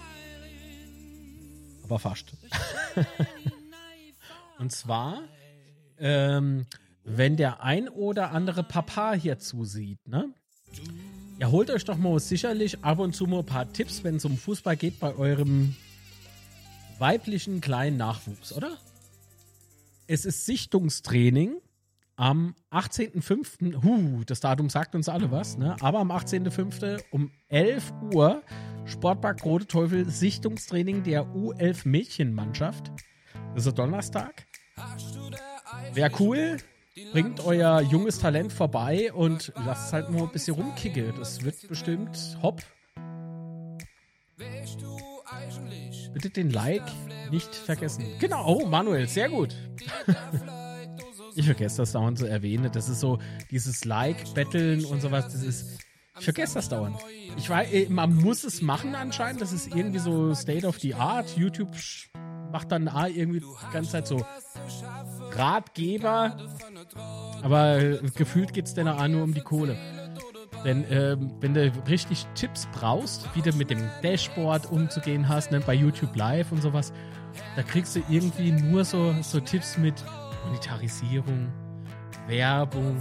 [1.84, 2.32] Aber fast.
[4.58, 5.22] Und zwar,
[5.98, 6.66] ähm,
[7.04, 10.32] wenn der ein oder andere Papa hier zusieht, ne?
[11.38, 14.24] Ihr holt euch doch mal sicherlich ab und zu mal ein paar Tipps, wenn es
[14.24, 15.76] um Fußball geht, bei eurem
[16.98, 18.76] weiblichen kleinen Nachwuchs, oder?
[20.10, 21.60] Es ist Sichtungstraining
[22.16, 23.84] am 18.05.
[23.84, 25.76] Huh, das Datum sagt uns alle was, ne?
[25.80, 27.04] Aber am 18.05.
[27.10, 28.42] um 11 Uhr
[28.86, 32.90] Sportpark Rote Teufel Sichtungstraining der U11 Mädchenmannschaft.
[33.54, 34.46] Das ist Donnerstag.
[35.92, 36.56] Wäre cool.
[37.12, 41.12] Bringt euer junges Talent vorbei und lasst es halt nur ein bisschen rumkicken.
[41.18, 42.62] Das wird bestimmt hopp.
[46.18, 46.82] Bitte den Like
[47.30, 48.04] nicht vergessen.
[48.18, 49.54] Genau, oh, Manuel, sehr gut.
[51.36, 52.70] ich vergesse das dauernd zu erwähnen.
[52.72, 53.18] Das ist so
[53.50, 55.26] dieses Like, Betteln und sowas.
[55.32, 55.78] Das ist.
[56.18, 56.96] Ich vergesse das dauernd.
[57.36, 59.40] Ich weiß, äh, man muss es machen anscheinend.
[59.40, 61.36] Das ist irgendwie so State of the Art.
[61.36, 61.70] YouTube
[62.50, 64.26] macht dann irgendwie die ganze Zeit so
[65.30, 66.36] Ratgeber.
[67.42, 69.76] Aber äh, gefühlt geht es dann auch nur um die Kohle.
[70.64, 75.60] Denn ähm, wenn du richtig Tipps brauchst, wie du mit dem Dashboard umzugehen hast, ne,
[75.60, 76.92] bei YouTube Live und sowas,
[77.56, 79.94] da kriegst du irgendwie nur so, so Tipps mit
[80.46, 81.48] Monetarisierung,
[82.26, 82.96] Werbung,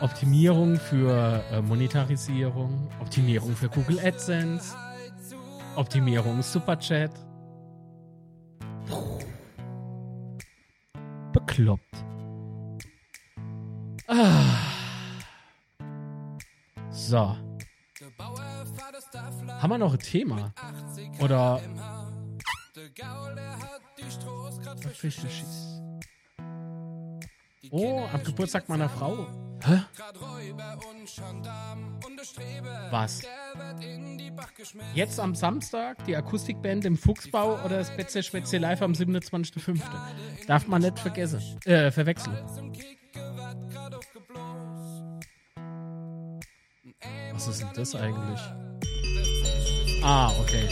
[0.00, 4.74] Optimierung für äh, Monetarisierung, Optimierung für Google AdSense,
[5.76, 7.10] Optimierung Superchat.
[11.32, 12.04] Bekloppt.
[14.08, 14.69] Ah.
[17.10, 17.36] So.
[19.58, 20.54] Haben wir noch ein Thema?
[21.18, 21.60] Oder.
[27.72, 29.26] Oh, ab Geburtstag meiner Frau.
[29.64, 29.82] Hä?
[32.92, 33.22] Was?
[34.94, 39.80] Jetzt am Samstag die Akustikband im Fuchsbau oder das Betze Schwätze live am 27.05.
[40.46, 41.58] Darf man nicht vergessen.
[41.64, 42.38] Äh, verwechseln.
[47.32, 48.40] Was ist denn das eigentlich?
[50.02, 50.68] Ah, okay.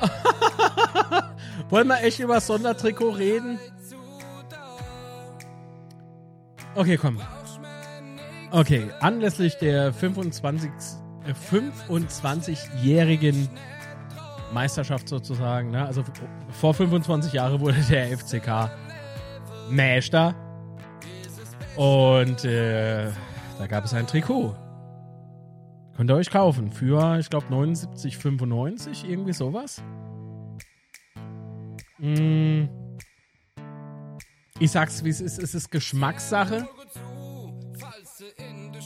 [1.68, 3.58] Wollen wir echt über Sondertrikot reden?
[6.74, 7.20] Okay, komm.
[8.52, 10.70] Okay, anlässlich der 25,
[11.24, 13.48] äh, 25-jährigen
[14.52, 15.86] Meisterschaft sozusagen, ne?
[15.86, 16.02] also
[16.50, 18.72] vor 25 Jahren wurde der FCK
[19.70, 20.34] Meister
[21.76, 23.12] und äh,
[23.58, 24.56] da gab es ein Trikot.
[25.96, 29.80] Könnt ihr euch kaufen für, ich glaube, 79,95, irgendwie sowas.
[31.98, 32.64] Mm.
[34.58, 36.68] Ich sag's, wie es ist, es ist Geschmackssache.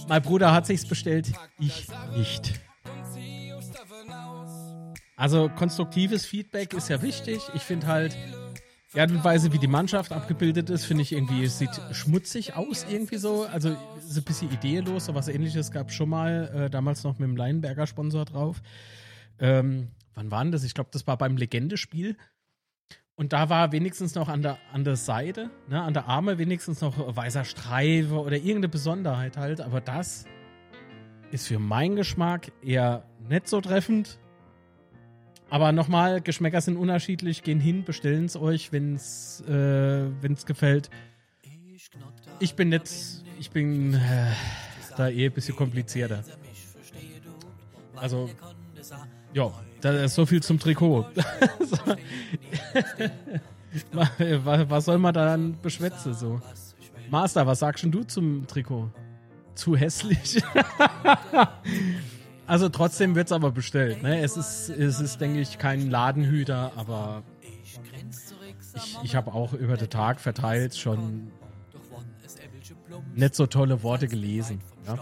[0.09, 2.61] Mein Bruder hat sich's bestellt, ich nicht.
[5.17, 7.41] Also konstruktives Feedback ist ja wichtig.
[7.55, 8.17] Ich finde halt
[8.95, 12.55] die Art und Weise, wie die Mannschaft abgebildet ist, finde ich irgendwie, es sieht schmutzig
[12.55, 13.45] aus irgendwie so.
[13.45, 15.07] Also ist ein bisschen ideelos.
[15.07, 18.63] So was ähnliches gab es schon mal, äh, damals noch mit dem Leinberger Sponsor drauf.
[19.39, 20.63] Ähm, wann war denn das?
[20.63, 22.17] Ich glaube, das war beim Legendespiel.
[23.17, 26.81] Und da war wenigstens noch an der, an der Seite, ne, an der Arme wenigstens
[26.81, 29.61] noch weißer Streife oder irgendeine Besonderheit halt.
[29.61, 30.25] Aber das
[31.31, 34.19] ist für meinen Geschmack eher nicht so treffend.
[35.49, 37.45] Aber nochmal, Geschmäcker sind unterschiedlich.
[37.45, 40.91] Gehen hin, bestellen es euch, wenn es äh, wenn's gefällt.
[42.41, 42.91] Ich bin nicht,
[43.39, 44.33] ich bin äh,
[44.97, 46.25] da eh ein bisschen komplizierter.
[47.95, 48.29] Also,
[49.33, 49.53] ja,
[49.85, 51.07] da ist so viel zum Trikot.
[54.69, 56.41] was soll man da dann beschwätzen so?
[57.11, 58.91] Master, was sagst du zum Trikot?
[59.55, 60.43] Zu hässlich.
[62.47, 64.03] also trotzdem wird es aber bestellt.
[64.03, 64.21] Ne?
[64.21, 67.79] Es ist, es ist, denke ich, kein Ladenhüter, aber ich,
[69.03, 71.31] ich habe auch über den Tag verteilt schon
[73.15, 74.61] nicht so tolle Worte gelesen.
[74.87, 74.99] Ja?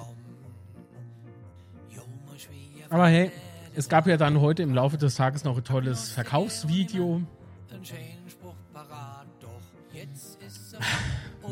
[2.90, 3.30] Aber hey,
[3.74, 7.22] es gab ja dann heute im Laufe des Tages noch ein tolles Verkaufsvideo.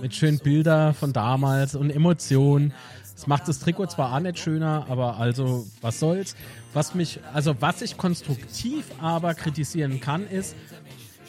[0.00, 2.72] Mit schönen Bildern von damals und Emotionen.
[3.14, 6.36] Das macht das Trikot zwar auch nicht schöner, aber also, was soll's.
[6.72, 10.56] Was mich, also was ich konstruktiv aber kritisieren kann, ist,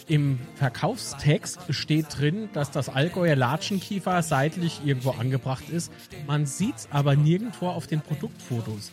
[0.08, 5.92] im Verkaufstext steht drin, dass das Allgäuer Latschenkiefer seitlich irgendwo angebracht ist.
[6.28, 8.92] Man sieht es aber nirgendwo auf den Produktfotos.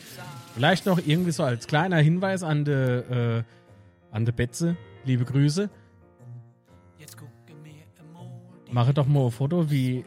[0.58, 3.44] Vielleicht noch irgendwie so als kleiner Hinweis an de, äh,
[4.10, 4.76] an de Betze.
[5.04, 5.70] Liebe Grüße.
[8.68, 10.04] Mache doch mal ein Foto, wie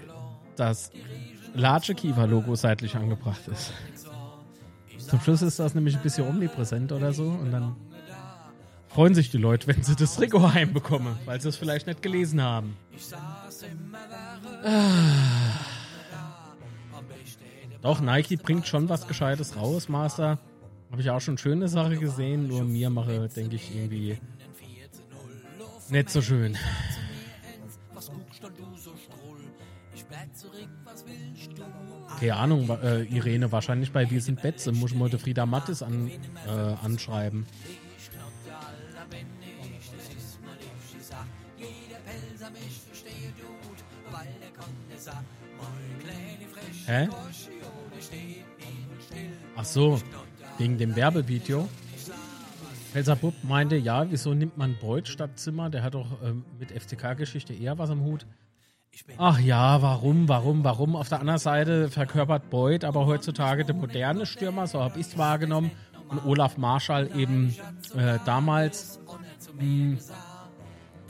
[0.57, 0.91] das
[1.53, 3.71] Large Kiefer Logo seitlich angebracht ist.
[4.97, 7.77] Zum Schluss ist das nämlich ein bisschen omnipräsent oder so und dann
[8.89, 12.41] freuen sich die Leute, wenn sie das Trikot heimbekommen, weil sie es vielleicht nicht gelesen
[12.41, 12.75] haben.
[14.65, 15.40] Ah.
[17.81, 20.39] Doch, Nike bringt schon was Gescheites raus, Master.
[20.91, 24.17] Habe ich auch schon schöne Sache gesehen, nur mir mache, denke ich, irgendwie
[25.89, 26.57] nicht so schön.
[32.19, 34.71] Keine Ahnung, äh, Irene, wahrscheinlich bei Wir sind Betze.
[34.71, 36.09] Muss ich mal Frieda Mattes an,
[36.47, 36.51] äh,
[36.83, 37.45] anschreiben.
[46.85, 47.07] Hä?
[49.55, 49.99] Ach so,
[50.57, 51.67] wegen dem Werbevideo.
[52.93, 55.69] Pelzer Bub meinte, ja, wieso nimmt man Beuth statt Zimmer?
[55.69, 58.25] Der hat doch ähm, mit FCK-Geschichte eher was am Hut.
[59.17, 60.95] Ach ja, warum, warum, warum?
[60.97, 65.17] Auf der anderen Seite verkörpert Beuth aber heutzutage der moderne Stürmer, so habe ich es
[65.17, 65.71] wahrgenommen.
[66.09, 67.55] Und Olaf Marschall eben
[67.95, 68.99] äh, damals.
[69.57, 69.99] Mh, hm,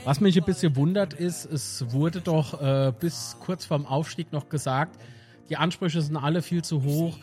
[0.03, 4.49] was mich ein bisschen wundert ist, es wurde doch äh, bis kurz vorm Aufstieg noch
[4.49, 4.99] gesagt,
[5.49, 7.18] die Ansprüche sind alle viel zu hoch.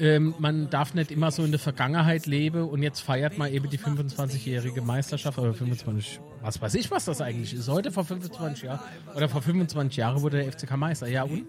[0.00, 3.68] Ähm, man darf nicht immer so in der Vergangenheit leben und jetzt feiert man eben
[3.68, 7.68] die 25-jährige Meisterschaft oder 25, was weiß ich, was das eigentlich ist.
[7.68, 8.80] Heute vor 25 Jahren
[9.14, 11.06] oder vor 25 Jahren wurde der FCK Meister.
[11.06, 11.44] Ja und?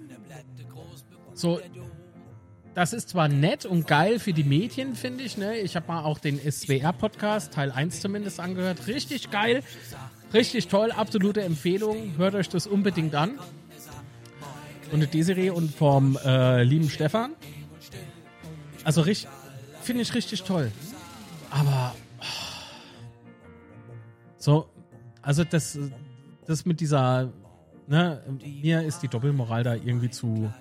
[1.34, 1.62] So,
[2.74, 5.38] das ist zwar nett und geil für die Medien, finde ich.
[5.38, 5.58] Ne?
[5.58, 8.88] Ich habe mal auch den SWR-Podcast, Teil 1 zumindest, angehört.
[8.88, 9.64] Richtig geil.
[10.34, 12.18] Richtig toll, absolute Empfehlung.
[12.18, 13.40] Hört euch das unbedingt an.
[14.92, 17.32] Und Desiree und vom äh, lieben Stefan.
[18.84, 19.04] Also
[19.82, 20.72] finde ich richtig toll.
[21.50, 21.96] Aber
[24.38, 24.70] so,
[25.22, 25.78] also das,
[26.48, 27.32] das mit dieser,
[27.88, 28.24] ne,
[28.62, 30.52] mir ist die Doppelmoral da irgendwie zu.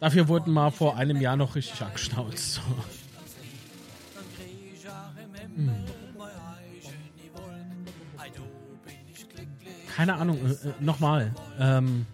[0.00, 2.54] Dafür wurden mal vor einem Jahr noch richtig angeschnauzt.
[2.54, 2.60] So.
[5.56, 5.70] Hm.
[9.96, 11.34] keine Ahnung, äh, äh, nochmal.
[11.58, 12.06] Ähm,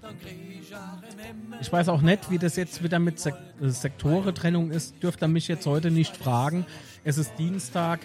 [1.60, 5.02] ich weiß auch nicht, wie das jetzt wieder mit Sek äh, Sektorentrennung ist.
[5.02, 6.66] Dürft ihr mich jetzt heute nicht fragen.
[7.04, 8.00] Es ist Dienstag.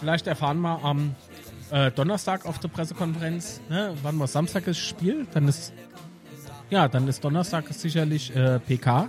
[0.00, 1.14] Vielleicht erfahren wir am
[1.70, 5.26] äh, Donnerstag auf der Pressekonferenz, ne, wann wir Samstag ist Spiel.
[5.32, 5.72] Dann ist
[6.70, 9.08] ja, dann ist Donnerstag sicherlich äh, PK.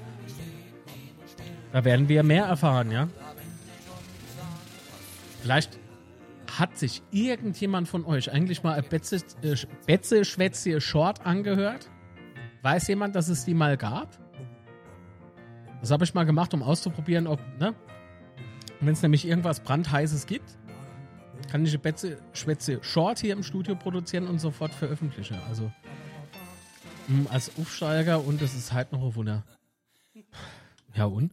[1.73, 3.07] Da werden wir mehr erfahren, ja.
[5.41, 5.79] Vielleicht
[6.57, 9.55] hat sich irgendjemand von euch eigentlich mal Betze, äh,
[9.85, 11.89] Betze Schwätze Short angehört?
[12.67, 14.09] Weiß jemand, dass es die mal gab?
[15.79, 17.73] Das habe ich mal gemacht, um auszuprobieren, ob, ne?
[18.81, 20.57] Wenn es nämlich irgendwas brandheißes gibt,
[21.49, 25.39] kann ich Betze Schwätze Short hier im Studio produzieren und sofort veröffentlichen.
[25.47, 25.71] Also
[27.07, 29.45] mh, hm, als Aufsteiger und es ist halt noch ein Wunder.
[30.93, 31.31] Ja und?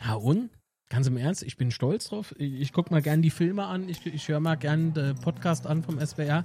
[0.00, 0.50] Ja und?
[0.88, 2.34] Ganz im Ernst, ich bin stolz drauf.
[2.36, 5.68] Ich, ich gucke mal gern die Filme an, ich, ich höre mal gern den Podcast
[5.68, 6.44] an vom SWR.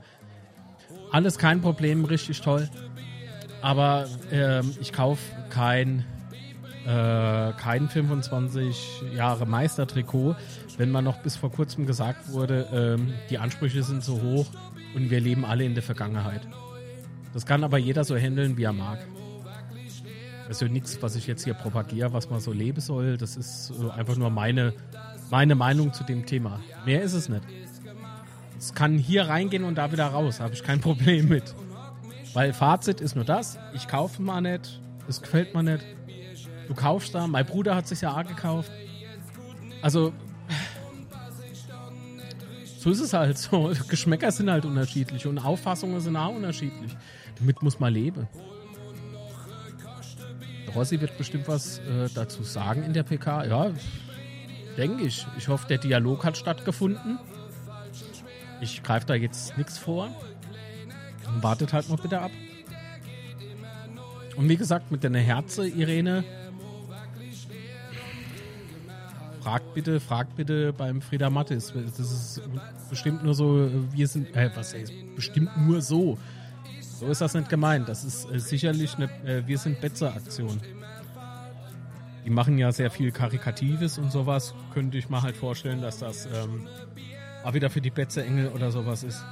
[1.11, 2.69] Alles kein Problem, richtig toll.
[3.61, 6.05] Aber ähm, ich kaufe kein,
[6.85, 10.35] äh, kein 25 Jahre Meistertrikot,
[10.77, 14.47] wenn man noch bis vor kurzem gesagt wurde, ähm, die Ansprüche sind so hoch
[14.95, 16.41] und wir leben alle in der Vergangenheit.
[17.33, 18.99] Das kann aber jeder so handeln, wie er mag.
[20.47, 23.17] Das ist ja nichts, was ich jetzt hier propagiere, was man so leben soll.
[23.17, 24.73] Das ist einfach nur meine,
[25.29, 26.61] meine Meinung zu dem Thema.
[26.85, 27.43] Mehr ist es nicht.
[28.57, 30.39] Es kann hier reingehen und da wieder raus.
[30.39, 31.53] Habe ich kein Problem mit.
[32.37, 33.57] Weil Fazit ist nur das.
[33.73, 34.79] Ich kaufe mal nicht.
[35.07, 35.83] Es gefällt mir nicht.
[36.67, 37.25] Du kaufst da.
[37.25, 38.71] Mein Bruder hat sich ja auch gekauft.
[39.81, 40.13] Also,
[42.77, 43.73] so ist es halt so.
[43.87, 46.95] Geschmäcker sind halt unterschiedlich und Auffassungen sind auch unterschiedlich.
[47.39, 48.27] Damit muss man leben.
[50.75, 53.45] Rossi wird bestimmt was äh, dazu sagen in der PK.
[53.45, 53.71] Ja,
[54.77, 55.25] denke ich.
[55.39, 57.17] Ich hoffe, der Dialog hat stattgefunden.
[58.61, 60.11] Ich greife da jetzt nichts vor.
[61.41, 62.31] Wartet halt noch bitte ab.
[64.35, 66.23] Und wie gesagt, mit deiner Herze, Irene,
[69.41, 71.73] fragt bitte, fragt bitte beim Frieda Mattis.
[71.73, 72.41] Das ist
[72.89, 76.17] bestimmt nur so, wir sind, äh, was heißt, bestimmt nur so.
[76.81, 77.87] So ist das nicht gemeint.
[77.87, 80.59] Das ist äh, sicherlich eine äh, Wir sind Betzer-Aktion.
[82.25, 84.53] Die machen ja sehr viel Karikatives und sowas.
[84.73, 86.67] Könnte ich mir halt vorstellen, dass das ähm,
[87.45, 89.23] auch wieder für die Betzer-Engel oder sowas ist.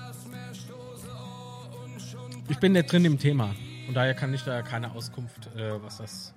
[2.48, 3.56] Ich bin nicht drin im Thema.
[3.88, 6.34] Und daher kann ich da keine Auskunft, äh, was das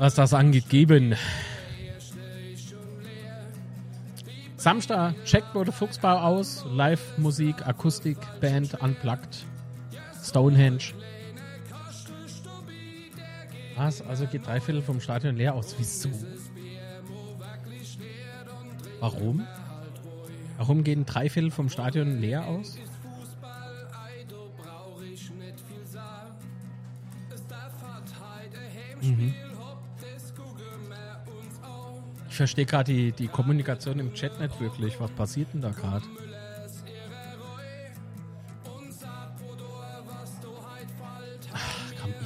[0.00, 1.14] was das angeht, geben.
[4.56, 6.64] Samstag checkt wurde Fuchsbau aus.
[6.70, 9.44] Live-Musik, Akustik, Band, Unplugged.
[10.22, 10.94] Stonehenge.
[13.76, 14.00] Was?
[14.02, 15.74] Also geht drei Viertel vom Stadion leer aus.
[15.78, 16.08] Wieso?
[19.00, 19.46] Warum?
[20.56, 22.78] Warum gehen drei Viertel vom Stadion leer aus?
[29.02, 29.34] Mhm.
[32.28, 34.98] Ich verstehe gerade die, die Kommunikation im Chat nicht wirklich.
[35.00, 36.04] Was passiert denn da gerade?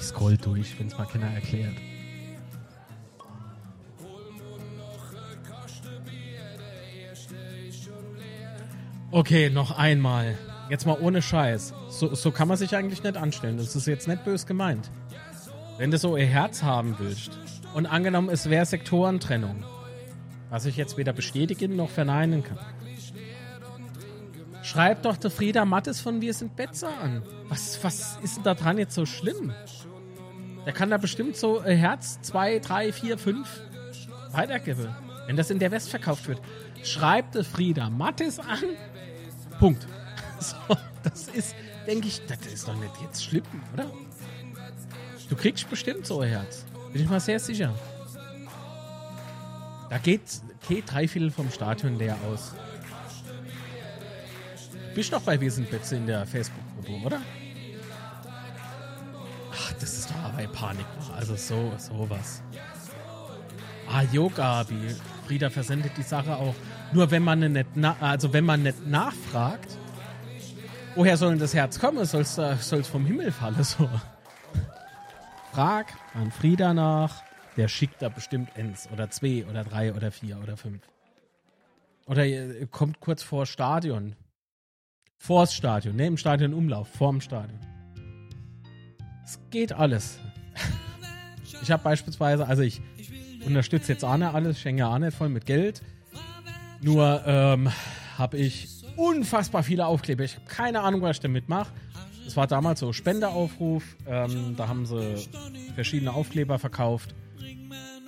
[0.04, 1.74] scroll durch, wenn es mal keiner erklärt.
[9.10, 10.36] Okay, noch einmal.
[10.70, 11.72] Jetzt mal ohne Scheiß.
[11.88, 13.58] So, so kann man sich eigentlich nicht anstellen.
[13.58, 14.90] Das ist jetzt nicht bös gemeint.
[15.76, 17.38] Wenn du so ihr Herz haben willst
[17.74, 19.64] und angenommen, es wäre Sektorentrennung,
[20.48, 22.58] was ich jetzt weder bestätigen noch verneinen kann.
[24.62, 27.22] Schreib doch der Frieda Mattes von Wir sind Betzer an.
[27.48, 29.52] Was, was ist denn da dran jetzt so schlimm?
[30.64, 33.60] Der kann da bestimmt so ihr Herz 2, 3, 4, 5
[34.30, 34.88] weitergeben.
[35.26, 36.40] Wenn das in der West verkauft wird.
[36.82, 38.60] Schreibt der Frieda Mattes an
[39.58, 39.86] Punkt.
[40.40, 41.54] So, das ist,
[41.86, 43.86] denke ich, das ist doch nicht jetzt schlimm, oder?
[45.28, 46.64] Du kriegst bestimmt so ein Herz.
[46.92, 47.74] Bin ich mal sehr sicher.
[49.90, 50.20] Da geht,
[50.68, 52.54] geht drei Viertel vom Stadion leer aus.
[54.94, 57.22] Bist doch bei Wir sind Betze in der Facebook-Gruppe, oder?
[59.52, 60.86] Ach, das ist doch aber Panik.
[61.16, 62.42] Also so, sowas.
[63.88, 64.94] Ah, Yoga, wie
[65.26, 66.54] Frieda versendet die Sache auch
[66.94, 67.66] nur wenn man nicht,
[68.00, 69.76] also wenn man nicht nachfragt,
[70.94, 72.04] woher soll denn das Herz kommen?
[72.04, 73.62] Soll es vom Himmel fallen?
[73.64, 73.90] So.
[75.54, 77.22] Frag an Frieda nach,
[77.56, 80.82] der schickt da bestimmt eins oder zwei oder drei oder vier oder fünf.
[82.06, 84.16] Oder ihr kommt kurz vor Stadion.
[85.16, 87.60] Vors Stadion, ne, im Stadion Umlauf, vorm Stadion.
[89.24, 90.18] Es geht alles.
[91.62, 92.82] Ich habe beispielsweise, also ich
[93.46, 95.82] unterstütze jetzt Arne alles, schenke Arne voll mit Geld.
[96.82, 97.70] Nur ähm,
[98.18, 100.24] habe ich unfassbar viele Aufkleber.
[100.24, 101.72] Ich habe keine Ahnung, was ich damit mache.
[102.26, 103.96] Es war damals so Spendeaufruf.
[104.06, 105.16] Ähm, da haben sie
[105.74, 107.14] verschiedene Aufkleber verkauft.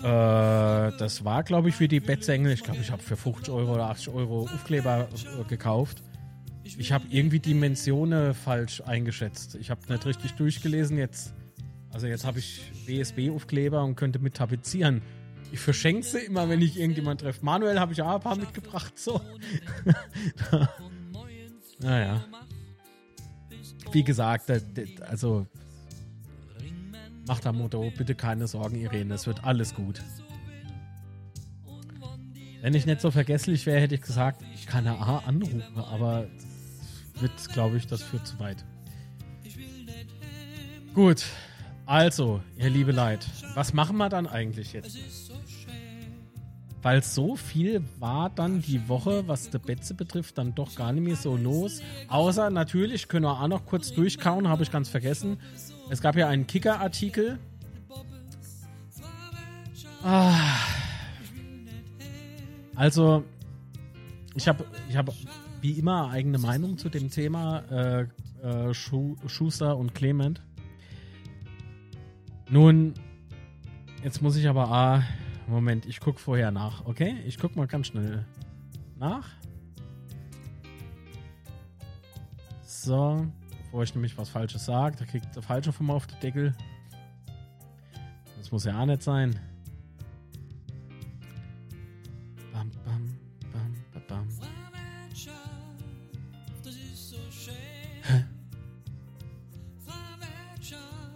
[0.01, 2.53] Äh, das war, glaube ich, für die Bettsängel.
[2.53, 5.09] Ich glaube, ich habe für 50 Euro oder 80 Euro Aufkleber
[5.41, 6.03] äh, gekauft.
[6.79, 9.55] Ich habe irgendwie Dimensionen falsch eingeschätzt.
[9.55, 10.99] Ich habe nicht richtig durchgelesen.
[10.99, 11.33] Jetzt,
[11.93, 15.03] also jetzt habe ich WSB-Aufkleber und könnte mit tapezieren.
[15.53, 17.45] Ich verschenke sie immer, wenn ich irgendjemand treffe.
[17.45, 18.99] Manuel habe ich auch ein paar mitgebracht.
[18.99, 19.21] So.
[21.79, 22.25] naja.
[23.93, 24.51] Wie gesagt,
[25.01, 25.47] also
[27.29, 30.01] Mach da Motto, bitte keine Sorgen, Irene, es wird alles gut.
[32.63, 36.29] Wenn ich nicht so vergesslich wäre, hätte ich gesagt, ich kann A anrufen, aber
[37.19, 38.65] wird, glaube ich, das führt zu weit.
[40.95, 41.25] Gut,
[41.85, 44.97] also, ihr liebe Leid, was machen wir dann eigentlich jetzt?
[46.83, 51.05] Weil so viel war dann die Woche, was die Betze betrifft, dann doch gar nicht
[51.05, 51.81] mehr so los.
[52.09, 55.39] Außer natürlich, können wir auch noch kurz durchkauen, habe ich ganz vergessen.
[55.91, 57.39] Es gab ja einen Kicker-Artikel.
[60.03, 60.35] Ah.
[62.77, 63.25] Also,
[64.35, 65.11] ich habe ich hab
[65.61, 68.07] wie immer eigene Meinung zu dem Thema äh,
[68.43, 70.43] äh, Schuster und Clement.
[72.49, 72.95] Nun,
[74.05, 75.03] jetzt muss ich aber A,
[75.49, 77.17] Moment, ich gucke vorher nach, okay?
[77.25, 78.25] Ich gucke mal ganz schnell
[78.97, 79.29] nach.
[82.63, 83.27] So,
[83.65, 86.55] bevor ich nämlich was Falsches sage, da kriegt der Falsche von mir auf den Deckel.
[88.39, 89.39] Das muss ja auch nicht sein.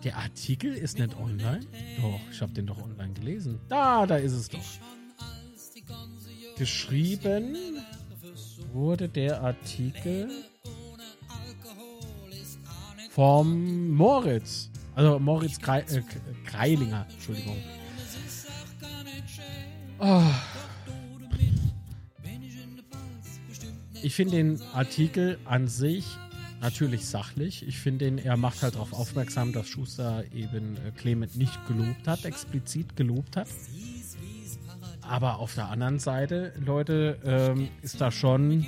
[0.04, 1.60] Der Artikel ist nicht online?
[2.00, 3.60] Doch, ich habe den doch online gelesen.
[3.68, 4.60] Da, da ist es doch.
[6.56, 7.56] Geschrieben
[8.72, 10.30] wurde der Artikel
[13.10, 14.70] vom Moritz.
[14.94, 16.02] Also Moritz Grei, äh,
[16.46, 17.56] Greilinger, Entschuldigung.
[19.98, 20.22] Oh.
[24.02, 26.06] Ich finde den Artikel an sich
[26.60, 27.66] natürlich sachlich.
[27.66, 32.24] Ich finde, er macht halt darauf aufmerksam, dass Schuster eben äh, Clement nicht gelobt hat,
[32.24, 33.48] explizit gelobt hat.
[35.02, 38.66] Aber auf der anderen Seite, Leute, ähm, ist da schon,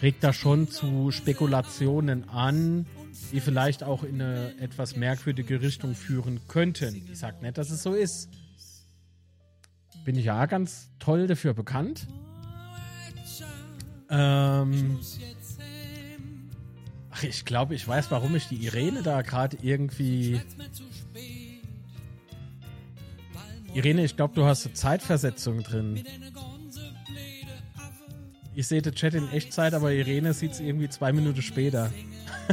[0.00, 2.86] regt da schon zu Spekulationen an,
[3.30, 7.02] die vielleicht auch in eine etwas merkwürdige Richtung führen könnten.
[7.10, 8.28] Ich sage nicht, dass es so ist.
[10.04, 12.08] Bin ich ja ganz toll dafür bekannt.
[14.10, 14.98] Ähm,
[17.12, 20.40] Ach, ich glaube, ich weiß, warum ich die Irene da gerade irgendwie.
[23.74, 26.02] Irene, ich glaube, du hast eine Zeitversetzung drin.
[28.54, 31.90] Ich sehe den Chat in Echtzeit, aber Irene sieht es irgendwie zwei Minuten später.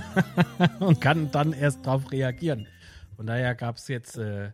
[0.80, 2.68] Und kann dann erst darauf reagieren.
[3.15, 4.52] Von daher gab es jetzt, äh,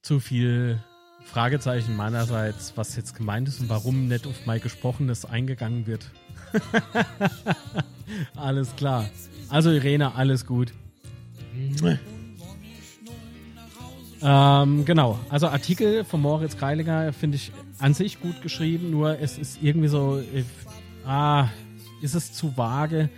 [0.00, 0.82] zu viel
[1.24, 6.10] Fragezeichen meinerseits, was jetzt gemeint ist und warum nicht auf mein Gesprochenes eingegangen wird.
[8.36, 9.08] alles klar.
[9.48, 10.72] Also Irene, alles gut.
[14.22, 19.38] Ähm, genau, also Artikel von Moritz Kreilinger finde ich an sich gut geschrieben, nur es
[19.38, 20.44] ist irgendwie so, äh,
[21.06, 21.48] ah,
[22.02, 23.08] ist es zu vage.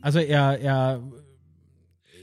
[0.00, 1.02] Also er, er,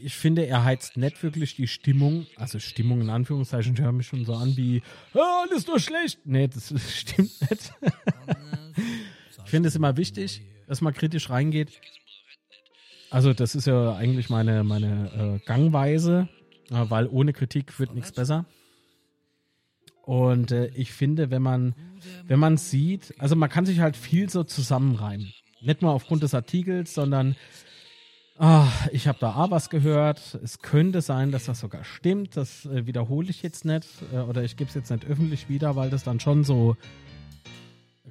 [0.02, 4.08] ich finde, er heizt nicht wirklich die Stimmung, also Stimmung in Anführungszeichen, ich höre mich
[4.08, 4.82] schon so an wie,
[5.14, 6.20] ah, alles nur schlecht.
[6.26, 7.72] Nee, das stimmt nicht.
[9.48, 11.82] Ich finde es immer wichtig, dass man kritisch reingeht.
[13.10, 16.30] Also das ist ja eigentlich meine, meine äh, Gangweise
[16.70, 18.46] weil ohne Kritik wird nichts besser.
[20.04, 21.76] Und äh, ich finde, wenn man,
[22.26, 25.34] wenn man sieht, also man kann sich halt viel so zusammenreimen.
[25.62, 27.36] Nicht nur aufgrund des Artikels, sondern
[28.38, 30.40] ah, ich habe da A was gehört.
[30.44, 32.38] Es könnte sein, dass das sogar stimmt.
[32.38, 33.88] Das äh, wiederhole ich jetzt nicht.
[34.14, 36.78] Äh, oder ich gebe es jetzt nicht öffentlich wieder, weil das dann schon so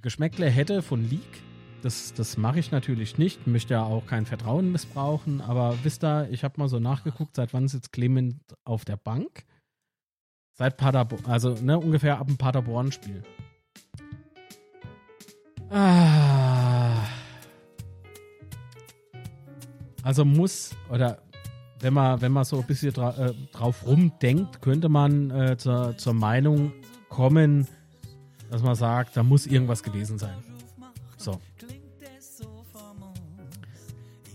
[0.02, 1.43] Geschmäckle hätte von Leak.
[1.82, 6.28] Das, das mache ich natürlich nicht, möchte ja auch kein Vertrauen missbrauchen, aber wisst ihr,
[6.31, 9.44] ich habe mal so nachgeguckt, seit wann sitzt Clement auf der Bank?
[10.55, 13.23] Seit Paderborn, also ne, ungefähr ab dem Paderborn-Spiel.
[15.70, 17.05] Ah.
[20.02, 21.18] Also muss, oder
[21.81, 25.97] wenn man, wenn man so ein bisschen dra äh, drauf rumdenkt, könnte man äh, zur,
[25.98, 26.73] zur Meinung
[27.09, 27.66] kommen,
[28.51, 30.36] dass man sagt, da muss irgendwas gewesen sein.
[31.16, 31.40] So.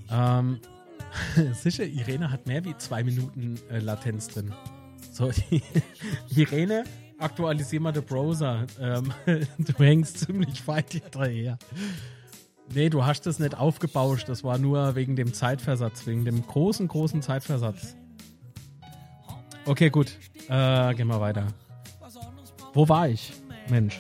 [0.10, 0.60] Ähm,
[1.54, 4.54] sicher, Irene hat mehr wie zwei Minuten äh, Latenz drin.
[5.12, 5.32] So,
[6.36, 6.84] Irene,
[7.18, 8.66] aktualisier mal den Browser.
[8.80, 9.14] Ähm,
[9.58, 11.58] du hängst ziemlich weit hinterher.
[12.74, 14.30] Nee, du hast das nicht aufgebauscht.
[14.30, 17.96] Das war nur wegen dem Zeitversatz, wegen dem großen, großen Zeitversatz.
[19.66, 20.18] Okay, gut.
[20.48, 21.48] Äh, gehen wir weiter.
[22.74, 23.34] Wo war ich?
[23.72, 24.00] Mensch.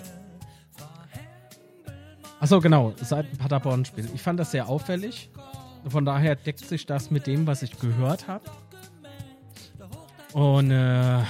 [2.39, 2.93] Achso, genau.
[3.01, 4.09] Seit Paderborn-Spiel.
[4.13, 5.29] Ich fand das sehr auffällig.
[5.87, 8.45] Von daher deckt sich das mit dem, was ich gehört habe.
[10.33, 11.23] Und äh,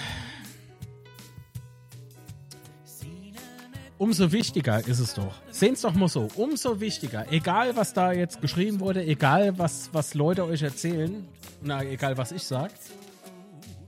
[3.97, 5.33] umso wichtiger ist es doch.
[5.49, 6.27] Sehen es doch mal so.
[6.35, 7.31] Umso wichtiger.
[7.31, 11.27] Egal, was da jetzt geschrieben wurde, egal, was, was Leute euch erzählen,
[11.61, 12.73] na, egal, was ich sage.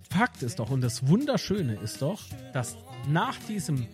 [0.09, 2.21] Fakt ist doch, und das Wunderschöne ist doch,
[2.53, 2.77] dass
[3.07, 3.87] nach diesem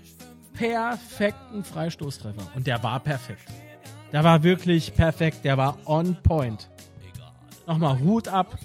[0.60, 3.50] perfekten Freistoßtreffer, und der war perfekt,
[4.12, 5.46] der war wirklich perfekt.
[5.46, 6.70] Der war on point.
[7.68, 8.58] Nochmal Hut ab.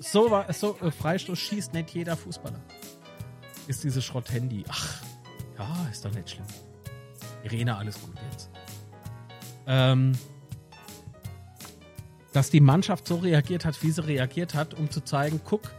[0.00, 2.60] So, war, so äh, Freistoß schießt nicht jeder Fußballer.
[3.66, 4.64] Ist dieses Schrott-Handy.
[4.68, 5.02] Ach,
[5.58, 6.46] ja, ist doch nicht schlimm.
[7.44, 8.50] Irene, alles gut jetzt.
[9.66, 10.12] Ähm,
[12.32, 15.72] dass die Mannschaft so reagiert hat, wie sie reagiert hat, um zu zeigen, guck,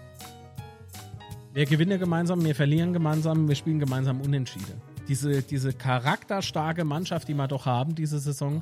[1.53, 4.92] wir gewinnen gemeinsam, wir verlieren gemeinsam, wir spielen gemeinsam Unentschieden.
[5.07, 8.61] Diese, diese charakterstarke Mannschaft, die wir doch haben diese Saison,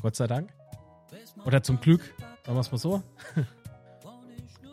[0.00, 0.50] Gott sei Dank.
[1.44, 2.14] Oder zum Glück,
[2.44, 3.02] sagen wir es mal so.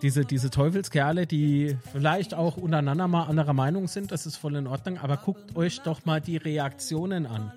[0.01, 4.67] diese, diese Teufelskerle, die vielleicht auch untereinander mal anderer Meinung sind, das ist voll in
[4.67, 7.51] Ordnung, aber guckt euch doch mal die Reaktionen an.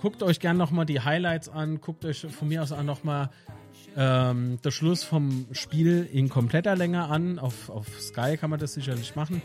[0.00, 3.30] Guckt euch gern nochmal die Highlights an, guckt euch von mir aus auch nochmal
[3.96, 7.38] ähm, der Schluss vom Spiel in kompletter Länge an.
[7.38, 9.42] Auf, auf Sky kann man das sicherlich machen.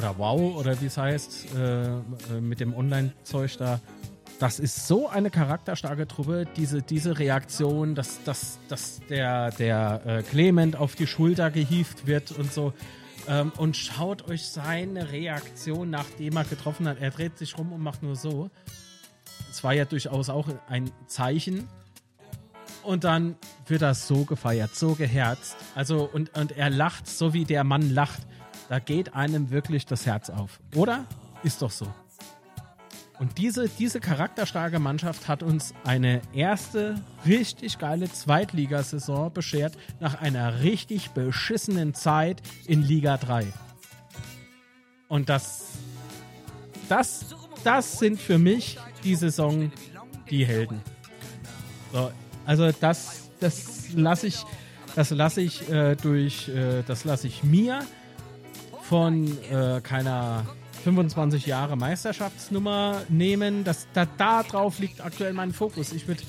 [0.00, 2.00] Oder Wow, oder wie es heißt, äh, äh
[2.40, 3.80] mit dem Online-Zeug da
[4.38, 10.22] das ist so eine charakterstarke Truppe, diese, diese Reaktion, dass, dass, dass der, der äh,
[10.22, 12.72] Clement auf die Schulter gehievt wird und so.
[13.28, 17.02] Ähm, und schaut euch seine Reaktion, nachdem er getroffen hat.
[17.02, 18.48] Er dreht sich rum und macht nur so.
[19.50, 21.68] Es war ja durchaus auch ein Zeichen.
[22.82, 23.36] Und dann
[23.66, 25.58] wird er so gefeiert, so geherzt.
[25.74, 28.22] Also, und, und er lacht, so wie der Mann lacht.
[28.70, 30.60] Da geht einem wirklich das Herz auf.
[30.76, 31.04] Oder?
[31.42, 31.92] Ist doch so.
[33.18, 36.94] Und diese, diese charakterstarke Mannschaft hat uns eine erste
[37.26, 43.44] richtig geile Zweitligasaison beschert nach einer richtig beschissenen Zeit in Liga 3.
[45.08, 45.72] Und das,
[46.88, 47.34] das,
[47.64, 49.72] das sind für mich die Saison
[50.30, 50.80] die Helden.
[51.92, 52.12] So,
[52.46, 54.44] also das, das lasse ich,
[54.94, 57.84] das lasse ich äh, durch, äh, das lasse ich mir
[58.90, 60.44] von äh, keiner
[60.82, 63.62] 25 Jahre Meisterschaftsnummer nehmen.
[63.62, 65.92] Das, da, da drauf liegt aktuell mein Fokus.
[65.92, 66.24] Ich würde,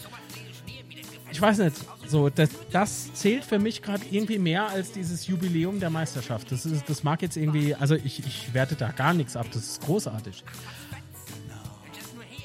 [1.31, 5.79] ich weiß nicht, so, das, das zählt für mich gerade irgendwie mehr als dieses Jubiläum
[5.79, 6.51] der Meisterschaft.
[6.51, 9.63] Das, ist, das mag jetzt irgendwie, also ich, ich werte da gar nichts ab, das
[9.63, 10.43] ist großartig.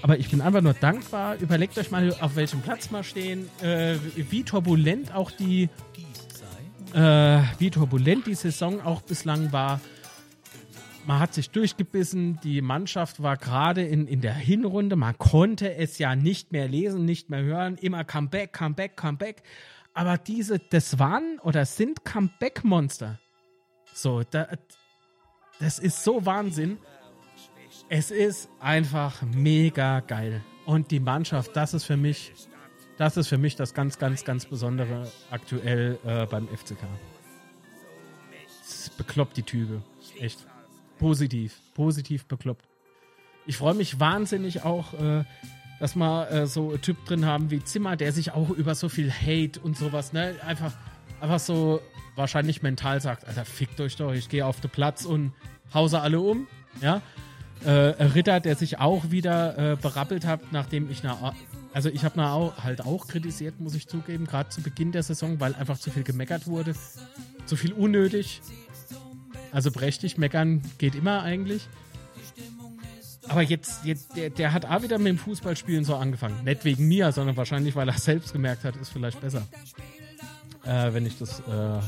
[0.00, 1.36] Aber ich bin einfach nur dankbar.
[1.36, 5.68] Überlegt euch mal, auf welchem Platz wir stehen, äh, wie turbulent auch die,
[6.94, 9.78] äh, wie turbulent die Saison auch bislang war
[11.06, 15.98] man hat sich durchgebissen, die Mannschaft war gerade in, in der Hinrunde, man konnte es
[15.98, 19.42] ja nicht mehr lesen, nicht mehr hören, immer Comeback, Comeback, Comeback.
[19.94, 23.18] Aber diese, das waren oder sind Comeback-Monster.
[23.94, 24.48] So, da,
[25.60, 26.78] das ist so Wahnsinn.
[27.88, 30.42] Es ist einfach mega geil.
[30.66, 32.32] Und die Mannschaft, das ist für mich,
[32.98, 36.82] das ist für mich das ganz, ganz, ganz Besondere aktuell äh, beim FCK.
[38.58, 39.82] Das bekloppt die Tübe.
[40.18, 40.44] Echt.
[40.98, 41.60] Positiv.
[41.74, 42.64] Positiv bekloppt.
[43.46, 45.24] Ich freue mich wahnsinnig auch, äh,
[45.78, 48.88] dass wir äh, so einen Typ drin haben wie Zimmer, der sich auch über so
[48.88, 50.72] viel Hate und sowas, ne, einfach,
[51.20, 51.80] einfach so
[52.16, 55.32] wahrscheinlich mental sagt, Alter, fickt euch doch, ich gehe auf den Platz und
[55.72, 56.46] hause alle um,
[56.80, 57.02] ja.
[57.64, 61.34] Äh, Ritter, der sich auch wieder äh, berappelt hat, nachdem ich na,
[61.72, 62.22] also ich habe
[62.62, 66.02] halt auch kritisiert, muss ich zugeben, gerade zu Beginn der Saison, weil einfach zu viel
[66.02, 66.74] gemeckert wurde,
[67.46, 68.40] zu viel unnötig.
[69.52, 71.68] Also prächtig meckern geht immer eigentlich.
[73.28, 76.44] Aber jetzt, jetzt der, der hat auch wieder mit dem Fußballspielen so angefangen.
[76.44, 79.46] Nicht wegen mir, sondern wahrscheinlich, weil er selbst gemerkt hat, ist vielleicht besser.
[80.64, 81.82] Äh, wenn ich das äh, ein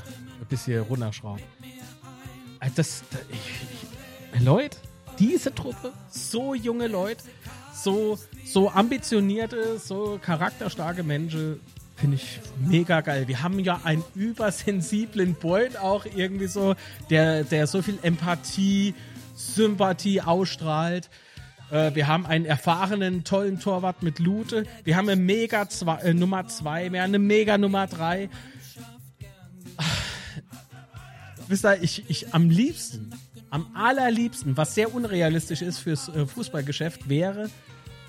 [0.49, 1.41] bisschen runterschraube.
[2.61, 3.39] Äh, das, das ich,
[4.35, 4.79] ich, Leute,
[5.19, 7.23] diese Truppe, so junge Leute,
[7.73, 11.61] so, so ambitionierte, so charakterstarke Menschen,
[11.99, 13.29] finde ich mega geil.
[13.29, 16.75] Wir haben ja einen übersensiblen Boyd auch irgendwie so,
[17.11, 18.95] der, der so viel Empathie,
[19.35, 21.11] Sympathie ausstrahlt.
[21.71, 24.65] Äh, wir haben einen erfahrenen, tollen Torwart mit Lute.
[24.85, 28.31] Wir haben eine Mega zwei, äh, Nummer 2, wir haben eine Mega Nummer 3.
[31.49, 33.13] Wisst ihr, ich, ich am liebsten,
[33.51, 37.51] am allerliebsten, was sehr unrealistisch ist fürs äh, Fußballgeschäft, wäre,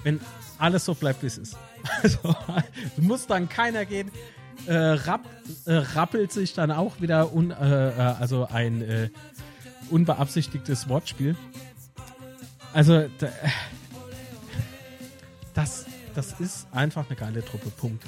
[0.03, 0.19] wenn
[0.57, 1.57] alles so bleibt, wie es ist.
[2.01, 2.35] Also,
[2.97, 4.11] muss dann keiner gehen.
[4.65, 5.25] Äh, rapp,
[5.65, 9.09] äh, rappelt sich dann auch wieder un, äh, äh also ein äh,
[9.89, 11.35] unbeabsichtigtes Wortspiel.
[12.73, 13.05] Also,
[15.53, 17.69] das, das ist einfach eine geile Truppe.
[17.69, 18.03] Punkt.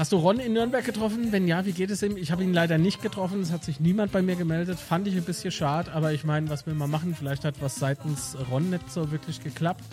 [0.00, 1.30] Hast du Ron in Nürnberg getroffen?
[1.30, 2.16] Wenn ja, wie geht es ihm?
[2.16, 3.40] Ich habe ihn leider nicht getroffen.
[3.42, 4.78] Es hat sich niemand bei mir gemeldet.
[4.78, 7.14] Fand ich ein bisschen schade, aber ich meine, was will man machen?
[7.14, 9.84] Vielleicht hat was seitens Ron nicht so wirklich geklappt.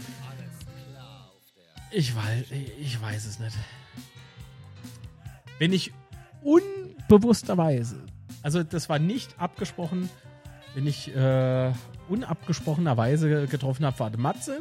[1.91, 2.45] Ich weiß,
[2.79, 3.55] ich weiß es nicht.
[5.59, 5.93] Wenn ich
[6.41, 8.03] unbewussterweise,
[8.43, 10.09] also das war nicht abgesprochen,
[10.75, 11.71] wenn ich äh,
[12.09, 14.59] unabgesprochenerweise getroffen habe, war Matze.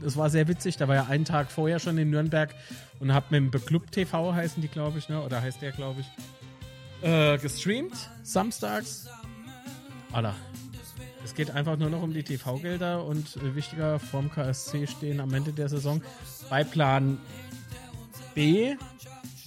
[0.00, 0.76] Das war sehr witzig.
[0.76, 2.54] Da war ja einen Tag vorher schon in Nürnberg
[2.98, 5.22] und hab mit dem Beklub TV heißen die, glaube ich, ne?
[5.22, 9.08] Oder heißt der, glaube ich, äh, gestreamt samstags.
[10.12, 10.34] Alter.
[11.24, 15.32] Es geht einfach nur noch um die TV-Gelder und äh, wichtiger vorm KSC stehen am
[15.32, 16.02] Ende der Saison.
[16.50, 17.18] Bei Plan
[18.34, 18.76] B,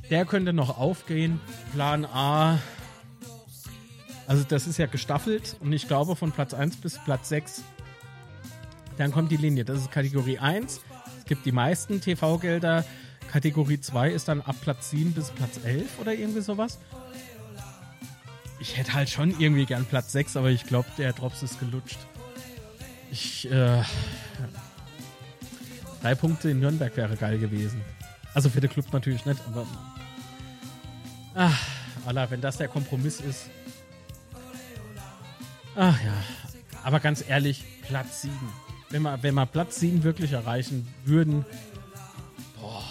[0.10, 1.40] der könnte noch aufgehen.
[1.74, 2.60] Plan A
[4.28, 7.64] also das ist ja gestaffelt und ich glaube von Platz 1 bis Platz 6.
[8.98, 9.64] Dann kommt die Linie.
[9.64, 10.82] Das ist Kategorie 1.
[11.20, 12.84] Es gibt die meisten TV-Gelder.
[13.32, 16.78] Kategorie 2 ist dann ab Platz 7 bis Platz 11 oder irgendwie sowas.
[18.60, 22.00] Ich hätte halt schon irgendwie gern Platz 6, aber ich glaube, der Drops ist gelutscht.
[23.12, 23.82] Ich, äh,
[26.08, 27.82] drei Punkte in Nürnberg wäre geil gewesen.
[28.34, 29.66] Also für den Club natürlich nicht, aber.
[31.36, 31.62] Ach,
[32.06, 33.50] Allah, wenn das der Kompromiss ist,
[35.76, 36.14] Ach ja.
[36.84, 38.34] Aber ganz ehrlich, Platz 7.
[38.90, 41.46] Wenn wir, wenn wir Platz 7 wirklich erreichen würden,
[42.60, 42.84] boah.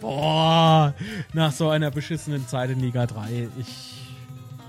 [0.00, 0.94] Boah.
[1.32, 3.48] Nach so einer beschissenen Zeit in Liga 3.
[3.58, 3.94] Ich,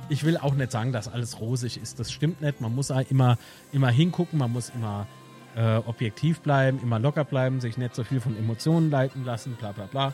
[0.09, 1.99] ich will auch nicht sagen, dass alles rosig ist.
[1.99, 2.59] Das stimmt nicht.
[2.61, 3.37] Man muss immer,
[3.71, 5.07] immer hingucken, man muss immer
[5.55, 9.71] äh, objektiv bleiben, immer locker bleiben, sich nicht so viel von Emotionen leiten lassen, bla
[9.71, 10.13] bla bla.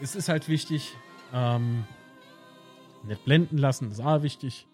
[0.00, 0.94] Es ist halt wichtig,
[1.32, 1.84] ähm,
[3.04, 4.66] nicht blenden lassen, ist auch wichtig.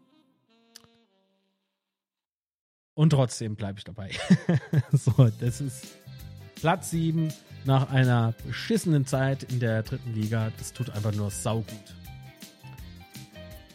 [2.94, 4.10] Und trotzdem bleibe ich dabei.
[4.92, 5.96] so, das ist
[6.56, 7.32] Platz 7
[7.64, 10.52] nach einer beschissenen Zeit in der dritten Liga.
[10.58, 11.94] Das tut einfach nur saugut.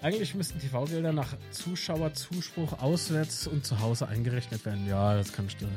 [0.01, 4.87] Eigentlich müssten TV-Gelder nach Zuschauerzuspruch auswärts und zu Hause eingerechnet werden.
[4.87, 5.75] Ja, das kann stimmen.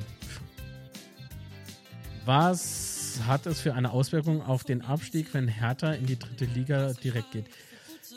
[2.27, 6.93] Was hat es für eine Auswirkung auf den Abstieg, wenn Hertha in die dritte Liga
[6.93, 7.47] direkt geht?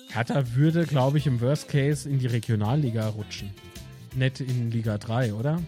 [0.09, 3.51] Hertha würde, glaube ich, im Worst Case in die Regionalliga rutschen
[4.15, 5.61] nett in Liga 3, oder?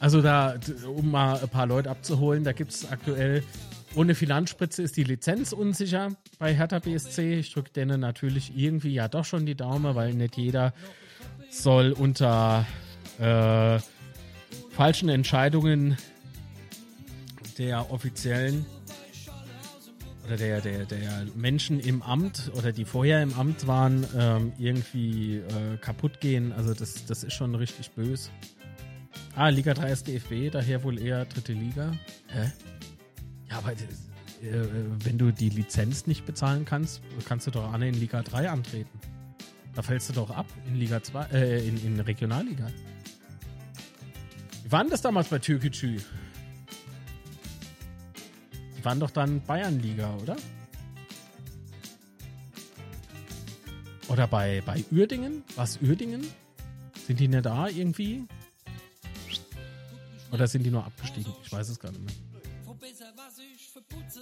[0.00, 0.56] Also da,
[0.86, 3.42] um mal ein paar Leute abzuholen, da gibt es aktuell,
[3.96, 7.38] ohne Finanzspritze ist die Lizenz unsicher bei Hertha BSC.
[7.38, 10.74] Ich drücke denen natürlich irgendwie ja doch schon die Daumen, weil nicht jeder
[11.50, 12.66] soll unter
[13.18, 13.78] äh,
[14.70, 15.96] falschen Entscheidungen
[17.58, 18.66] der offiziellen
[20.26, 25.36] oder der, der, der Menschen im Amt oder die vorher im Amt waren, ähm, irgendwie
[25.36, 26.52] äh, kaputt gehen.
[26.52, 28.30] Also das, das ist schon richtig böse.
[29.36, 31.92] Ah, Liga 3 ist DFB, daher wohl eher dritte Liga.
[32.28, 32.52] Hä?
[33.50, 33.76] Ja, aber äh,
[35.04, 38.98] wenn du die Lizenz nicht bezahlen kannst, kannst du doch alle in Liga 3 antreten.
[39.74, 42.68] Da fällst du doch ab in Liga 2, äh, in, in Regionalliga.
[44.62, 45.98] Wie war denn das damals bei Türkgücü?
[48.76, 50.36] Die waren doch dann Bayernliga, oder?
[54.08, 55.42] Oder bei, bei Uerdingen?
[55.56, 56.24] Was Uerdingen?
[57.06, 58.24] Sind die nicht da irgendwie?
[60.30, 61.32] Oder sind die nur abgestiegen?
[61.44, 62.23] Ich weiß es gar nicht mehr.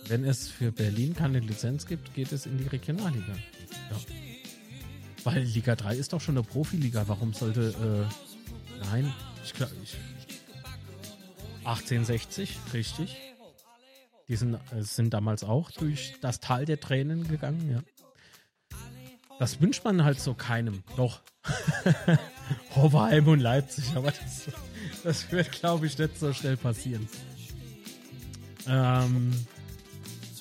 [0.09, 3.35] Wenn es für Berlin keine Lizenz gibt, geht es in die Regionalliga.
[3.91, 3.97] Ja.
[5.25, 7.07] Weil Liga 3 ist doch schon eine Profiliga.
[7.07, 8.09] Warum sollte.
[8.11, 9.13] Äh, nein,
[9.45, 9.73] ich glaube.
[11.65, 13.17] 1860, richtig.
[14.29, 17.83] Die sind, äh, sind damals auch durch das Tal der Tränen gegangen, ja.
[19.39, 20.83] Das wünscht man halt so keinem.
[20.97, 21.21] Doch.
[22.77, 24.49] Hoffenheim und Leipzig, aber das,
[25.03, 27.09] das wird, glaube ich, nicht so schnell passieren.
[28.69, 29.33] Ähm,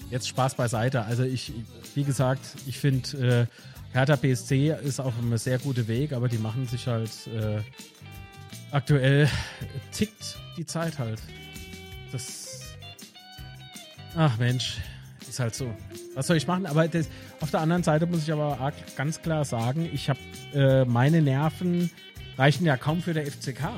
[0.09, 1.03] jetzt Spaß beiseite.
[1.03, 1.53] Also ich,
[1.95, 6.37] wie gesagt, ich finde, äh, Hertha BSC ist auf einem sehr guten Weg, aber die
[6.37, 7.61] machen sich halt äh,
[8.71, 9.29] aktuell
[9.91, 11.21] tickt die Zeit halt.
[12.11, 12.61] Das.
[14.15, 14.77] Ach Mensch,
[15.27, 15.73] ist halt so.
[16.15, 16.65] Was soll ich machen?
[16.65, 17.07] Aber das,
[17.39, 20.19] auf der anderen Seite muss ich aber ganz klar sagen, ich habe
[20.53, 21.89] äh, meine Nerven
[22.37, 23.69] reichen ja kaum für der FCK.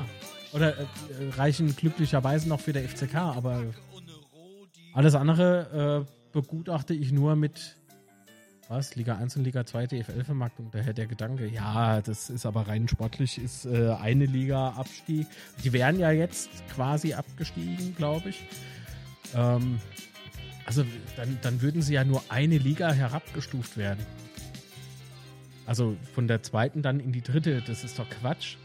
[0.52, 0.84] Oder äh,
[1.36, 3.64] reichen glücklicherweise noch für der FCK, aber
[4.94, 7.76] alles andere äh, begutachte ich nur mit
[8.68, 8.96] was?
[8.96, 10.70] Liga 1 und Liga 2 DFL-Vermarktung.
[10.70, 15.26] Daher der Gedanke, ja, das ist aber rein sportlich, ist äh, eine Liga Abstieg.
[15.62, 18.46] Die wären ja jetzt quasi abgestiegen, glaube ich.
[19.34, 19.80] Ähm,
[20.64, 20.84] also
[21.16, 24.04] dann, dann würden sie ja nur eine Liga herabgestuft werden.
[25.66, 28.56] Also von der zweiten dann in die dritte, das ist doch Quatsch.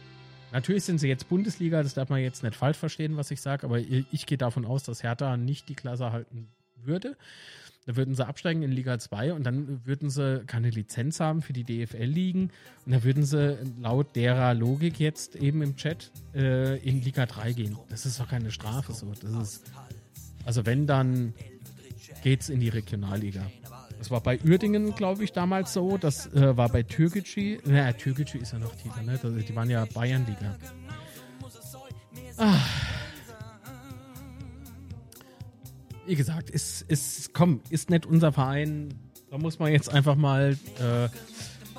[0.52, 3.66] Natürlich sind sie jetzt Bundesliga, das darf man jetzt nicht falsch verstehen, was ich sage,
[3.66, 7.18] aber ich gehe davon aus, dass Hertha nicht die Klasse halten würde.
[7.86, 11.54] Da würden sie absteigen in Liga 2 und dann würden sie keine Lizenz haben für
[11.54, 12.52] die DFL-Ligen
[12.86, 17.54] und dann würden sie laut derer Logik jetzt eben im Chat äh, in Liga 3
[17.54, 17.78] gehen.
[17.90, 19.12] Das ist doch keine Strafe so.
[19.20, 19.72] Das ist,
[20.46, 21.34] also wenn, dann
[22.22, 23.50] geht's in die Regionalliga.
[24.00, 25.98] Das war bei Uerdingen, glaube ich, damals so.
[25.98, 27.60] Das äh, war bei Türkgücü.
[27.66, 29.20] Naja, Türkgücü ist ja noch Titel, ne?
[29.44, 30.56] Die waren ja Bayernliga.
[32.38, 32.56] Ah.
[36.08, 38.94] Wie gesagt, ist, ist, komm, ist nicht unser Verein.
[39.30, 41.10] Da muss man jetzt einfach mal äh,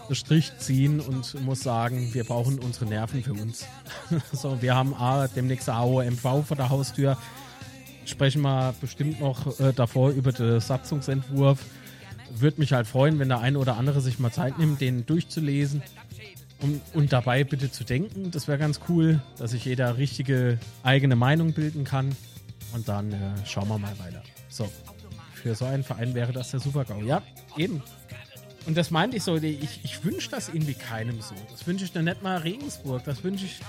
[0.09, 3.65] den Strich ziehen und muss sagen, wir brauchen unsere Nerven für uns.
[4.33, 7.17] so, wir haben A, demnächst AOMV vor der Haustür.
[8.05, 11.65] Sprechen wir bestimmt noch äh, davor über den Satzungsentwurf
[12.31, 15.83] würde mich halt freuen, wenn der eine oder andere sich mal Zeit nimmt, den durchzulesen
[16.61, 18.31] und, und dabei bitte zu denken.
[18.31, 22.15] Das wäre ganz cool, dass sich jeder richtige eigene Meinung bilden kann.
[22.73, 23.17] Und dann äh,
[23.47, 24.23] schauen wir mal weiter.
[24.49, 24.71] So,
[25.35, 27.03] für so einen Verein wäre das der Super-GAU.
[27.03, 27.23] Ja,
[27.57, 27.83] eben.
[28.67, 31.35] Und das meinte ich so, ich, ich wünsche das irgendwie keinem so.
[31.51, 33.03] Das wünsche ich dann nicht mal Regensburg.
[33.05, 33.61] Das wünsche ich.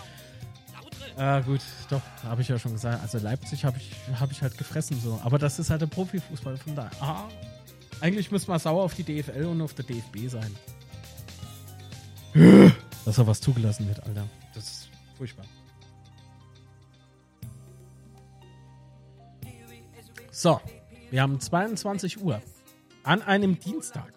[1.18, 3.02] Äh, gut, doch, habe ich ja schon gesagt.
[3.02, 5.20] Also Leipzig habe ich, hab ich halt gefressen so.
[5.24, 6.92] Aber das ist halt der Profifußball von da.
[7.00, 7.24] Ah,
[8.02, 10.56] eigentlich müsste man sauer auf die DFL und auf der DFB sein.
[13.06, 14.28] Dass da was zugelassen wird, Alter.
[14.53, 15.45] Das ist furchtbar.
[20.32, 20.60] So,
[21.11, 22.41] wir haben 22 Uhr
[23.03, 24.14] an einem Dienstag.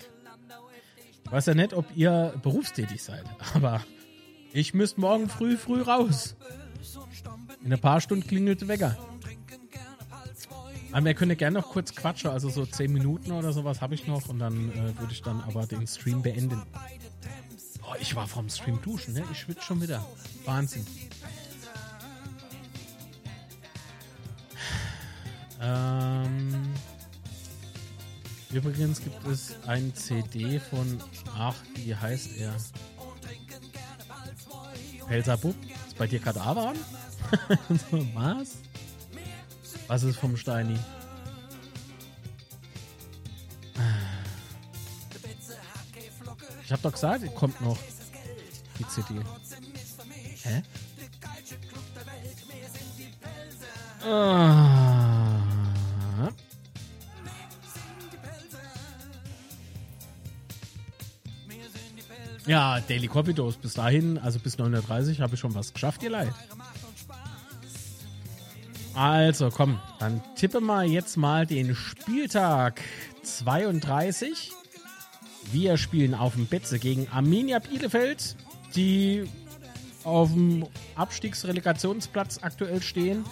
[1.25, 3.25] Ich weiß ja nicht, ob ihr berufstätig seid,
[3.55, 3.83] aber
[4.53, 6.37] ich müsste morgen früh, früh raus.
[7.65, 8.97] In ein paar Stunden klingelt der Wecker.
[10.95, 14.07] Aber wir können gerne noch kurz quatschen, also so 10 Minuten oder sowas habe ich
[14.07, 16.63] noch und dann äh, würde ich dann aber den Stream beenden.
[17.83, 19.25] Oh, ich war vom Stream duschen, ne?
[19.33, 20.07] Ich schwitze schon wieder.
[20.45, 20.87] Wahnsinn.
[25.61, 26.73] Ähm,
[28.53, 31.01] übrigens gibt es ein CD von,
[31.37, 32.55] ach, wie heißt er?
[35.09, 35.57] Pelzabub?
[35.89, 36.77] Ist bei dir gerade Avan?
[38.15, 38.59] Was?
[39.87, 40.79] Was ist vom Steini?
[46.65, 47.79] Ich hab doch gesagt, kommt noch
[48.79, 49.21] die CD.
[50.43, 50.63] Hä?
[54.07, 55.25] Ah.
[62.47, 63.59] Ja, Daily Coffee Dose.
[63.59, 66.33] Bis dahin, also bis 930, habe ich schon was geschafft, ihr Leid.
[68.95, 72.81] Also, komm, dann tippe mal jetzt mal den Spieltag
[73.23, 74.53] 32.
[75.51, 78.37] Wir spielen auf dem Betze gegen Arminia Bielefeld,
[78.77, 79.25] die
[80.05, 83.25] auf dem Abstiegsrelegationsplatz aktuell stehen.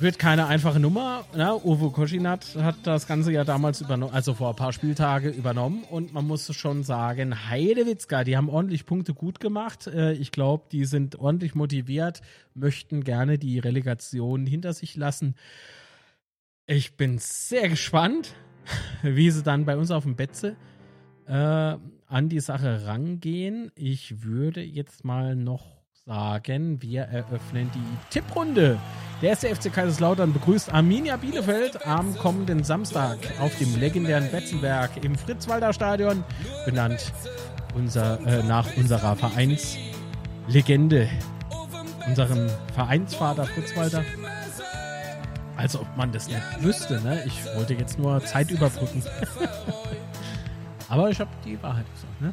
[0.00, 1.24] Wird keine einfache Nummer.
[1.34, 1.54] Ne?
[1.64, 5.84] Uwe Koschinat hat das Ganze ja damals übernommen, also vor ein paar Spieltage übernommen.
[5.84, 9.86] Und man muss schon sagen, Heidewitzka, die haben ordentlich Punkte gut gemacht.
[9.86, 12.22] Äh, ich glaube, die sind ordentlich motiviert,
[12.54, 15.34] möchten gerne die Relegation hinter sich lassen.
[16.66, 18.34] Ich bin sehr gespannt,
[19.02, 20.56] wie sie dann bei uns auf dem Betze
[21.26, 23.70] äh, an die Sache rangehen.
[23.74, 25.79] Ich würde jetzt mal noch
[26.10, 28.78] sagen, wir eröffnen die Tipprunde.
[29.22, 35.14] Der erste FC Kaiserslautern begrüßt Arminia Bielefeld am kommenden Samstag auf dem legendären Betzenberg im
[35.14, 36.24] Fritz-Walter Stadion,
[36.64, 37.12] benannt
[37.76, 41.08] unser, äh, nach unserer Vereinslegende,
[42.08, 44.04] unserem Vereinsvater Fritz Walter.
[45.56, 47.22] Als ob man das nicht wüsste, ne?
[47.24, 49.04] Ich wollte jetzt nur Zeit überbrücken.
[50.90, 52.20] Aber ich habe die Wahrheit gesagt.
[52.20, 52.32] Ne?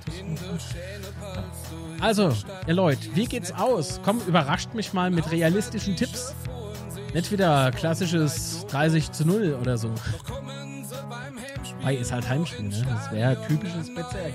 [2.01, 2.33] Also,
[2.65, 4.01] ihr Leute, wie geht's aus?
[4.03, 6.33] Komm, überrascht mich mal mit realistischen Tipps.
[7.13, 9.93] Nicht wieder klassisches 30 zu 0 oder so.
[11.81, 12.85] Weil ist halt Heimspiel, ne?
[12.89, 14.33] Das wäre typisches Bezirk.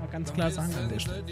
[0.00, 1.22] Mal ganz klar sagen an der Stelle.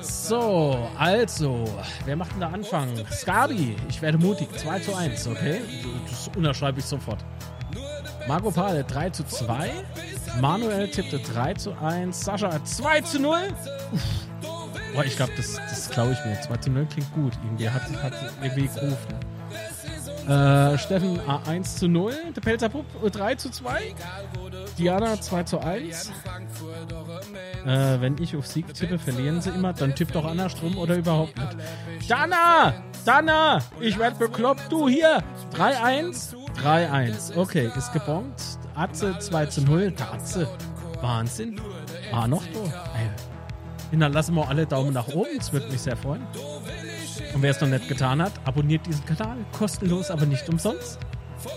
[0.00, 1.64] So, also,
[2.06, 2.88] wer macht denn da Anfang?
[3.10, 4.48] Skabi, ich werde mutig.
[4.56, 5.60] 2 zu 1, okay?
[6.08, 7.22] Das unterschreibe ich sofort.
[8.28, 9.70] Marco Pale 3 zu 2.
[10.38, 12.26] Manuel tippte 3 zu 1.
[12.26, 13.38] Sascha 2 zu 0.
[13.92, 14.02] Uff.
[14.94, 16.38] Boah, ich glaube, das, das glaube ich mir.
[16.38, 17.32] 2 zu 0 klingt gut.
[17.42, 18.98] Irgendwie hat, hat irgendwie Groove.
[19.08, 20.74] Ne?
[20.74, 22.12] Äh, Steffen 1 zu 0.
[22.36, 23.94] Der Pelzerpup 3 zu 2.
[24.76, 26.12] Diana 2 zu 1.
[27.64, 29.72] Äh, wenn ich auf Sieg tippe, verlieren sie immer.
[29.72, 32.10] Dann tippt doch Anna Strom oder überhaupt nicht.
[32.10, 32.74] Dana!
[33.06, 33.60] Dana!
[33.80, 34.70] Ich werde bekloppt.
[34.70, 35.22] Du hier!
[35.54, 36.37] 3-1.
[36.62, 37.36] 3-1.
[37.36, 38.34] Okay, ist gebongt.
[38.74, 39.90] Atze 2 zu 0.
[39.92, 40.48] Der Atze.
[41.00, 41.60] Wahnsinn.
[42.12, 42.60] Ah, noch da.
[43.92, 43.98] Ey.
[43.98, 45.30] Lassen wir alle Daumen nach oben.
[45.36, 46.26] Das würde mich sehr freuen.
[47.34, 49.38] Und wer es noch nicht getan hat, abonniert diesen Kanal.
[49.52, 50.98] Kostenlos, aber nicht umsonst.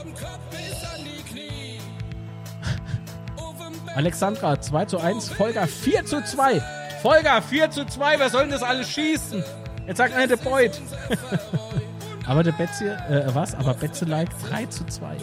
[3.95, 5.29] Alexandra 2 zu 1.
[5.29, 6.61] Folger 4 zu 2.
[7.01, 8.19] Folger 4 zu 2.
[8.19, 9.43] Wer soll denn das alles schießen?
[9.87, 10.79] Jetzt sagt einer der Beut.
[12.31, 13.53] Aber der Betze, äh, was?
[13.55, 15.17] Aber Betze like 3 zu 2.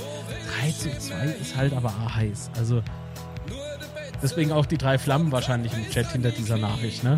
[0.61, 2.51] 3 zu 2 ist halt aber heiß.
[2.59, 2.83] Also,
[4.23, 7.17] deswegen auch die drei Flammen wahrscheinlich im Chat hinter dieser Nachricht, ne?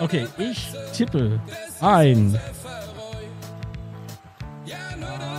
[0.00, 1.38] Okay, ich tippe
[1.80, 2.36] ein.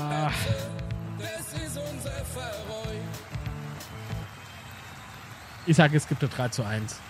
[0.09, 0.31] Ah.
[5.65, 7.01] Ich sage, es gibt eine 3 zu 1.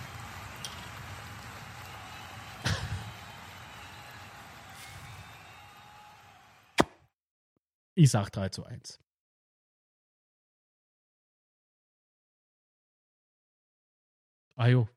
[7.94, 9.00] Ich sag 3 zu 1.
[14.56, 14.88] Ajo.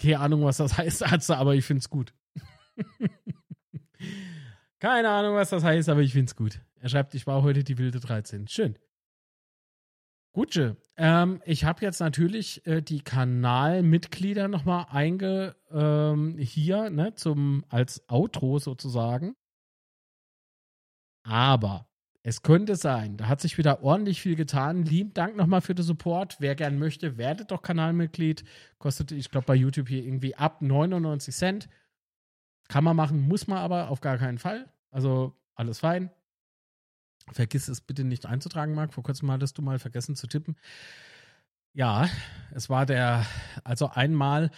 [0.00, 2.14] Keine Ahnung, was das heißt, Atze, aber ich find's gut.
[4.78, 6.60] Keine Ahnung, was das heißt, aber ich find's gut.
[6.80, 8.48] Er schreibt, ich war heute die wilde 13.
[8.48, 8.78] Schön.
[10.32, 10.76] Gutsche.
[10.96, 18.04] Ähm, ich habe jetzt natürlich äh, die Kanalmitglieder nochmal einge ähm, hier, ne, zum, als
[18.10, 19.36] Outro sozusagen.
[21.24, 21.88] Aber
[22.22, 24.84] es könnte sein, da hat sich wieder ordentlich viel getan.
[24.84, 26.36] Lieben Dank nochmal für den Support.
[26.38, 28.44] Wer gern möchte, werdet doch Kanalmitglied.
[28.78, 31.68] Kostet, ich glaube, bei YouTube hier irgendwie ab 99 Cent.
[32.68, 34.72] Kann man machen, muss man aber auf gar keinen Fall.
[34.90, 36.10] Also alles fein.
[37.32, 38.94] Vergiss es bitte nicht einzutragen, Marc.
[38.94, 40.56] Vor kurzem hattest du mal vergessen zu tippen.
[41.72, 42.08] Ja,
[42.52, 43.26] es war der,
[43.64, 44.50] also einmal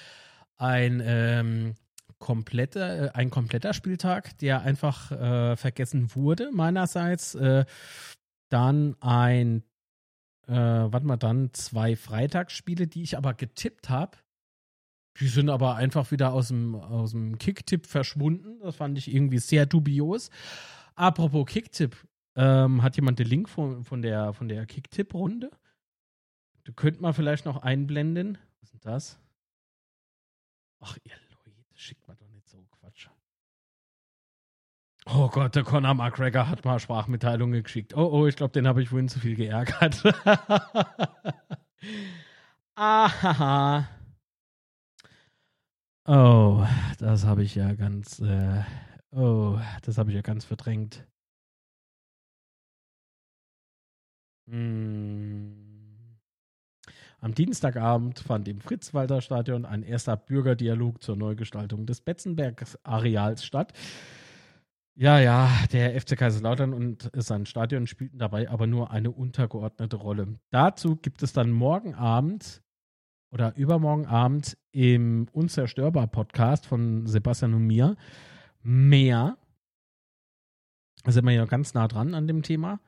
[0.56, 1.74] ein ähm,
[2.18, 7.34] kompletter, äh, ein kompletter Spieltag, der einfach äh, vergessen wurde, meinerseits.
[7.34, 7.64] Äh,
[8.48, 9.64] dann ein,
[10.46, 14.18] äh, warte mal, dann zwei Freitagsspiele, die ich aber getippt habe.
[15.18, 18.60] Die sind aber einfach wieder aus dem, aus dem Kicktipp verschwunden.
[18.60, 20.30] Das fand ich irgendwie sehr dubios.
[20.94, 21.96] Apropos Kicktipp,
[22.36, 25.50] ähm, hat jemand den Link von, von der, von der Kicktipp-Runde?
[26.64, 28.38] Du könnt mal vielleicht noch einblenden.
[28.60, 29.18] Was ist denn das?
[30.80, 31.25] Ach, ihr
[31.76, 33.08] schickt man doch nicht so Quatsch.
[35.06, 37.94] Oh Gott, der Conor McGregor hat mal Sprachmitteilungen geschickt.
[37.96, 40.02] Oh, oh, ich glaube, den habe ich vorhin zu viel geärgert.
[42.74, 43.88] Aha.
[46.08, 46.66] Oh,
[46.98, 48.20] das habe ich ja ganz.
[48.20, 48.62] Äh,
[49.12, 51.06] oh, das habe ich ja ganz verdrängt.
[54.48, 55.65] Hm.
[57.26, 63.72] Am Dienstagabend fand im Fritz-Walter Stadion ein erster Bürgerdialog zur Neugestaltung des Betzenberg-Areals statt.
[64.94, 70.38] Ja, ja, der FC Kaiserslautern und sein Stadion spielten dabei aber nur eine untergeordnete Rolle.
[70.50, 72.62] Dazu gibt es dann morgen Abend
[73.32, 77.96] oder übermorgen Abend im Unzerstörbar Podcast von Sebastian und mir
[78.62, 79.36] mehr.
[81.02, 82.78] Da sind wir ja ganz nah dran an dem Thema.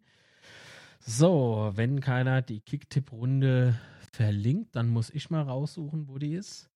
[1.00, 3.78] So, wenn keiner die Kicktipp-Runde
[4.14, 6.70] verlinkt, dann muss ich mal raussuchen, wo die ist.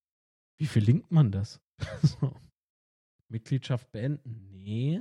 [0.58, 1.62] Wie verlinkt man das?
[2.02, 2.36] so.
[3.30, 4.60] Mitgliedschaft beenden?
[4.64, 5.00] Nee.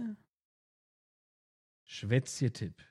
[1.84, 2.82] Schwätzje-Tipp.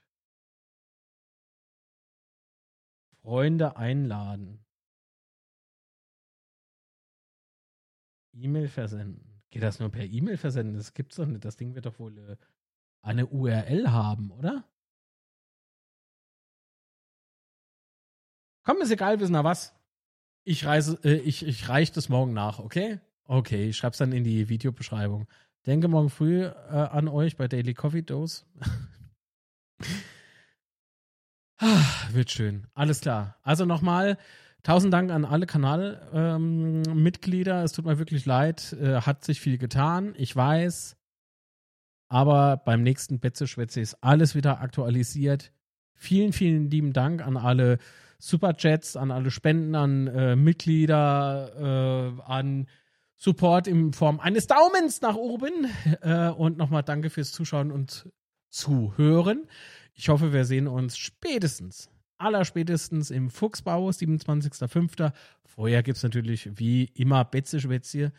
[3.21, 4.64] Freunde einladen.
[8.35, 9.41] E-Mail versenden.
[9.49, 10.75] Geht das nur per E-Mail versenden?
[10.75, 11.45] Das gibt's doch nicht.
[11.45, 12.37] Das Ding wird doch wohl äh,
[13.01, 14.65] eine URL haben, oder?
[18.63, 19.73] Komm, ist egal, wissen wir was.
[20.43, 22.99] Ich reise, äh, ich, ich reiche das morgen nach, okay?
[23.23, 25.27] Okay, ich schreib's dann in die Videobeschreibung.
[25.65, 28.45] Denke morgen früh äh, an euch bei Daily Coffee Dose.
[31.57, 32.67] ah, wird schön.
[32.73, 33.37] Alles klar.
[33.41, 34.17] Also nochmal,
[34.65, 37.59] tausend Dank an alle Kanalmitglieder.
[37.59, 38.73] Ähm, es tut mir wirklich leid.
[38.73, 40.13] Äh, hat sich viel getan.
[40.17, 40.97] Ich weiß.
[42.07, 45.51] Aber beim nächsten Betze-Schwätze ist alles wieder aktualisiert.
[45.93, 47.77] Vielen, vielen lieben Dank an alle
[48.17, 52.67] Superchats, an alle Spenden, an äh, Mitglieder, äh, an
[53.17, 55.67] Support in Form eines Daumens nach oben.
[56.01, 58.09] Äh, und nochmal danke fürs Zuschauen und
[58.49, 59.47] Zuhören.
[59.93, 65.13] Ich hoffe, wir sehen uns spätestens, allerspätestens im Fuchsbau, 27.05.
[65.43, 68.11] Vorher gibt es natürlich wie immer Betze Schwätze.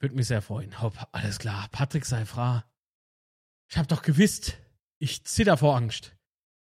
[0.00, 0.80] Würde mich sehr freuen.
[0.80, 1.68] Hopp, alles klar.
[1.72, 2.64] Patrick sei fra.
[3.70, 4.56] Ich hab doch gewusst,
[4.98, 6.16] ich zitter vor Angst.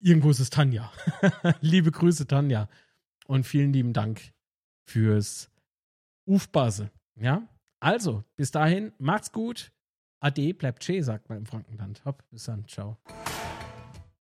[0.00, 0.92] Irgendwo ist es Tanja.
[1.60, 2.68] Liebe Grüße, Tanja.
[3.26, 4.32] Und vielen lieben Dank
[4.86, 5.50] fürs
[6.26, 6.90] Ufbase.
[7.16, 7.46] Ja?
[7.80, 9.72] Also, bis dahin, macht's gut.
[10.20, 12.04] Ade, bleibt schön, sagt man im Frankenland.
[12.04, 12.66] Hopp, bis dann.
[12.66, 12.98] Ciao.